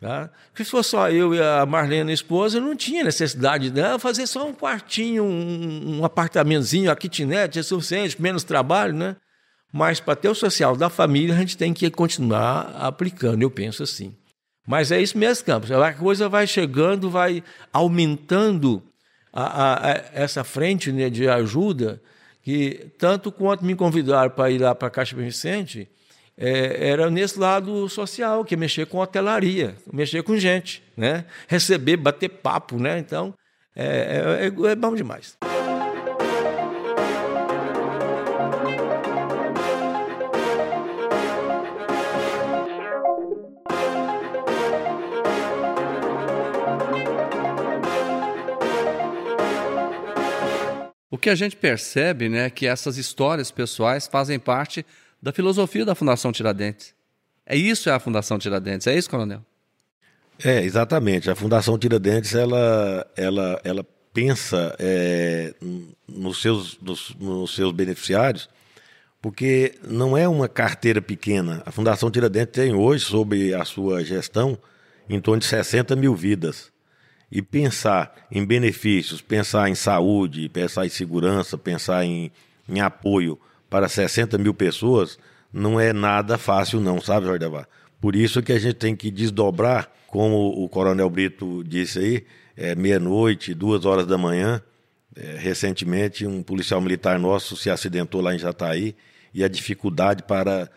Tá? 0.00 0.30
Porque 0.48 0.64
se 0.64 0.70
fosse 0.72 0.90
só 0.90 1.08
eu 1.08 1.32
e 1.32 1.40
a 1.40 1.64
Marlene, 1.64 2.10
a 2.10 2.14
esposa, 2.14 2.58
não 2.58 2.74
tinha 2.74 3.04
necessidade 3.04 3.70
de 3.70 3.80
né? 3.80 3.96
fazer 4.00 4.26
só 4.26 4.44
um 4.44 4.52
quartinho, 4.52 5.22
um, 5.22 6.00
um 6.00 6.04
apartamentozinho, 6.04 6.90
a 6.90 6.96
kitnet 6.96 7.56
é 7.56 7.62
suficiente, 7.62 8.20
menos 8.20 8.42
trabalho, 8.42 8.92
né? 8.94 9.14
Mas 9.72 10.00
para 10.00 10.14
ter 10.14 10.28
o 10.28 10.34
social 10.34 10.76
da 10.76 10.90
família, 10.90 11.34
a 11.34 11.38
gente 11.38 11.56
tem 11.56 11.72
que 11.72 11.90
continuar 11.90 12.76
aplicando, 12.78 13.42
eu 13.42 13.50
penso 13.50 13.82
assim. 13.82 14.14
Mas 14.66 14.92
é 14.92 15.00
isso 15.00 15.16
mesmo, 15.16 15.44
Campos. 15.44 15.72
A 15.72 15.92
coisa 15.94 16.28
vai 16.28 16.46
chegando, 16.46 17.10
vai 17.10 17.42
aumentando 17.72 18.82
a, 19.32 19.44
a, 19.44 19.92
a 19.92 19.94
essa 20.12 20.44
frente 20.44 20.92
né, 20.92 21.08
de 21.08 21.28
ajuda, 21.28 22.00
que 22.42 22.92
tanto 22.98 23.32
quanto 23.32 23.64
me 23.64 23.74
convidaram 23.74 24.30
para 24.30 24.50
ir 24.50 24.58
lá 24.58 24.74
para 24.74 24.88
a 24.88 24.90
Caixa 24.90 25.16
Vicente, 25.16 25.88
é, 26.36 26.90
era 26.90 27.10
nesse 27.10 27.38
lado 27.38 27.88
social, 27.88 28.44
que 28.44 28.54
é 28.54 28.56
mexer 28.56 28.86
com 28.86 28.98
hotelaria, 28.98 29.76
mexer 29.92 30.22
com 30.22 30.36
gente, 30.36 30.82
né? 30.96 31.24
receber, 31.48 31.96
bater 31.96 32.28
papo. 32.28 32.78
Né? 32.78 32.98
Então, 32.98 33.34
é, 33.74 34.42
é, 34.42 34.70
é 34.70 34.74
bom 34.74 34.94
demais. 34.94 35.36
Que 51.22 51.30
a 51.30 51.34
gente 51.34 51.56
percebe, 51.56 52.28
né, 52.28 52.50
que 52.50 52.66
essas 52.66 52.98
histórias 52.98 53.50
pessoais 53.50 54.08
fazem 54.08 54.38
parte 54.38 54.84
da 55.22 55.32
filosofia 55.32 55.84
da 55.84 55.94
Fundação 55.94 56.32
Tiradentes. 56.32 56.92
É 57.46 57.56
isso 57.56 57.88
é 57.88 57.92
a 57.92 58.00
Fundação 58.00 58.38
Tiradentes, 58.38 58.86
é 58.88 58.96
isso, 58.96 59.08
coronel? 59.08 59.40
É, 60.44 60.62
exatamente. 60.64 61.30
A 61.30 61.36
Fundação 61.36 61.78
Tiradentes, 61.78 62.34
ela, 62.34 63.06
ela, 63.16 63.60
ela 63.62 63.86
pensa 64.12 64.74
é, 64.80 65.54
nos, 66.08 66.42
seus, 66.42 66.76
nos, 66.80 67.14
nos 67.14 67.54
seus 67.54 67.72
beneficiários, 67.72 68.48
porque 69.20 69.76
não 69.86 70.16
é 70.16 70.26
uma 70.26 70.48
carteira 70.48 71.00
pequena. 71.00 71.62
A 71.64 71.70
Fundação 71.70 72.10
Tiradentes 72.10 72.52
tem 72.52 72.74
hoje, 72.74 73.04
sob 73.04 73.54
a 73.54 73.64
sua 73.64 74.04
gestão, 74.04 74.58
em 75.08 75.20
torno 75.20 75.38
de 75.38 75.46
60 75.46 75.94
mil 75.94 76.16
vidas. 76.16 76.71
E 77.34 77.40
pensar 77.40 78.14
em 78.30 78.44
benefícios, 78.44 79.22
pensar 79.22 79.70
em 79.70 79.74
saúde, 79.74 80.50
pensar 80.50 80.84
em 80.84 80.90
segurança, 80.90 81.56
pensar 81.56 82.04
em, 82.04 82.30
em 82.68 82.80
apoio 82.82 83.40
para 83.70 83.88
60 83.88 84.36
mil 84.36 84.52
pessoas 84.52 85.18
não 85.50 85.80
é 85.80 85.94
nada 85.94 86.36
fácil, 86.36 86.78
não, 86.78 87.00
sabe, 87.00 87.24
Jordevar? 87.24 87.66
Por 87.98 88.14
isso 88.14 88.42
que 88.42 88.52
a 88.52 88.58
gente 88.58 88.74
tem 88.74 88.94
que 88.94 89.10
desdobrar, 89.10 89.90
como 90.08 90.48
o 90.62 90.68
Coronel 90.68 91.08
Brito 91.08 91.64
disse 91.64 91.98
aí, 91.98 92.26
é, 92.54 92.74
meia-noite, 92.74 93.54
duas 93.54 93.86
horas 93.86 94.06
da 94.06 94.18
manhã. 94.18 94.60
É, 95.16 95.36
recentemente, 95.38 96.26
um 96.26 96.42
policial 96.42 96.80
militar 96.80 97.18
nosso 97.18 97.56
se 97.56 97.70
acidentou 97.70 98.20
lá 98.20 98.34
em 98.34 98.38
Jataí 98.38 98.94
e 99.32 99.42
a 99.42 99.48
dificuldade 99.48 100.22
para 100.22 100.70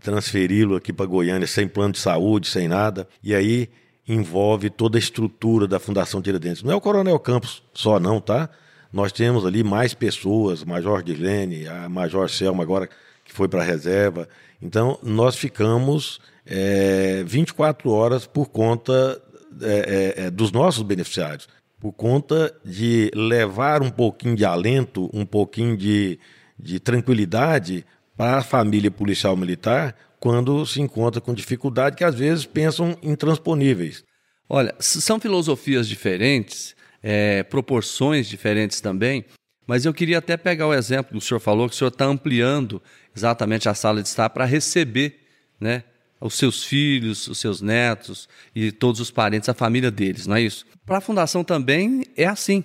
transferi-lo 0.00 0.76
aqui 0.76 0.92
para 0.92 1.06
Goiânia 1.06 1.46
sem 1.46 1.66
plano 1.66 1.92
de 1.92 2.00
saúde, 2.00 2.48
sem 2.48 2.68
nada. 2.68 3.08
E 3.22 3.34
aí 3.34 3.70
envolve 4.06 4.68
toda 4.70 4.98
a 4.98 5.00
estrutura 5.00 5.66
da 5.66 5.78
Fundação 5.78 6.20
Tiradentes. 6.20 6.62
Não 6.62 6.72
é 6.72 6.74
o 6.74 6.80
Coronel 6.80 7.18
Campos 7.18 7.62
só, 7.72 8.00
não, 8.00 8.20
tá? 8.20 8.48
Nós 8.92 9.12
temos 9.12 9.46
ali 9.46 9.64
mais 9.64 9.94
pessoas, 9.94 10.64
Major 10.64 11.02
Dirlene, 11.02 11.66
a 11.66 11.88
Major 11.88 12.28
Selma 12.28 12.62
agora 12.62 12.88
que 13.24 13.32
foi 13.32 13.48
para 13.48 13.62
a 13.62 13.64
reserva. 13.64 14.28
Então, 14.60 14.98
nós 15.02 15.36
ficamos 15.36 16.20
é, 16.44 17.22
24 17.24 17.90
horas 17.90 18.26
por 18.26 18.48
conta 18.48 19.20
é, 19.62 20.14
é, 20.16 20.30
dos 20.30 20.52
nossos 20.52 20.82
beneficiários, 20.82 21.48
por 21.80 21.92
conta 21.92 22.54
de 22.64 23.10
levar 23.14 23.82
um 23.82 23.90
pouquinho 23.90 24.36
de 24.36 24.44
alento, 24.44 25.10
um 25.12 25.24
pouquinho 25.24 25.76
de, 25.76 26.18
de 26.58 26.78
tranquilidade 26.78 27.86
para 28.16 28.38
a 28.38 28.42
família 28.42 28.90
policial 28.90 29.36
militar 29.36 29.96
quando 30.22 30.64
se 30.64 30.80
encontra 30.80 31.20
com 31.20 31.34
dificuldade 31.34 31.96
que 31.96 32.04
às 32.04 32.14
vezes 32.14 32.46
pensam 32.46 32.96
intransponíveis. 33.02 34.04
Olha, 34.48 34.72
são 34.78 35.18
filosofias 35.18 35.88
diferentes 35.88 36.76
é, 37.02 37.42
proporções 37.42 38.28
diferentes 38.28 38.80
também. 38.80 39.24
Mas 39.66 39.84
eu 39.84 39.92
queria 39.92 40.18
até 40.18 40.36
pegar 40.36 40.68
o 40.68 40.74
exemplo 40.74 41.10
que 41.10 41.18
o 41.18 41.20
senhor 41.20 41.40
falou, 41.40 41.68
que 41.68 41.74
o 41.74 41.78
senhor 41.78 41.88
está 41.88 42.04
ampliando 42.04 42.80
exatamente 43.16 43.68
a 43.68 43.74
sala 43.74 44.00
de 44.00 44.06
estar 44.06 44.30
para 44.30 44.44
receber 44.44 45.18
né, 45.60 45.82
os 46.20 46.34
seus 46.34 46.62
filhos, 46.62 47.26
os 47.26 47.38
seus 47.38 47.60
netos 47.60 48.28
e 48.54 48.70
todos 48.70 49.00
os 49.00 49.10
parentes, 49.10 49.48
a 49.48 49.54
família 49.54 49.90
deles, 49.90 50.28
não 50.28 50.36
é 50.36 50.42
isso? 50.42 50.64
Para 50.86 50.98
a 50.98 51.00
fundação 51.00 51.42
também 51.42 52.04
é 52.16 52.26
assim. 52.26 52.64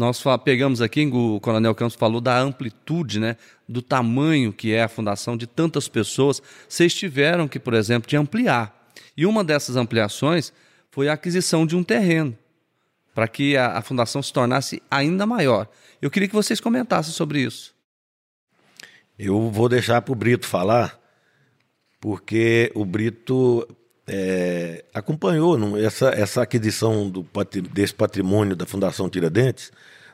Nós 0.00 0.24
pegamos 0.42 0.80
aqui, 0.80 1.04
o 1.12 1.38
Coronel 1.40 1.74
Campos 1.74 1.94
falou 1.94 2.22
da 2.22 2.40
amplitude, 2.40 3.20
né, 3.20 3.36
do 3.68 3.82
tamanho 3.82 4.50
que 4.50 4.72
é 4.72 4.82
a 4.82 4.88
fundação 4.88 5.36
de 5.36 5.46
tantas 5.46 5.88
pessoas. 5.88 6.42
Vocês 6.66 6.94
tiveram 6.94 7.46
que, 7.46 7.58
por 7.58 7.74
exemplo, 7.74 8.08
de 8.08 8.16
ampliar. 8.16 8.74
E 9.14 9.26
uma 9.26 9.44
dessas 9.44 9.76
ampliações 9.76 10.54
foi 10.90 11.10
a 11.10 11.12
aquisição 11.12 11.66
de 11.66 11.76
um 11.76 11.84
terreno 11.84 12.34
para 13.14 13.28
que 13.28 13.58
a, 13.58 13.76
a 13.76 13.82
fundação 13.82 14.22
se 14.22 14.32
tornasse 14.32 14.82
ainda 14.90 15.26
maior. 15.26 15.68
Eu 16.00 16.10
queria 16.10 16.28
que 16.28 16.34
vocês 16.34 16.60
comentassem 16.60 17.12
sobre 17.12 17.40
isso. 17.42 17.74
Eu 19.18 19.50
vou 19.50 19.68
deixar 19.68 20.00
para 20.00 20.12
o 20.12 20.16
Brito 20.16 20.46
falar, 20.46 20.98
porque 22.00 22.72
o 22.74 22.86
Brito 22.86 23.68
é, 24.06 24.82
acompanhou 24.94 25.76
essa, 25.76 26.08
essa 26.08 26.40
aquisição 26.40 27.10
do, 27.10 27.22
desse 27.70 27.92
patrimônio 27.92 28.56
da 28.56 28.64
Fundação 28.64 29.10
Tiradentes. 29.10 29.70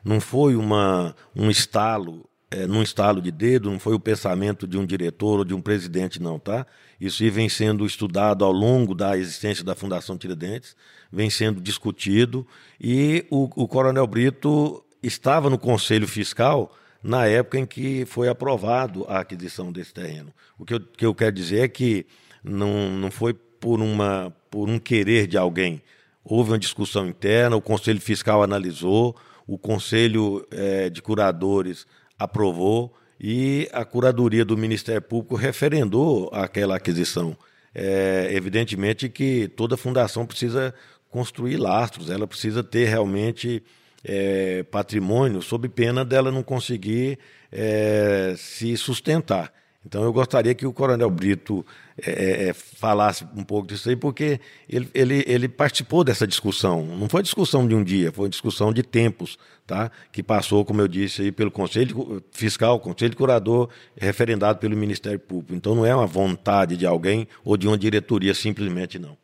Não 0.06 0.20
foi 0.20 0.54
uma, 0.54 1.16
um 1.34 1.50
estalo, 1.50 2.30
é, 2.48 2.64
num 2.64 2.80
estalo 2.80 3.20
de 3.20 3.32
dedo, 3.32 3.72
não 3.72 3.80
foi 3.80 3.92
o 3.92 3.98
pensamento 3.98 4.64
de 4.64 4.78
um 4.78 4.86
diretor 4.86 5.40
ou 5.40 5.44
de 5.44 5.52
um 5.52 5.60
presidente, 5.60 6.22
não, 6.22 6.38
tá? 6.38 6.64
Isso 7.00 7.28
vem 7.28 7.48
sendo 7.48 7.84
estudado 7.84 8.44
ao 8.44 8.52
longo 8.52 8.94
da 8.94 9.18
existência 9.18 9.64
da 9.64 9.74
Fundação 9.74 10.16
Tiradentes, 10.16 10.76
vem 11.10 11.28
sendo 11.28 11.60
discutido, 11.60 12.46
e 12.80 13.26
o, 13.32 13.50
o 13.64 13.66
Coronel 13.66 14.06
Brito 14.06 14.80
estava 15.02 15.50
no 15.50 15.58
Conselho 15.58 16.06
Fiscal 16.06 16.72
na 17.02 17.26
época 17.26 17.58
em 17.58 17.66
que 17.66 18.06
foi 18.06 18.28
aprovado 18.28 19.04
a 19.08 19.18
aquisição 19.18 19.72
desse 19.72 19.92
terreno. 19.92 20.32
O 20.56 20.64
que 20.64 20.74
eu, 20.74 20.80
que 20.80 21.04
eu 21.04 21.14
quero 21.16 21.32
dizer 21.32 21.64
é 21.64 21.68
que 21.68 22.06
não, 22.44 22.90
não 22.90 23.10
foi 23.10 23.34
por, 23.34 23.80
uma, 23.80 24.32
por 24.52 24.68
um 24.68 24.78
querer 24.78 25.26
de 25.26 25.36
alguém. 25.36 25.82
Houve 26.24 26.52
uma 26.52 26.58
discussão 26.60 27.08
interna, 27.08 27.56
o 27.56 27.60
Conselho 27.60 28.00
Fiscal 28.00 28.40
analisou, 28.40 29.16
o 29.46 29.56
Conselho 29.56 30.46
é, 30.50 30.90
de 30.90 31.00
Curadores 31.00 31.86
aprovou 32.18 32.94
e 33.20 33.68
a 33.72 33.84
curadoria 33.84 34.44
do 34.44 34.56
Ministério 34.56 35.02
Público 35.02 35.36
referendou 35.36 36.28
aquela 36.32 36.76
aquisição. 36.76 37.36
É, 37.74 38.28
evidentemente 38.32 39.08
que 39.08 39.48
toda 39.48 39.76
fundação 39.76 40.26
precisa 40.26 40.74
construir 41.10 41.56
lastros, 41.56 42.10
ela 42.10 42.26
precisa 42.26 42.62
ter 42.64 42.86
realmente 42.86 43.62
é, 44.04 44.62
patrimônio, 44.64 45.42
sob 45.42 45.68
pena 45.68 46.04
dela 46.04 46.30
não 46.30 46.42
conseguir 46.42 47.18
é, 47.50 48.34
se 48.36 48.76
sustentar. 48.76 49.52
Então 49.86 50.02
eu 50.02 50.12
gostaria 50.12 50.52
que 50.52 50.66
o 50.66 50.72
Coronel 50.72 51.08
Brito 51.08 51.64
é, 52.04 52.48
é, 52.48 52.52
falasse 52.52 53.24
um 53.36 53.44
pouco 53.44 53.68
disso 53.68 53.88
aí, 53.88 53.94
porque 53.94 54.40
ele, 54.68 54.90
ele, 54.92 55.24
ele 55.28 55.48
participou 55.48 56.02
dessa 56.02 56.26
discussão. 56.26 56.84
Não 56.84 57.08
foi 57.08 57.22
discussão 57.22 57.66
de 57.68 57.72
um 57.72 57.84
dia, 57.84 58.10
foi 58.10 58.28
discussão 58.28 58.72
de 58.72 58.82
tempos, 58.82 59.38
tá? 59.64 59.88
que 60.10 60.24
passou, 60.24 60.64
como 60.64 60.80
eu 60.80 60.88
disse, 60.88 61.22
aí, 61.22 61.30
pelo 61.30 61.52
Conselho 61.52 62.20
Fiscal, 62.32 62.80
Conselho 62.80 63.16
Curador, 63.16 63.68
referendado 63.96 64.58
pelo 64.58 64.76
Ministério 64.76 65.20
Público. 65.20 65.54
Então 65.54 65.76
não 65.76 65.86
é 65.86 65.94
uma 65.94 66.06
vontade 66.06 66.76
de 66.76 66.84
alguém 66.84 67.28
ou 67.44 67.56
de 67.56 67.68
uma 67.68 67.78
diretoria 67.78 68.34
simplesmente, 68.34 68.98
não. 68.98 69.16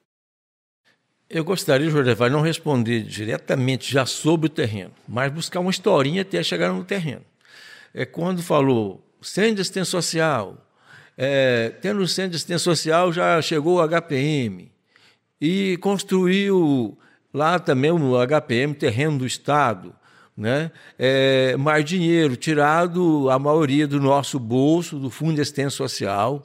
Eu 1.28 1.44
gostaria, 1.44 1.90
Jorge, 1.90 2.14
não 2.30 2.40
responder 2.40 3.02
diretamente 3.02 3.92
já 3.92 4.06
sobre 4.06 4.46
o 4.46 4.50
terreno, 4.50 4.92
mas 5.08 5.32
buscar 5.32 5.58
uma 5.58 5.70
historinha 5.72 6.22
até 6.22 6.40
chegar 6.40 6.72
no 6.72 6.84
terreno. 6.84 7.22
É 7.92 8.04
quando 8.04 8.42
falou 8.42 9.02
de 9.22 9.60
assistência 9.60 9.84
social. 9.84 10.56
É, 11.16 11.70
tendo 11.80 12.00
o 12.00 12.08
centro 12.08 12.30
de 12.30 12.36
assistência 12.36 12.64
social, 12.64 13.12
já 13.12 13.40
chegou 13.40 13.78
o 13.78 13.88
HPM 13.88 14.70
e 15.40 15.76
construiu 15.78 16.98
lá 17.32 17.58
também 17.58 17.90
o 17.90 18.14
HPM, 18.26 18.74
terreno 18.74 19.18
do 19.18 19.26
Estado. 19.26 19.94
Né? 20.36 20.70
É, 20.98 21.56
mais 21.56 21.84
dinheiro, 21.84 22.36
tirado 22.36 23.28
a 23.30 23.38
maioria 23.38 23.86
do 23.86 24.00
nosso 24.00 24.38
bolso, 24.38 24.98
do 24.98 25.10
Fundo 25.10 25.34
de 25.34 25.42
Assistência 25.42 25.76
Social. 25.76 26.42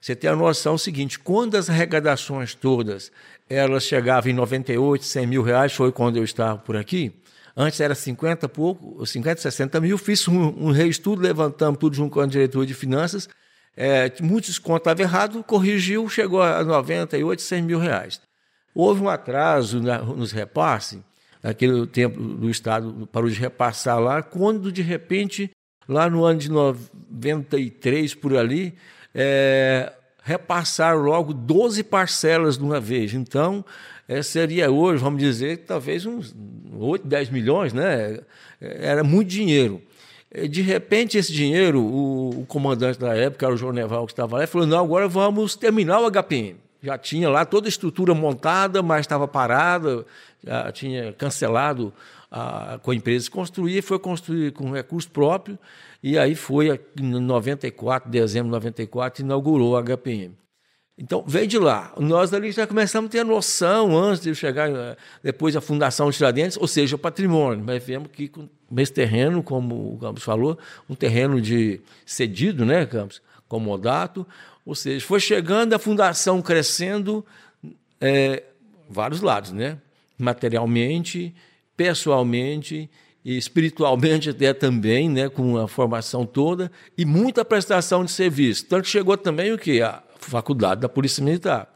Você 0.00 0.16
tem 0.16 0.28
a 0.28 0.34
noção 0.34 0.76
seguinte: 0.76 1.18
quando 1.18 1.54
as 1.54 1.70
arrecadações 1.70 2.54
todas 2.54 3.12
elas 3.50 3.82
chegavam 3.82 4.30
em 4.30 4.34
98, 4.34 5.04
100 5.04 5.26
mil 5.26 5.42
reais, 5.42 5.72
foi 5.72 5.90
quando 5.90 6.16
eu 6.16 6.22
estava 6.22 6.56
por 6.58 6.76
aqui. 6.76 7.12
Antes 7.56 7.80
era 7.80 7.94
50 7.94 8.48
pouco, 8.48 9.04
50, 9.04 9.40
60 9.40 9.80
mil. 9.80 9.98
Fiz 9.98 10.26
um, 10.28 10.66
um 10.66 10.70
reestudo, 10.70 11.22
levantamos 11.22 11.78
tudo 11.78 11.96
junto 11.96 12.12
com 12.12 12.20
a 12.20 12.26
diretoria 12.26 12.66
de 12.66 12.74
finanças. 12.74 13.28
É, 13.76 14.12
muitos 14.20 14.58
contavam 14.58 15.04
errado, 15.04 15.42
corrigiu, 15.44 16.08
chegou 16.08 16.42
a 16.42 16.62
98, 16.64 17.40
100 17.40 17.62
mil 17.62 17.78
reais. 17.78 18.20
Houve 18.74 19.02
um 19.02 19.08
atraso 19.08 19.80
na, 19.80 19.98
nos 19.98 20.32
repasses, 20.32 21.00
naquele 21.42 21.86
tempo 21.86 22.20
do 22.20 22.50
Estado 22.50 23.08
parou 23.10 23.28
de 23.28 23.38
repassar 23.38 23.98
lá, 23.98 24.22
quando 24.22 24.70
de 24.70 24.82
repente, 24.82 25.50
lá 25.88 26.08
no 26.08 26.24
ano 26.24 26.38
de 26.38 26.50
93 26.50 28.14
por 28.14 28.36
ali, 28.36 28.74
é, 29.14 29.92
repassaram 30.22 31.00
logo 31.00 31.32
12 31.32 31.82
parcelas 31.84 32.58
de 32.58 32.64
uma 32.64 32.80
vez. 32.80 33.14
Então, 33.14 33.64
é, 34.10 34.24
seria 34.24 34.68
hoje, 34.68 35.00
vamos 35.00 35.20
dizer, 35.20 35.58
talvez 35.58 36.04
uns 36.04 36.34
8, 36.76 37.06
10 37.06 37.30
milhões, 37.30 37.72
né? 37.72 38.18
Era 38.60 39.04
muito 39.04 39.28
dinheiro. 39.28 39.80
De 40.50 40.62
repente, 40.62 41.16
esse 41.16 41.32
dinheiro, 41.32 41.80
o, 41.80 42.40
o 42.40 42.46
comandante 42.46 42.98
da 42.98 43.14
época, 43.14 43.46
era 43.46 43.54
o 43.54 43.56
João 43.56 43.72
Neval, 43.72 44.06
que 44.06 44.12
estava 44.12 44.38
lá, 44.38 44.46
falou: 44.48 44.66
não, 44.66 44.80
agora 44.80 45.06
vamos 45.06 45.54
terminar 45.54 46.00
o 46.00 46.10
HPM. 46.10 46.56
Já 46.82 46.98
tinha 46.98 47.30
lá 47.30 47.44
toda 47.44 47.68
a 47.68 47.70
estrutura 47.70 48.12
montada, 48.12 48.82
mas 48.82 49.02
estava 49.02 49.28
parada, 49.28 50.04
já 50.44 50.72
tinha 50.72 51.12
cancelado 51.12 51.92
a, 52.28 52.80
com 52.82 52.90
a 52.90 52.94
empresa 52.96 53.26
que 53.26 53.30
construía, 53.30 53.80
foi 53.80 54.00
construir 54.00 54.50
com 54.50 54.72
recurso 54.72 55.08
próprio, 55.08 55.56
e 56.02 56.18
aí 56.18 56.34
foi 56.34 56.80
em 56.98 57.20
94, 57.20 58.10
dezembro 58.10 58.48
de 58.48 58.54
94, 58.54 59.22
inaugurou 59.22 59.74
o 59.74 59.80
HPM. 59.80 60.34
Então, 61.02 61.24
veio 61.26 61.46
de 61.46 61.58
lá. 61.58 61.94
Nós 61.98 62.34
ali 62.34 62.52
já 62.52 62.66
começamos 62.66 63.08
a 63.08 63.10
ter 63.10 63.24
noção, 63.24 63.96
antes 63.96 64.22
de 64.22 64.34
chegar, 64.34 64.68
eh, 64.68 64.96
depois 65.22 65.56
a 65.56 65.60
Fundação 65.62 66.10
Tiradentes, 66.10 66.58
ou 66.58 66.68
seja, 66.68 66.94
o 66.94 66.98
patrimônio. 66.98 67.64
Mas 67.64 67.82
vemos 67.82 68.10
que 68.12 68.28
com 68.28 68.46
esse 68.76 68.92
terreno, 68.92 69.42
como 69.42 69.94
o 69.94 69.98
Campos 69.98 70.22
falou, 70.22 70.58
um 70.90 70.94
terreno 70.94 71.40
de 71.40 71.80
cedido, 72.04 72.66
né, 72.66 72.84
Campos? 72.84 73.22
Comodato. 73.48 74.26
Ou 74.66 74.74
seja, 74.74 75.04
foi 75.06 75.20
chegando 75.20 75.72
a 75.72 75.78
fundação 75.78 76.42
crescendo 76.42 77.24
é, 77.98 78.42
vários 78.86 79.22
lados, 79.22 79.52
né? 79.52 79.78
Materialmente, 80.18 81.34
pessoalmente 81.78 82.90
e 83.24 83.38
espiritualmente 83.38 84.28
até 84.28 84.52
também, 84.52 85.08
né, 85.08 85.30
com 85.30 85.56
a 85.56 85.66
formação 85.66 86.26
toda 86.26 86.70
e 86.96 87.06
muita 87.06 87.42
prestação 87.42 88.04
de 88.04 88.10
serviço. 88.10 88.66
Tanto 88.66 88.86
chegou 88.86 89.16
também 89.16 89.50
o 89.50 89.58
que 89.58 89.80
a 89.80 90.02
faculdade 90.20 90.80
da 90.80 90.88
Polícia 90.88 91.22
Militar, 91.22 91.68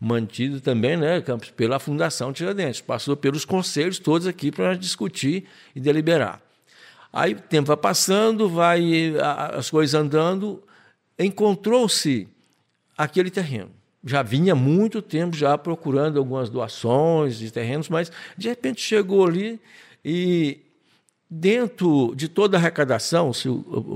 mantido 0.00 0.60
também, 0.60 0.96
né, 0.96 1.20
Campos, 1.20 1.50
pela 1.50 1.78
Fundação 1.78 2.32
Tiradentes. 2.32 2.80
Passou 2.80 3.16
pelos 3.16 3.44
conselhos 3.44 3.98
todos 3.98 4.26
aqui 4.26 4.50
para 4.50 4.74
discutir 4.74 5.44
e 5.74 5.80
deliberar. 5.80 6.40
Aí 7.12 7.34
o 7.34 7.40
tempo 7.40 7.68
vai 7.68 7.76
passando, 7.76 8.48
vai 8.48 9.14
as 9.54 9.70
coisas 9.70 9.94
andando, 9.94 10.62
encontrou-se 11.18 12.26
aquele 12.96 13.30
terreno. 13.30 13.70
Já 14.04 14.22
vinha 14.22 14.54
muito 14.54 15.00
tempo 15.00 15.36
já 15.36 15.56
procurando 15.56 16.18
algumas 16.18 16.50
doações 16.50 17.38
de 17.38 17.52
terrenos, 17.52 17.88
mas 17.88 18.10
de 18.36 18.48
repente 18.48 18.80
chegou 18.80 19.26
ali 19.26 19.60
e 20.04 20.58
dentro 21.34 22.12
de 22.14 22.28
toda 22.28 22.58
a 22.58 22.60
arrecadação, 22.60 23.32
se 23.32 23.48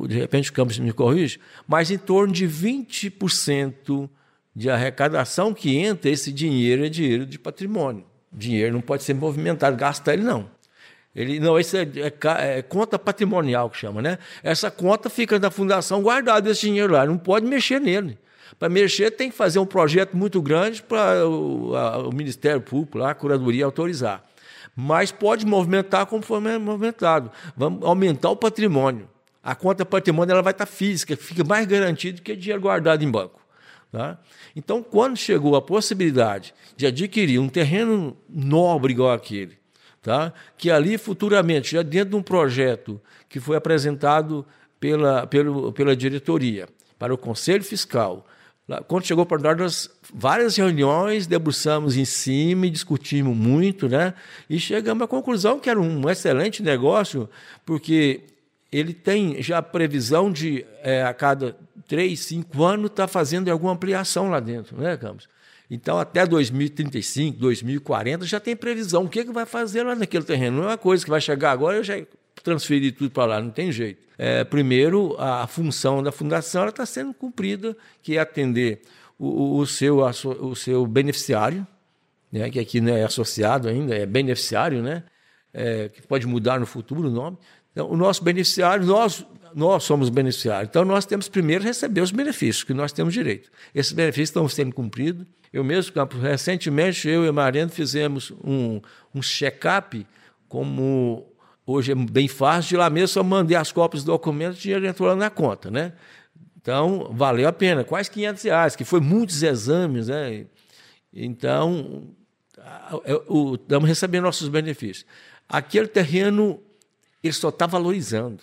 de 0.09 0.15
repente 0.15 0.51
o 0.51 0.55
Campos 0.55 0.79
me 0.79 0.91
corrige, 0.91 1.39
mas 1.69 1.91
em 1.91 1.99
torno 1.99 2.33
de 2.33 2.49
20% 2.49 4.09
de 4.55 4.71
arrecadação 4.71 5.53
que 5.53 5.77
entra, 5.77 6.11
esse 6.11 6.33
dinheiro 6.33 6.87
é 6.87 6.89
dinheiro 6.89 7.27
de 7.27 7.39
patrimônio. 7.39 8.05
Dinheiro 8.33 8.73
não 8.73 8.81
pode 8.81 9.03
ser 9.03 9.13
movimentado, 9.13 9.77
gastar 9.77 10.15
ele 10.15 10.23
não. 10.23 10.49
Ele, 11.15 11.39
não, 11.39 11.61
isso 11.61 11.77
é, 11.77 11.83
é, 11.83 12.59
é, 12.59 12.63
conta 12.63 12.99
patrimonial 12.99 13.69
que 13.69 13.77
chama, 13.77 14.01
né? 14.01 14.19
Essa 14.43 14.71
conta 14.71 15.11
fica 15.11 15.39
na 15.39 15.51
fundação 15.51 16.03
guardado 16.03 16.51
esse 16.51 16.63
dinheiro 16.63 16.95
lá, 16.95 17.05
não 17.05 17.19
pode 17.19 17.45
mexer 17.45 17.79
nele. 17.79 18.19
Para 18.59 18.71
mexer, 18.71 19.11
tem 19.11 19.29
que 19.29 19.37
fazer 19.37 19.59
um 19.59 19.67
projeto 19.67 20.17
muito 20.17 20.41
grande 20.41 20.83
para 20.83 21.27
o, 21.29 21.73
o 22.09 22.15
Ministério 22.15 22.63
Público, 22.63 22.97
lá, 22.97 23.11
a 23.11 23.15
Curadoria, 23.15 23.67
autorizar 23.67 24.25
mas 24.77 25.11
pode 25.11 25.47
movimentar 25.47 26.05
como 26.05 26.23
for 26.23 26.39
movimentado. 26.41 27.33
Vamos 27.57 27.83
aumentar 27.83 28.29
o 28.29 28.37
patrimônio. 28.37 29.09
A 29.43 29.55
conta 29.55 29.87
patrimônio 29.87 30.33
ela 30.33 30.43
vai 30.43 30.53
estar 30.53 30.67
física, 30.67 31.17
fica 31.17 31.43
mais 31.43 31.67
garantido 31.67 32.21
que 32.21 32.37
dinheiro 32.37 32.61
guardado 32.61 33.03
em 33.03 33.11
banco. 33.11 33.41
Tá? 33.91 34.19
Então, 34.55 34.83
quando 34.83 35.17
chegou 35.17 35.57
a 35.57 35.63
possibilidade 35.63 36.53
de 36.77 36.87
adquirir 36.87 37.39
um 37.39 37.49
terreno 37.49 38.15
nobre 38.29 38.93
igual 38.93 39.13
aquele, 39.13 39.57
tá? 40.03 40.33
que 40.59 40.71
ali 40.71 40.99
futuramente, 40.99 41.73
já 41.73 41.83
dentro 41.83 42.11
de 42.11 42.17
um 42.17 42.23
projeto 42.23 43.01
que 43.29 43.41
foi 43.41 43.57
apresentado 43.57 44.45
pela, 44.79 45.27
pela, 45.27 45.73
pela 45.73 45.97
diretoria 45.97 46.69
para 46.99 47.15
o 47.15 47.19
Conselho 47.19 47.65
Fiscal, 47.65 48.27
quando 48.89 49.07
chegou 49.07 49.25
para 49.25 49.55
nós, 49.55 49.89
várias 50.13 50.57
reuniões, 50.57 51.27
debruçamos 51.27 51.97
em 51.97 52.05
cima 52.05 52.67
e 52.67 52.71
discutimos 52.71 53.37
muito, 53.37 53.89
né? 53.89 54.13
E 54.51 54.59
chegamos 54.59 55.05
à 55.05 55.07
conclusão 55.07 55.61
que 55.61 55.71
era 55.71 55.81
um 55.81 56.11
excelente 56.11 56.63
negócio, 56.63 57.29
porque 57.65 58.23
ele 58.73 58.93
tem 58.93 59.41
já 59.41 59.63
previsão 59.63 60.33
de, 60.33 60.67
é, 60.83 61.05
a 61.05 61.15
cada 61.15 61.57
três, 61.87 62.21
cinco 62.21 62.65
anos, 62.65 62.91
estar 62.91 63.05
tá 63.05 63.09
fazendo 63.09 63.49
alguma 63.49 63.73
ampliação 63.73 64.31
lá 64.31 64.41
dentro, 64.41 64.77
né, 64.77 64.97
Campos? 64.97 65.29
Então, 65.71 65.99
até 65.99 66.27
2035, 66.27 67.39
2040, 67.39 68.25
já 68.25 68.39
tem 68.39 68.55
previsão. 68.55 69.05
O 69.05 69.09
que, 69.09 69.25
que 69.25 69.33
vai 69.33 69.47
fazer 69.47 69.83
lá 69.83 69.95
naquele 69.95 70.25
terreno? 70.25 70.59
Não 70.59 70.65
é 70.65 70.69
uma 70.69 70.79
coisa 70.79 71.05
que 71.05 71.11
vai 71.11 71.21
chegar 71.21 71.51
agora, 71.51 71.77
eu 71.77 71.85
já 71.85 71.95
transferir 72.43 72.95
tudo 72.95 73.11
para 73.11 73.27
lá, 73.27 73.43
não 73.43 73.51
tem 73.51 73.73
jeito. 73.73 74.07
É, 74.19 74.45
primeiro, 74.45 75.17
a 75.19 75.47
função 75.47 76.03
da 76.03 76.11
fundação 76.11 76.67
está 76.69 76.87
sendo 76.87 77.13
cumprida, 77.13 77.77
que 78.03 78.17
é 78.17 78.21
atender 78.21 78.83
o, 79.19 79.59
o, 79.59 79.67
seu, 79.67 79.99
o 79.99 80.55
seu 80.55 80.87
beneficiário, 80.87 81.67
né, 82.31 82.51
que 82.51 82.59
aqui 82.59 82.81
não 82.81 82.95
é 82.95 83.05
associado 83.05 83.69
ainda, 83.69 83.95
é 83.95 84.07
beneficiário, 84.07 84.83
né, 84.83 85.03
é, 85.53 85.89
que 85.89 86.03
pode 86.03 86.27
mudar 86.27 86.61
no 86.61 86.67
futuro 86.67 87.09
o 87.09 87.11
nome. 87.11 87.37
Então, 87.73 87.91
o 87.91 87.97
nosso 87.97 88.25
beneficiário, 88.25 88.87
nós, 88.87 89.25
nós 89.55 89.85
somos 89.85 90.09
beneficiários. 90.09 90.71
Então, 90.71 90.85
nós 90.85 91.05
temos 91.05 91.29
primeiro 91.29 91.63
receber 91.63 92.01
os 92.01 92.11
benefícios, 92.11 92.65
que 92.65 92.73
nós 92.73 92.91
temos 92.91 93.13
direito. 93.13 93.51
Esses 93.75 93.93
benefícios 93.93 94.31
estão 94.31 94.49
sendo 94.49 94.75
cumpridos. 94.75 95.27
Eu 95.53 95.63
mesmo, 95.63 95.93
recentemente, 96.23 97.07
eu 97.09 97.25
e 97.25 97.29
a 97.29 97.33
Mariana 97.33 97.71
fizemos 97.71 98.33
um, 98.43 98.81
um 99.15 99.21
check-up 99.21 100.07
como 100.49 101.27
Hoje 101.69 101.91
é 101.91 101.95
bem 101.97 102.29
fácil, 102.29 102.69
de 102.69 102.77
lá 102.77 102.89
mesmo 102.89 103.09
só 103.09 103.25
mandei 103.25 103.57
as 103.57 103.73
cópias 103.73 104.05
do 104.05 104.13
documento, 104.13 104.55
o 104.55 104.59
dinheiro 104.59 104.87
entrou 104.87 105.09
lá 105.09 105.17
na 105.17 105.29
conta, 105.29 105.69
né? 105.69 105.95
Então, 106.57 107.11
valeu 107.13 107.49
a 107.49 107.53
pena, 107.53 107.83
quase 107.83 108.09
500 108.09 108.43
reais, 108.45 108.77
que 108.77 108.85
foi 108.85 109.01
muitos 109.01 109.43
exames, 109.43 110.07
né? 110.07 110.47
Então, 111.13 112.15
estamos 113.53 113.89
recebendo 113.89 114.25
nossos 114.25 114.49
benefícios. 114.49 115.05
Aquele 115.49 115.89
terreno, 115.89 116.63
ele 117.21 117.33
só 117.33 117.49
está 117.49 117.67
valorizando, 117.67 118.43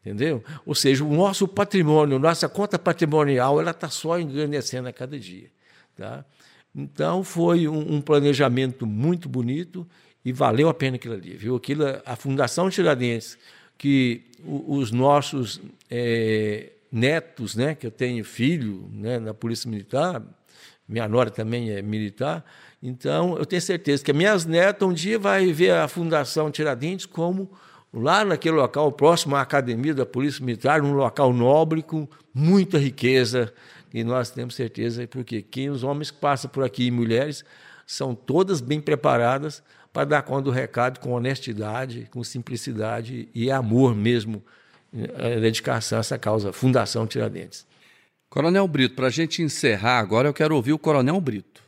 entendeu? 0.00 0.42
Ou 0.64 0.74
seja, 0.74 1.04
o 1.04 1.12
nosso 1.12 1.48
patrimônio, 1.48 2.16
nossa 2.18 2.48
conta 2.48 2.78
patrimonial, 2.78 3.60
ela 3.60 3.72
está 3.72 3.88
só 3.88 4.20
engrandecendo 4.20 4.88
a 4.88 4.92
cada 4.92 5.18
dia, 5.18 5.50
tá? 5.96 6.24
Então, 6.72 7.24
foi 7.24 7.66
um, 7.66 7.94
um 7.94 8.00
planejamento 8.00 8.86
muito 8.86 9.28
bonito 9.28 9.84
e 10.24 10.32
valeu 10.32 10.68
a 10.68 10.74
pena 10.74 10.96
aquilo 10.96 11.14
ali, 11.14 11.36
viu? 11.36 11.54
Aquilo, 11.54 11.84
a 12.04 12.16
Fundação 12.16 12.70
Tiradentes, 12.70 13.36
que 13.76 14.22
os 14.44 14.90
nossos 14.90 15.60
é, 15.90 16.70
netos, 16.90 17.54
né, 17.54 17.74
que 17.74 17.86
eu 17.86 17.90
tenho 17.90 18.24
filho 18.24 18.88
né, 18.92 19.18
na 19.18 19.34
Polícia 19.34 19.68
Militar, 19.68 20.22
minha 20.88 21.08
nora 21.08 21.30
também 21.30 21.70
é 21.70 21.82
militar, 21.82 22.44
então 22.82 23.36
eu 23.38 23.46
tenho 23.46 23.60
certeza 23.62 24.04
que 24.04 24.12
minhas 24.12 24.44
netas 24.44 24.86
um 24.86 24.92
dia 24.92 25.18
vai 25.18 25.52
ver 25.52 25.72
a 25.72 25.88
Fundação 25.88 26.50
Tiradentes 26.50 27.06
como 27.06 27.50
lá 27.92 28.24
naquele 28.24 28.56
local 28.56 28.92
próximo 28.92 29.34
à 29.36 29.40
Academia 29.40 29.94
da 29.94 30.04
Polícia 30.04 30.44
Militar, 30.44 30.82
um 30.82 30.92
local 30.92 31.32
nobre 31.32 31.82
com 31.82 32.06
muita 32.34 32.78
riqueza, 32.78 33.52
e 33.92 34.02
nós 34.04 34.30
temos 34.30 34.54
certeza 34.54 35.06
porque 35.06 35.40
quem 35.40 35.70
os 35.70 35.84
homens 35.84 36.10
que 36.10 36.18
passam 36.18 36.50
por 36.50 36.64
aqui 36.64 36.90
mulheres 36.90 37.44
são 37.86 38.14
todas 38.14 38.60
bem 38.60 38.80
preparadas 38.80 39.62
para 39.94 40.04
dar 40.04 40.22
conta 40.22 40.42
do 40.42 40.50
recado 40.50 40.98
com 40.98 41.12
honestidade, 41.12 42.08
com 42.10 42.24
simplicidade 42.24 43.28
e 43.32 43.48
amor 43.48 43.94
mesmo, 43.94 44.42
a 44.92 45.38
dedicação 45.38 45.98
a 45.98 46.00
essa 46.00 46.18
causa, 46.18 46.52
Fundação 46.52 47.06
Tiradentes. 47.06 47.64
Coronel 48.28 48.66
Brito, 48.66 48.96
para 48.96 49.06
a 49.06 49.10
gente 49.10 49.40
encerrar 49.40 50.00
agora, 50.00 50.28
eu 50.28 50.34
quero 50.34 50.56
ouvir 50.56 50.72
o 50.72 50.78
Coronel 50.80 51.20
Brito. 51.20 51.62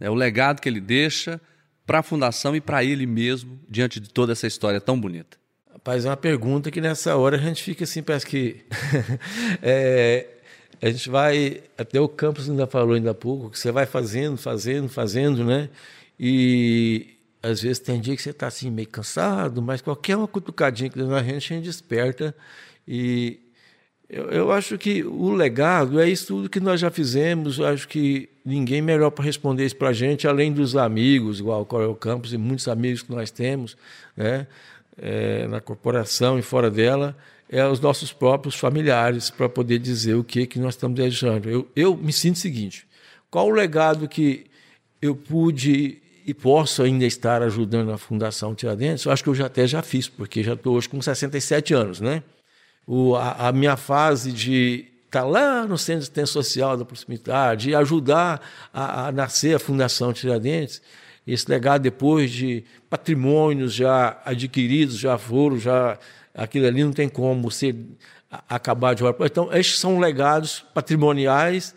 É 0.00 0.10
o 0.10 0.14
legado 0.14 0.60
que 0.60 0.68
ele 0.68 0.80
deixa 0.80 1.40
para 1.86 2.00
a 2.00 2.02
Fundação 2.02 2.56
e 2.56 2.60
para 2.60 2.82
ele 2.82 3.06
mesmo, 3.06 3.60
diante 3.68 4.00
de 4.00 4.10
toda 4.10 4.32
essa 4.32 4.48
história 4.48 4.80
tão 4.80 5.00
bonita. 5.00 5.38
Rapaz, 5.72 6.04
é 6.04 6.08
uma 6.08 6.16
pergunta 6.16 6.72
que 6.72 6.80
nessa 6.80 7.16
hora 7.16 7.36
a 7.36 7.40
gente 7.40 7.62
fica 7.62 7.84
assim, 7.84 8.02
parece 8.02 8.26
que. 8.26 8.64
é, 9.62 10.26
a 10.82 10.90
gente 10.90 11.08
vai. 11.08 11.62
Até 11.78 12.00
o 12.00 12.08
Campos 12.08 12.50
ainda 12.50 12.66
falou 12.66 12.94
ainda 12.94 13.12
há 13.12 13.14
pouco, 13.14 13.48
que 13.48 13.58
você 13.58 13.70
vai 13.70 13.86
fazendo, 13.86 14.36
fazendo, 14.36 14.88
fazendo, 14.88 15.44
né? 15.44 15.68
E, 16.18 17.19
às 17.42 17.62
vezes 17.62 17.78
tem 17.78 18.00
dia 18.00 18.14
que 18.14 18.22
você 18.22 18.30
está 18.30 18.46
assim 18.46 18.70
meio 18.70 18.88
cansado, 18.88 19.62
mas 19.62 19.80
qualquer 19.80 20.16
uma 20.16 20.28
cutucadinha 20.28 20.90
que 20.90 21.02
na 21.02 21.22
gente, 21.22 21.52
a 21.52 21.56
gente 21.56 21.64
desperta 21.64 22.34
e 22.86 23.40
Eu, 24.08 24.24
eu, 24.30 24.52
acho 24.52 24.76
que 24.76 25.04
o 25.04 25.30
legado 25.30 26.00
é 26.00 26.08
isso 26.08 26.26
tudo 26.26 26.50
que 26.50 26.58
nós 26.58 26.80
já 26.80 26.90
fizemos. 26.90 27.58
Eu 27.60 27.66
acho 27.66 27.86
que 27.86 28.28
ninguém 28.44 28.82
melhor 28.82 29.10
para 29.10 29.24
responder 29.24 29.64
isso 29.64 29.76
para 29.76 29.90
a 29.90 29.92
gente, 29.92 30.26
além 30.26 30.52
dos 30.52 30.74
amigos, 30.74 31.38
igual 31.38 31.62
o 31.62 31.64
Coronel 31.64 31.94
Campos 31.94 32.32
e 32.32 32.36
muitos 32.36 32.66
amigos 32.66 33.02
que 33.02 33.12
nós 33.12 33.30
temos 33.30 33.76
né, 34.16 34.48
é, 34.98 35.46
na 35.46 35.60
corporação 35.60 36.40
e 36.40 36.42
fora 36.42 36.68
dela, 36.68 37.16
é 37.48 37.64
os 37.64 37.78
nossos 37.78 38.12
próprios 38.12 38.56
familiares 38.56 39.30
para 39.30 39.48
poder 39.48 39.78
dizer 39.78 40.14
o 40.14 40.24
que, 40.24 40.44
que 40.44 40.58
nós 40.58 40.74
estamos 40.74 40.96
desejando. 40.96 41.48
Eu, 41.48 41.68
eu 41.76 41.96
me 41.96 42.12
sinto 42.12 42.34
o 42.34 42.40
seguinte: 42.40 42.88
qual 43.30 43.46
o 43.46 43.50
legado 43.50 44.08
que 44.08 44.46
eu 45.00 45.14
pude 45.14 46.02
e 46.30 46.34
posso 46.34 46.82
ainda 46.82 47.04
estar 47.04 47.42
ajudando 47.42 47.92
a 47.92 47.98
Fundação 47.98 48.54
Tiradentes? 48.54 49.04
Eu 49.04 49.12
acho 49.12 49.22
que 49.22 49.28
eu 49.28 49.34
já 49.34 49.46
até 49.46 49.66
já 49.66 49.82
fiz, 49.82 50.08
porque 50.08 50.42
já 50.42 50.54
estou 50.54 50.76
hoje 50.76 50.88
com 50.88 51.00
67 51.00 51.74
anos, 51.74 52.00
né? 52.00 52.22
o, 52.86 53.14
a, 53.14 53.48
a, 53.48 53.52
minha 53.52 53.76
fase 53.76 54.32
de 54.32 54.86
estar 55.06 55.20
tá 55.20 55.24
lá 55.24 55.64
no 55.64 55.78
Centro 55.78 56.00
de 56.00 56.04
Assistência 56.06 56.32
Social 56.32 56.76
da 56.76 56.84
Proximidade 56.84 57.70
e 57.70 57.74
ajudar 57.74 58.40
a, 58.74 59.06
a, 59.06 59.12
nascer 59.12 59.54
a 59.54 59.60
Fundação 59.60 60.12
Tiradentes, 60.12 60.82
esse 61.24 61.48
legado 61.48 61.82
depois 61.82 62.32
de 62.32 62.64
patrimônios 62.88 63.72
já 63.72 64.20
adquiridos, 64.24 64.98
já 64.98 65.16
foram, 65.16 65.56
já 65.56 65.98
aquilo 66.34 66.66
ali 66.66 66.82
não 66.82 66.92
tem 66.92 67.08
como 67.08 67.48
ser 67.48 67.76
acabar 68.48 68.94
de. 68.94 69.04
Então, 69.24 69.52
estes 69.52 69.78
são 69.78 70.00
legados 70.00 70.64
patrimoniais, 70.74 71.74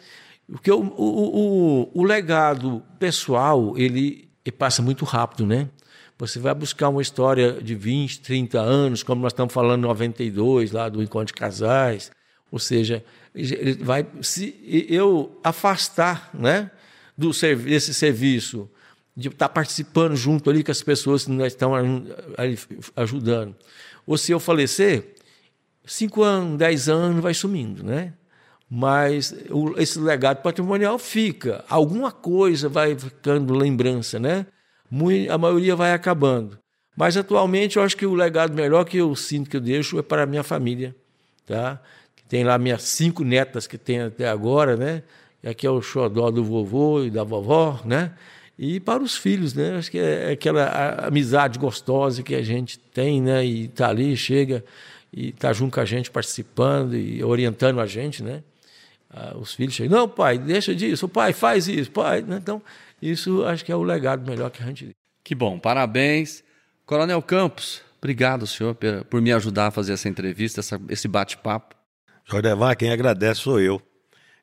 porque 0.48 0.72
o, 0.72 0.82
o, 0.82 1.90
o, 1.94 2.02
o 2.02 2.04
legado 2.04 2.82
pessoal 2.98 3.78
ele, 3.78 4.30
ele 4.46 4.56
passa 4.56 4.82
muito 4.82 5.06
rápido, 5.06 5.46
né? 5.46 5.70
Você 6.18 6.40
vai 6.40 6.54
buscar 6.54 6.90
uma 6.90 7.02
história 7.02 7.62
de 7.62 7.76
20, 7.76 8.22
30 8.22 8.60
anos, 8.60 9.04
como 9.04 9.22
nós 9.22 9.34
estamos 9.34 9.54
falando 9.54 9.80
em 9.80 9.88
92, 9.88 10.72
lá 10.72 10.88
do 10.88 11.02
Encontro 11.02 11.28
de 11.28 11.34
Casais, 11.34 12.12
ou 12.52 12.60
seja, 12.60 13.04
ele 13.34 13.74
vai 13.84 14.06
se 14.22 14.56
eu 14.90 15.40
afastar 15.44 16.30
né, 16.34 16.70
do, 17.18 17.32
desse 17.32 17.94
serviço, 17.94 18.70
de 19.16 19.28
estar 19.30 19.50
participando 19.50 20.16
junto 20.16 20.50
ali 20.50 20.64
com 20.64 20.72
as 20.72 20.82
pessoas 20.82 21.26
que 21.26 21.32
nós 21.32 21.54
estamos 21.54 22.08
ajudando. 22.96 23.56
Ou 24.06 24.18
se 24.18 24.32
eu 24.32 24.40
falecer, 24.40 25.16
cinco 25.86 26.24
anos, 26.24 26.58
dez 26.58 26.90
anos 26.90 27.22
vai 27.22 27.34
sumindo, 27.34 27.84
né? 27.84 28.14
Mas 28.76 29.36
esse 29.78 30.00
legado 30.00 30.42
patrimonial 30.42 30.98
fica. 30.98 31.64
Alguma 31.70 32.12
coisa 32.12 32.68
vai 32.68 32.98
ficando 32.98 33.54
lembrança, 33.54 34.20
né? 34.20 34.48
a 35.30 35.38
maioria 35.38 35.76
vai 35.76 35.94
acabando. 35.94 36.58
Mas 36.98 37.16
atualmente 37.16 37.78
eu 37.78 37.84
acho 37.84 37.96
que 37.96 38.04
o 38.04 38.16
legado 38.16 38.56
melhor 38.56 38.84
que 38.86 38.98
eu 38.98 39.16
sinto 39.16 39.48
que 39.48 39.58
eu 39.58 39.62
deixo 39.62 40.00
é 40.00 40.02
para 40.02 40.24
a 40.24 40.26
minha 40.26 40.42
família, 40.42 40.96
tá? 41.46 41.80
Tem 42.28 42.44
lá 42.44 42.58
minhas 42.58 42.82
cinco 42.82 43.24
netas 43.24 43.68
que 43.68 43.78
tem 43.78 44.02
até 44.02 44.28
agora, 44.28 44.76
né? 44.76 45.04
Aqui 45.46 45.68
é 45.68 45.70
o 45.70 45.80
xodó 45.80 46.32
do 46.32 46.44
vovô 46.44 47.04
e 47.04 47.12
da 47.12 47.24
vovó, 47.24 47.80
né? 47.86 48.14
E 48.58 48.80
para 48.80 49.04
os 49.04 49.16
filhos, 49.16 49.54
né? 49.54 49.78
Acho 49.78 49.92
que 49.92 50.00
é 50.00 50.32
aquela 50.32 51.06
amizade 51.06 51.60
gostosa 51.60 52.24
que 52.24 52.34
a 52.34 52.42
gente 52.42 52.80
tem, 52.80 53.22
né? 53.22 53.46
E 53.46 53.68
tá 53.68 53.90
ali, 53.90 54.18
chega 54.18 54.66
e 55.12 55.32
tá 55.32 55.54
junto 55.54 55.76
com 55.76 55.80
a 55.80 55.86
gente 55.86 56.10
participando 56.10 56.96
e 56.96 57.24
orientando 57.24 57.80
a 57.80 57.86
gente, 57.86 58.24
né? 58.24 58.42
Ah, 59.14 59.38
os 59.38 59.54
filhos 59.54 59.76
chegam, 59.76 60.00
não, 60.00 60.10
pai, 60.10 60.40
deixa 60.40 60.74
disso, 60.74 61.08
pai, 61.08 61.34
faz 61.34 61.68
isso, 61.68 61.92
pai. 61.92 62.24
Né? 62.24 62.40
Então, 62.42 62.62
isso 63.00 63.46
acho 63.46 63.64
que 63.64 63.72
é 63.72 63.76
o 63.76 63.84
legado 63.84 64.28
melhor 64.28 64.50
que 64.50 64.64
a 64.64 64.66
gente. 64.66 64.90
Que 65.24 65.36
bom, 65.36 65.60
parabéns. 65.60 66.44
Coronel 66.86 67.22
Campos, 67.22 67.82
obrigado, 68.00 68.48
senhor, 68.48 68.76
por 69.10 69.22
me 69.22 69.32
ajudar 69.32 69.68
a 69.68 69.72
fazer 69.72 69.94
essa 69.94 70.10
entrevista, 70.10 70.60
essa, 70.60 70.82
esse 70.90 71.08
bate-papo. 71.08 71.76
Jordevar, 72.26 72.76
quem 72.76 72.92
agradece 72.92 73.42
sou 73.42 73.60
eu. 73.60 73.82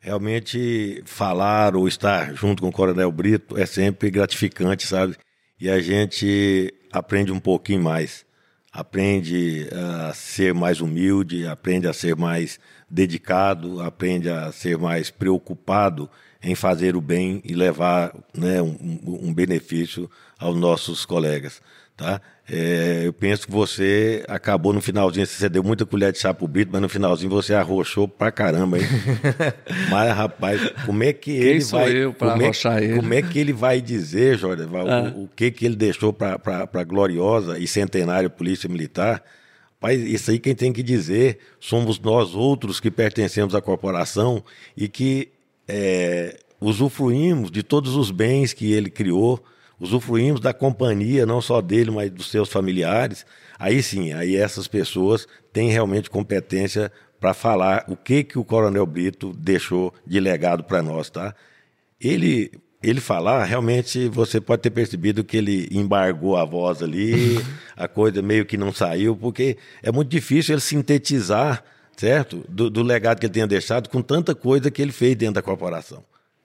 Realmente, 0.00 1.02
falar 1.04 1.76
ou 1.76 1.86
estar 1.86 2.34
junto 2.34 2.62
com 2.62 2.68
o 2.68 2.72
Coronel 2.72 3.10
Brito 3.12 3.58
é 3.58 3.66
sempre 3.66 4.10
gratificante, 4.10 4.86
sabe? 4.86 5.16
E 5.60 5.68
a 5.68 5.78
gente 5.80 6.72
aprende 6.90 7.30
um 7.32 7.40
pouquinho 7.40 7.82
mais. 7.82 8.24
Aprende 8.72 9.68
a 9.72 10.14
ser 10.14 10.54
mais 10.54 10.80
humilde, 10.80 11.46
aprende 11.46 11.86
a 11.86 11.92
ser 11.92 12.16
mais 12.16 12.58
dedicado, 12.91 13.80
aprende 13.80 14.28
a 14.28 14.51
ser 14.51 14.76
mais 14.76 15.11
preocupado 15.11 16.11
em 16.43 16.55
fazer 16.55 16.97
o 16.97 17.01
bem 17.01 17.41
e 17.45 17.55
levar 17.55 18.14
né, 18.34 18.61
um, 18.62 18.99
um 19.22 19.32
benefício 19.32 20.11
aos 20.38 20.57
nossos 20.57 21.05
colegas. 21.05 21.61
Tá? 21.97 22.18
É, 22.51 23.03
eu 23.05 23.12
penso 23.12 23.47
que 23.47 23.53
você 23.53 24.24
acabou 24.26 24.72
no 24.72 24.80
finalzinho, 24.80 25.26
você 25.26 25.49
deu 25.51 25.62
muita 25.62 25.84
colher 25.84 26.11
de 26.11 26.18
chá 26.18 26.32
pro 26.32 26.49
Brito, 26.49 26.70
mas 26.72 26.80
no 26.80 26.88
finalzinho 26.88 27.30
você 27.30 27.53
arrochou 27.55 28.09
pra 28.09 28.32
caramba, 28.32 28.78
hein? 28.78 28.84
mas, 29.91 30.16
rapaz, 30.16 30.61
como 30.86 31.05
é 31.05 31.12
que 31.12 31.30
Quem 31.30 31.43
ele 31.43 31.64
vai. 31.64 31.93
Eu 31.93 32.14
pra 32.14 32.32
como, 32.32 32.43
é, 32.43 32.84
ele? 32.84 32.97
como 32.97 33.14
é 33.14 33.22
que 33.22 33.38
ele 33.38 33.53
vai 33.53 33.82
dizer, 33.82 34.38
Jorge, 34.38 34.64
ah. 34.64 35.12
o, 35.14 35.24
o, 35.24 35.28
que, 35.28 35.51
que 35.51 35.66
ele 35.66 35.76
deixou 35.76 36.11
para 36.11 36.41
a 36.72 36.84
gloriosa 36.84 37.59
e 37.59 37.68
centenária 37.68 38.30
Polícia 38.30 38.68
Militar? 38.68 39.22
Rapaz, 39.82 39.98
isso 40.02 40.30
aí 40.30 40.38
quem 40.38 40.54
tem 40.54 40.74
que 40.74 40.82
dizer 40.82 41.38
somos 41.58 41.98
nós 41.98 42.34
outros 42.34 42.78
que 42.78 42.90
pertencemos 42.90 43.54
à 43.54 43.62
corporação 43.62 44.44
e 44.76 44.86
que 44.88 45.30
é, 45.66 46.38
usufruímos 46.60 47.50
de 47.50 47.62
todos 47.62 47.96
os 47.96 48.10
bens 48.10 48.52
que 48.52 48.70
ele 48.72 48.90
criou, 48.90 49.42
usufruímos 49.80 50.38
da 50.38 50.52
companhia, 50.52 51.24
não 51.24 51.40
só 51.40 51.62
dele, 51.62 51.90
mas 51.90 52.10
dos 52.10 52.30
seus 52.30 52.50
familiares. 52.50 53.24
Aí 53.58 53.82
sim, 53.82 54.12
aí 54.12 54.36
essas 54.36 54.68
pessoas 54.68 55.26
têm 55.50 55.70
realmente 55.70 56.10
competência 56.10 56.92
para 57.18 57.32
falar 57.32 57.86
o 57.88 57.96
que 57.96 58.22
que 58.22 58.38
o 58.38 58.44
Coronel 58.44 58.84
Brito 58.84 59.32
deixou 59.32 59.94
de 60.06 60.20
legado 60.20 60.62
para 60.62 60.82
nós, 60.82 61.08
tá? 61.08 61.34
Ele 61.98 62.52
ele 62.82 63.00
falar, 63.00 63.44
realmente 63.44 64.08
você 64.08 64.40
pode 64.40 64.62
ter 64.62 64.70
percebido 64.70 65.22
que 65.22 65.36
ele 65.36 65.68
embargou 65.70 66.36
a 66.36 66.44
voz 66.44 66.82
ali, 66.82 67.38
a 67.76 67.86
coisa 67.86 68.22
meio 68.22 68.46
que 68.46 68.56
não 68.56 68.72
saiu, 68.72 69.14
porque 69.14 69.58
é 69.82 69.92
muito 69.92 70.08
difícil 70.08 70.54
ele 70.54 70.62
sintetizar, 70.62 71.62
certo? 71.96 72.44
Do, 72.48 72.70
do 72.70 72.82
legado 72.82 73.20
que 73.20 73.26
ele 73.26 73.32
tenha 73.34 73.46
deixado 73.46 73.88
com 73.90 74.00
tanta 74.00 74.34
coisa 74.34 74.70
que 74.70 74.80
ele 74.80 74.92
fez 74.92 75.14
dentro 75.14 75.34
da 75.34 75.42
corporação 75.42 76.02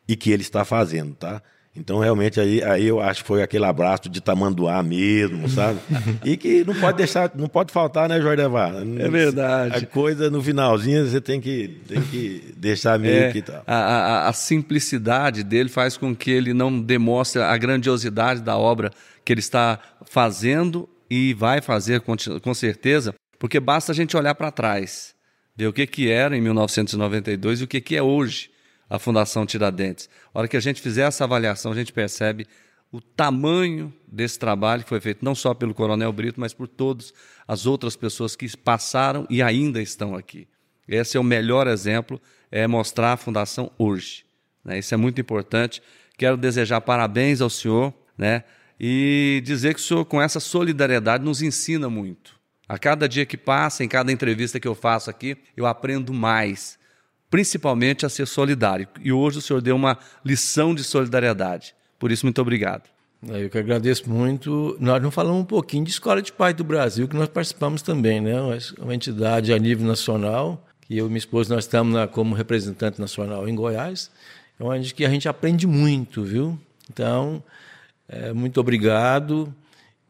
e 0.08 0.16
que 0.16 0.30
ele 0.30 0.42
está 0.42 0.66
fazendo, 0.66 1.16
tá? 1.16 1.42
Então, 1.78 2.00
realmente, 2.00 2.40
aí, 2.40 2.64
aí 2.64 2.88
eu 2.88 3.02
acho 3.02 3.22
que 3.22 3.28
foi 3.28 3.44
aquele 3.44 3.66
abraço 3.66 4.08
de 4.08 4.22
tamanduá 4.22 4.82
mesmo, 4.82 5.50
sabe? 5.50 5.80
e 6.24 6.38
que 6.38 6.64
não 6.64 6.74
pode 6.74 6.98
deixar, 6.98 7.30
não 7.36 7.50
pode 7.50 7.74
faltar, 7.74 8.08
né, 8.08 8.20
Jordevar? 8.22 8.74
É 8.76 9.10
verdade. 9.10 9.84
A 9.84 9.86
coisa 9.86 10.30
no 10.30 10.42
finalzinho 10.42 11.06
você 11.06 11.20
tem 11.20 11.42
que, 11.42 11.80
tem 11.86 12.02
que 12.02 12.54
deixar 12.56 12.98
meio 12.98 13.26
é, 13.26 13.32
que 13.32 13.42
tal. 13.42 13.62
A, 13.68 13.76
a, 13.76 14.30
a, 14.30 14.34
simplicidade 14.34 15.44
dele 15.44 15.68
faz 15.68 15.98
com 15.98 16.16
que 16.16 16.32
ele 16.32 16.54
não 16.54 16.82
demonstre 16.82 17.42
a 17.42 17.58
grandiosidade 17.58 18.42
da 18.42 18.58
obra 18.58 18.90
que 19.26 19.34
ele 19.34 19.42
está 19.42 19.78
fazendo 20.06 20.88
e 21.10 21.34
vai 21.34 21.62
fazer 21.62 22.00
com, 22.02 22.16
com 22.42 22.54
certeza, 22.54 23.14
porque 23.38 23.60
basta 23.60 23.92
a 23.92 23.96
gente 23.96 24.16
olhar 24.16 24.34
para 24.34 24.50
trás, 24.50 25.14
ver 25.56 25.68
o 25.68 25.74
que, 25.74 25.86
que 25.86 26.10
era 26.10 26.38
em 26.38 26.42
1992 26.42 27.60
e 27.60 27.64
o 27.66 27.68
que, 27.68 27.82
que 27.82 27.98
é 27.98 28.02
hoje 28.02 28.55
a 28.90 29.00
Fundação 29.00 29.46
Tiradentes. 29.46 30.10
A 30.34 30.40
hora 30.40 30.48
que 30.48 30.58
a 30.58 30.60
gente 30.60 30.82
fizer 30.82 31.08
essa 31.08 31.24
avaliação, 31.24 31.72
a 31.72 31.76
gente 31.76 31.92
percebe 31.92 32.48
o 32.92 33.02
tamanho 33.02 33.94
desse 34.08 34.40
trabalho 34.40 34.84
que 34.84 34.90
foi 34.90 35.02
feito 35.02 35.24
não 35.24 35.36
só 35.36 35.54
pelo 35.54 35.74
Coronel 35.74 36.14
Brito, 36.14 36.40
mas 36.40 36.54
por 36.54 36.68
todas 36.68 37.14
as 37.48 37.66
outras 37.66 37.96
pessoas 37.96 38.36
que 38.36 38.56
passaram 38.56 39.28
e 39.30 39.42
ainda 39.42 39.82
estão 39.82 40.16
aqui. 40.16 40.48
Esse 40.88 41.18
é 41.18 41.20
o 41.20 41.24
melhor 41.24 41.68
exemplo, 41.68 42.22
é 42.52 42.68
mostrar 42.68 43.14
a 43.14 43.18
Fundação 43.18 43.72
hoje. 43.78 44.24
Né? 44.64 44.80
Isso 44.80 44.94
é 44.94 44.98
muito 44.98 45.20
importante. 45.20 45.82
Quero 46.18 46.38
desejar 46.38 46.80
parabéns 46.82 47.42
ao 47.42 47.50
senhor 47.50 47.94
né? 48.18 48.44
e 48.80 49.42
dizer 49.44 49.74
que 49.74 49.80
o 49.80 49.84
senhor, 49.84 50.06
com 50.06 50.22
essa 50.22 50.40
solidariedade, 50.40 51.24
nos 51.24 51.42
ensina 51.42 51.90
muito. 51.90 52.36
A 52.68 52.80
cada 52.80 53.08
dia 53.08 53.26
que 53.26 53.38
passa, 53.38 53.84
em 53.84 53.88
cada 53.88 54.12
entrevista 54.12 54.60
que 54.60 54.68
eu 54.68 54.74
faço 54.74 55.10
aqui, 55.10 55.38
eu 55.56 55.66
aprendo 55.66 56.14
mais 56.14 56.80
principalmente 57.36 58.06
a 58.06 58.10
ser 58.10 58.28
solidário. 58.28 58.88
E 59.02 59.12
hoje 59.12 59.40
o 59.40 59.42
senhor 59.42 59.62
deu 59.62 59.76
uma 59.76 59.98
lição 60.24 60.74
de 60.74 60.86
solidariedade. 60.86 61.76
Por 62.00 62.10
isso, 62.10 62.26
muito 62.26 62.42
obrigado. 62.42 62.84
É, 63.30 63.44
eu 63.44 63.50
que 63.50 63.58
agradeço 63.58 64.10
muito. 64.10 64.78
Nós 64.80 65.04
não 65.04 65.12
falamos 65.12 65.42
um 65.42 65.46
pouquinho 65.46 65.84
de 65.84 65.90
Escola 65.90 66.22
de 66.22 66.32
Paz 66.32 66.56
do 66.56 66.64
Brasil, 66.64 67.10
que 67.10 67.16
nós 67.18 67.28
participamos 67.28 67.82
também, 67.82 68.22
né? 68.22 68.36
Uma 68.80 68.96
entidade 68.96 69.52
a 69.52 69.60
nível 69.60 69.86
nacional, 69.86 70.66
que 70.80 70.98
eu 70.98 71.08
e 71.08 71.10
minha 71.10 71.18
esposa 71.18 71.54
nós 71.54 71.66
estamos 71.66 71.94
na, 71.94 72.08
como 72.08 72.34
representante 72.34 73.02
nacional 73.02 73.50
em 73.50 73.54
Goiás. 73.54 74.10
É 74.58 74.64
onde 74.64 74.94
que 74.94 75.04
a 75.04 75.10
gente 75.10 75.28
aprende 75.28 75.68
muito, 75.68 76.24
viu? 76.24 76.58
Então, 76.90 77.44
é, 78.08 78.32
muito 78.32 78.62
obrigado. 78.62 79.54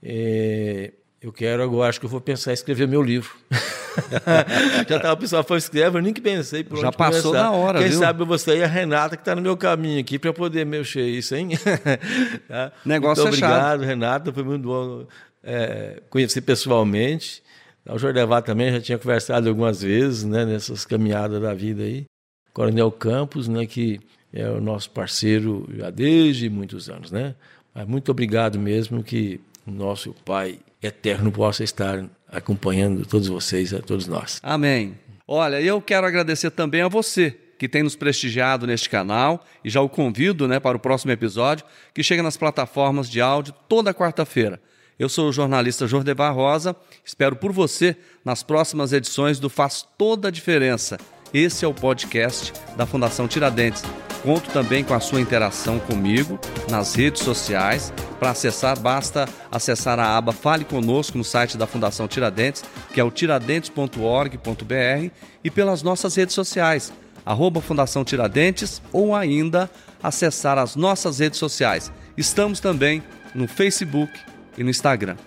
É, 0.03 0.93
eu 1.25 1.33
quero 1.33 1.63
agora, 1.63 1.89
acho 1.89 1.99
que 1.99 2.05
eu 2.05 2.09
vou 2.09 2.21
pensar 2.21 2.51
em 2.51 2.53
escrever 2.53 2.87
meu 2.87 3.01
livro. 3.01 3.31
já 4.87 4.97
estava 4.97 5.13
o 5.13 5.17
pessoal 5.17 5.43
falando, 5.43 5.61
escreve, 5.61 5.97
eu 5.97 6.01
nem 6.03 6.13
que 6.13 6.21
pensei 6.21 6.63
por 6.63 6.77
Já 6.77 6.91
passou 6.91 7.31
começar. 7.31 7.49
da 7.49 7.51
hora, 7.51 7.79
Quem 7.79 7.89
viu? 7.89 7.97
sabe 7.97 8.23
você 8.23 8.57
e 8.57 8.63
a 8.63 8.67
Renata 8.67 9.17
que 9.17 9.23
está 9.23 9.33
no 9.33 9.41
meu 9.41 9.57
caminho 9.57 9.99
aqui 9.99 10.19
para 10.19 10.31
poder 10.31 10.67
mexer 10.67 11.07
isso, 11.07 11.33
hein? 11.33 11.49
tá? 12.47 12.71
Negócio 12.85 13.23
muito 13.23 13.33
fechado. 13.33 13.53
obrigado, 13.53 13.81
Renata, 13.81 14.31
foi 14.31 14.43
muito 14.43 14.67
bom 14.67 15.07
é, 15.43 15.99
conhecer 16.11 16.41
pessoalmente. 16.41 17.41
O 17.89 17.97
Jordevar 17.97 18.43
também 18.43 18.71
já 18.71 18.79
tinha 18.79 18.97
conversado 18.99 19.49
algumas 19.49 19.81
vezes, 19.81 20.23
né, 20.23 20.45
nessas 20.45 20.85
caminhadas 20.85 21.41
da 21.41 21.55
vida 21.55 21.81
aí. 21.81 22.05
Coronel 22.53 22.91
Campos, 22.91 23.47
né, 23.47 23.65
que 23.65 23.99
é 24.31 24.47
o 24.47 24.61
nosso 24.61 24.91
parceiro 24.91 25.67
já 25.75 25.89
desde 25.89 26.51
muitos 26.51 26.87
anos, 26.87 27.09
né? 27.11 27.33
Mas 27.73 27.87
muito 27.87 28.11
obrigado 28.11 28.59
mesmo 28.59 29.03
que 29.03 29.41
o 29.65 29.71
nosso 29.71 30.13
Pai 30.23 30.59
eterno 30.85 31.31
possa 31.31 31.63
estar 31.63 32.05
acompanhando 32.27 33.05
todos 33.05 33.27
vocês, 33.27 33.73
a 33.73 33.79
todos 33.79 34.07
nós. 34.07 34.39
Amém. 34.43 34.97
Olha, 35.27 35.61
eu 35.61 35.81
quero 35.81 36.05
agradecer 36.05 36.51
também 36.51 36.81
a 36.81 36.87
você 36.87 37.35
que 37.57 37.69
tem 37.69 37.83
nos 37.83 37.95
prestigiado 37.95 38.67
neste 38.67 38.89
canal 38.89 39.43
e 39.63 39.69
já 39.69 39.81
o 39.81 39.89
convido 39.89 40.47
né, 40.47 40.59
para 40.59 40.77
o 40.77 40.79
próximo 40.79 41.11
episódio, 41.11 41.65
que 41.93 42.03
chega 42.03 42.21
nas 42.21 42.37
plataformas 42.37 43.09
de 43.09 43.21
áudio 43.21 43.53
toda 43.67 43.93
quarta-feira. 43.93 44.59
Eu 44.97 45.09
sou 45.09 45.29
o 45.29 45.33
jornalista 45.33 45.87
Jordevar 45.87 46.33
Rosa, 46.33 46.75
espero 47.03 47.35
por 47.35 47.51
você 47.51 47.95
nas 48.23 48.43
próximas 48.43 48.93
edições 48.93 49.39
do 49.39 49.49
Faz 49.49 49.85
Toda 49.97 50.29
a 50.29 50.31
Diferença. 50.31 50.97
Esse 51.33 51.65
é 51.65 51.67
o 51.67 51.73
podcast 51.73 52.53
da 52.77 52.85
Fundação 52.85 53.27
Tiradentes. 53.27 53.83
Conto 54.25 54.49
também 54.49 54.83
com 54.83 54.95
a 54.95 54.99
sua 54.99 55.21
interação 55.21 55.77
comigo 55.77 56.39
nas 56.67 56.95
redes 56.95 57.21
sociais. 57.21 57.93
Para 58.19 58.31
acessar, 58.31 58.79
basta 58.79 59.29
acessar 59.51 59.99
a 59.99 60.17
aba 60.17 60.33
Fale 60.33 60.65
Conosco 60.65 61.15
no 61.15 61.23
site 61.23 61.55
da 61.55 61.67
Fundação 61.67 62.07
Tiradentes, 62.07 62.63
que 62.91 62.99
é 62.99 63.03
o 63.03 63.11
tiradentes.org.br, 63.11 65.11
e 65.43 65.51
pelas 65.51 65.83
nossas 65.83 66.15
redes 66.15 66.33
sociais 66.33 66.91
arroba 67.23 67.61
Fundação 67.61 68.03
Tiradentes, 68.03 68.81
ou 68.91 69.15
ainda 69.15 69.69
acessar 70.01 70.57
as 70.57 70.75
nossas 70.75 71.19
redes 71.19 71.37
sociais. 71.37 71.91
Estamos 72.17 72.59
também 72.59 73.03
no 73.33 73.47
Facebook 73.47 74.11
e 74.57 74.63
no 74.63 74.71
Instagram. 74.71 75.17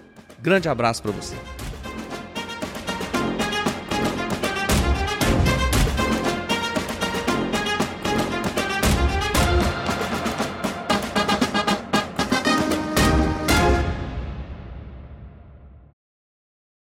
Grande 0.40 0.68
abraço 0.68 1.02
para 1.02 1.12
você. 1.12 1.36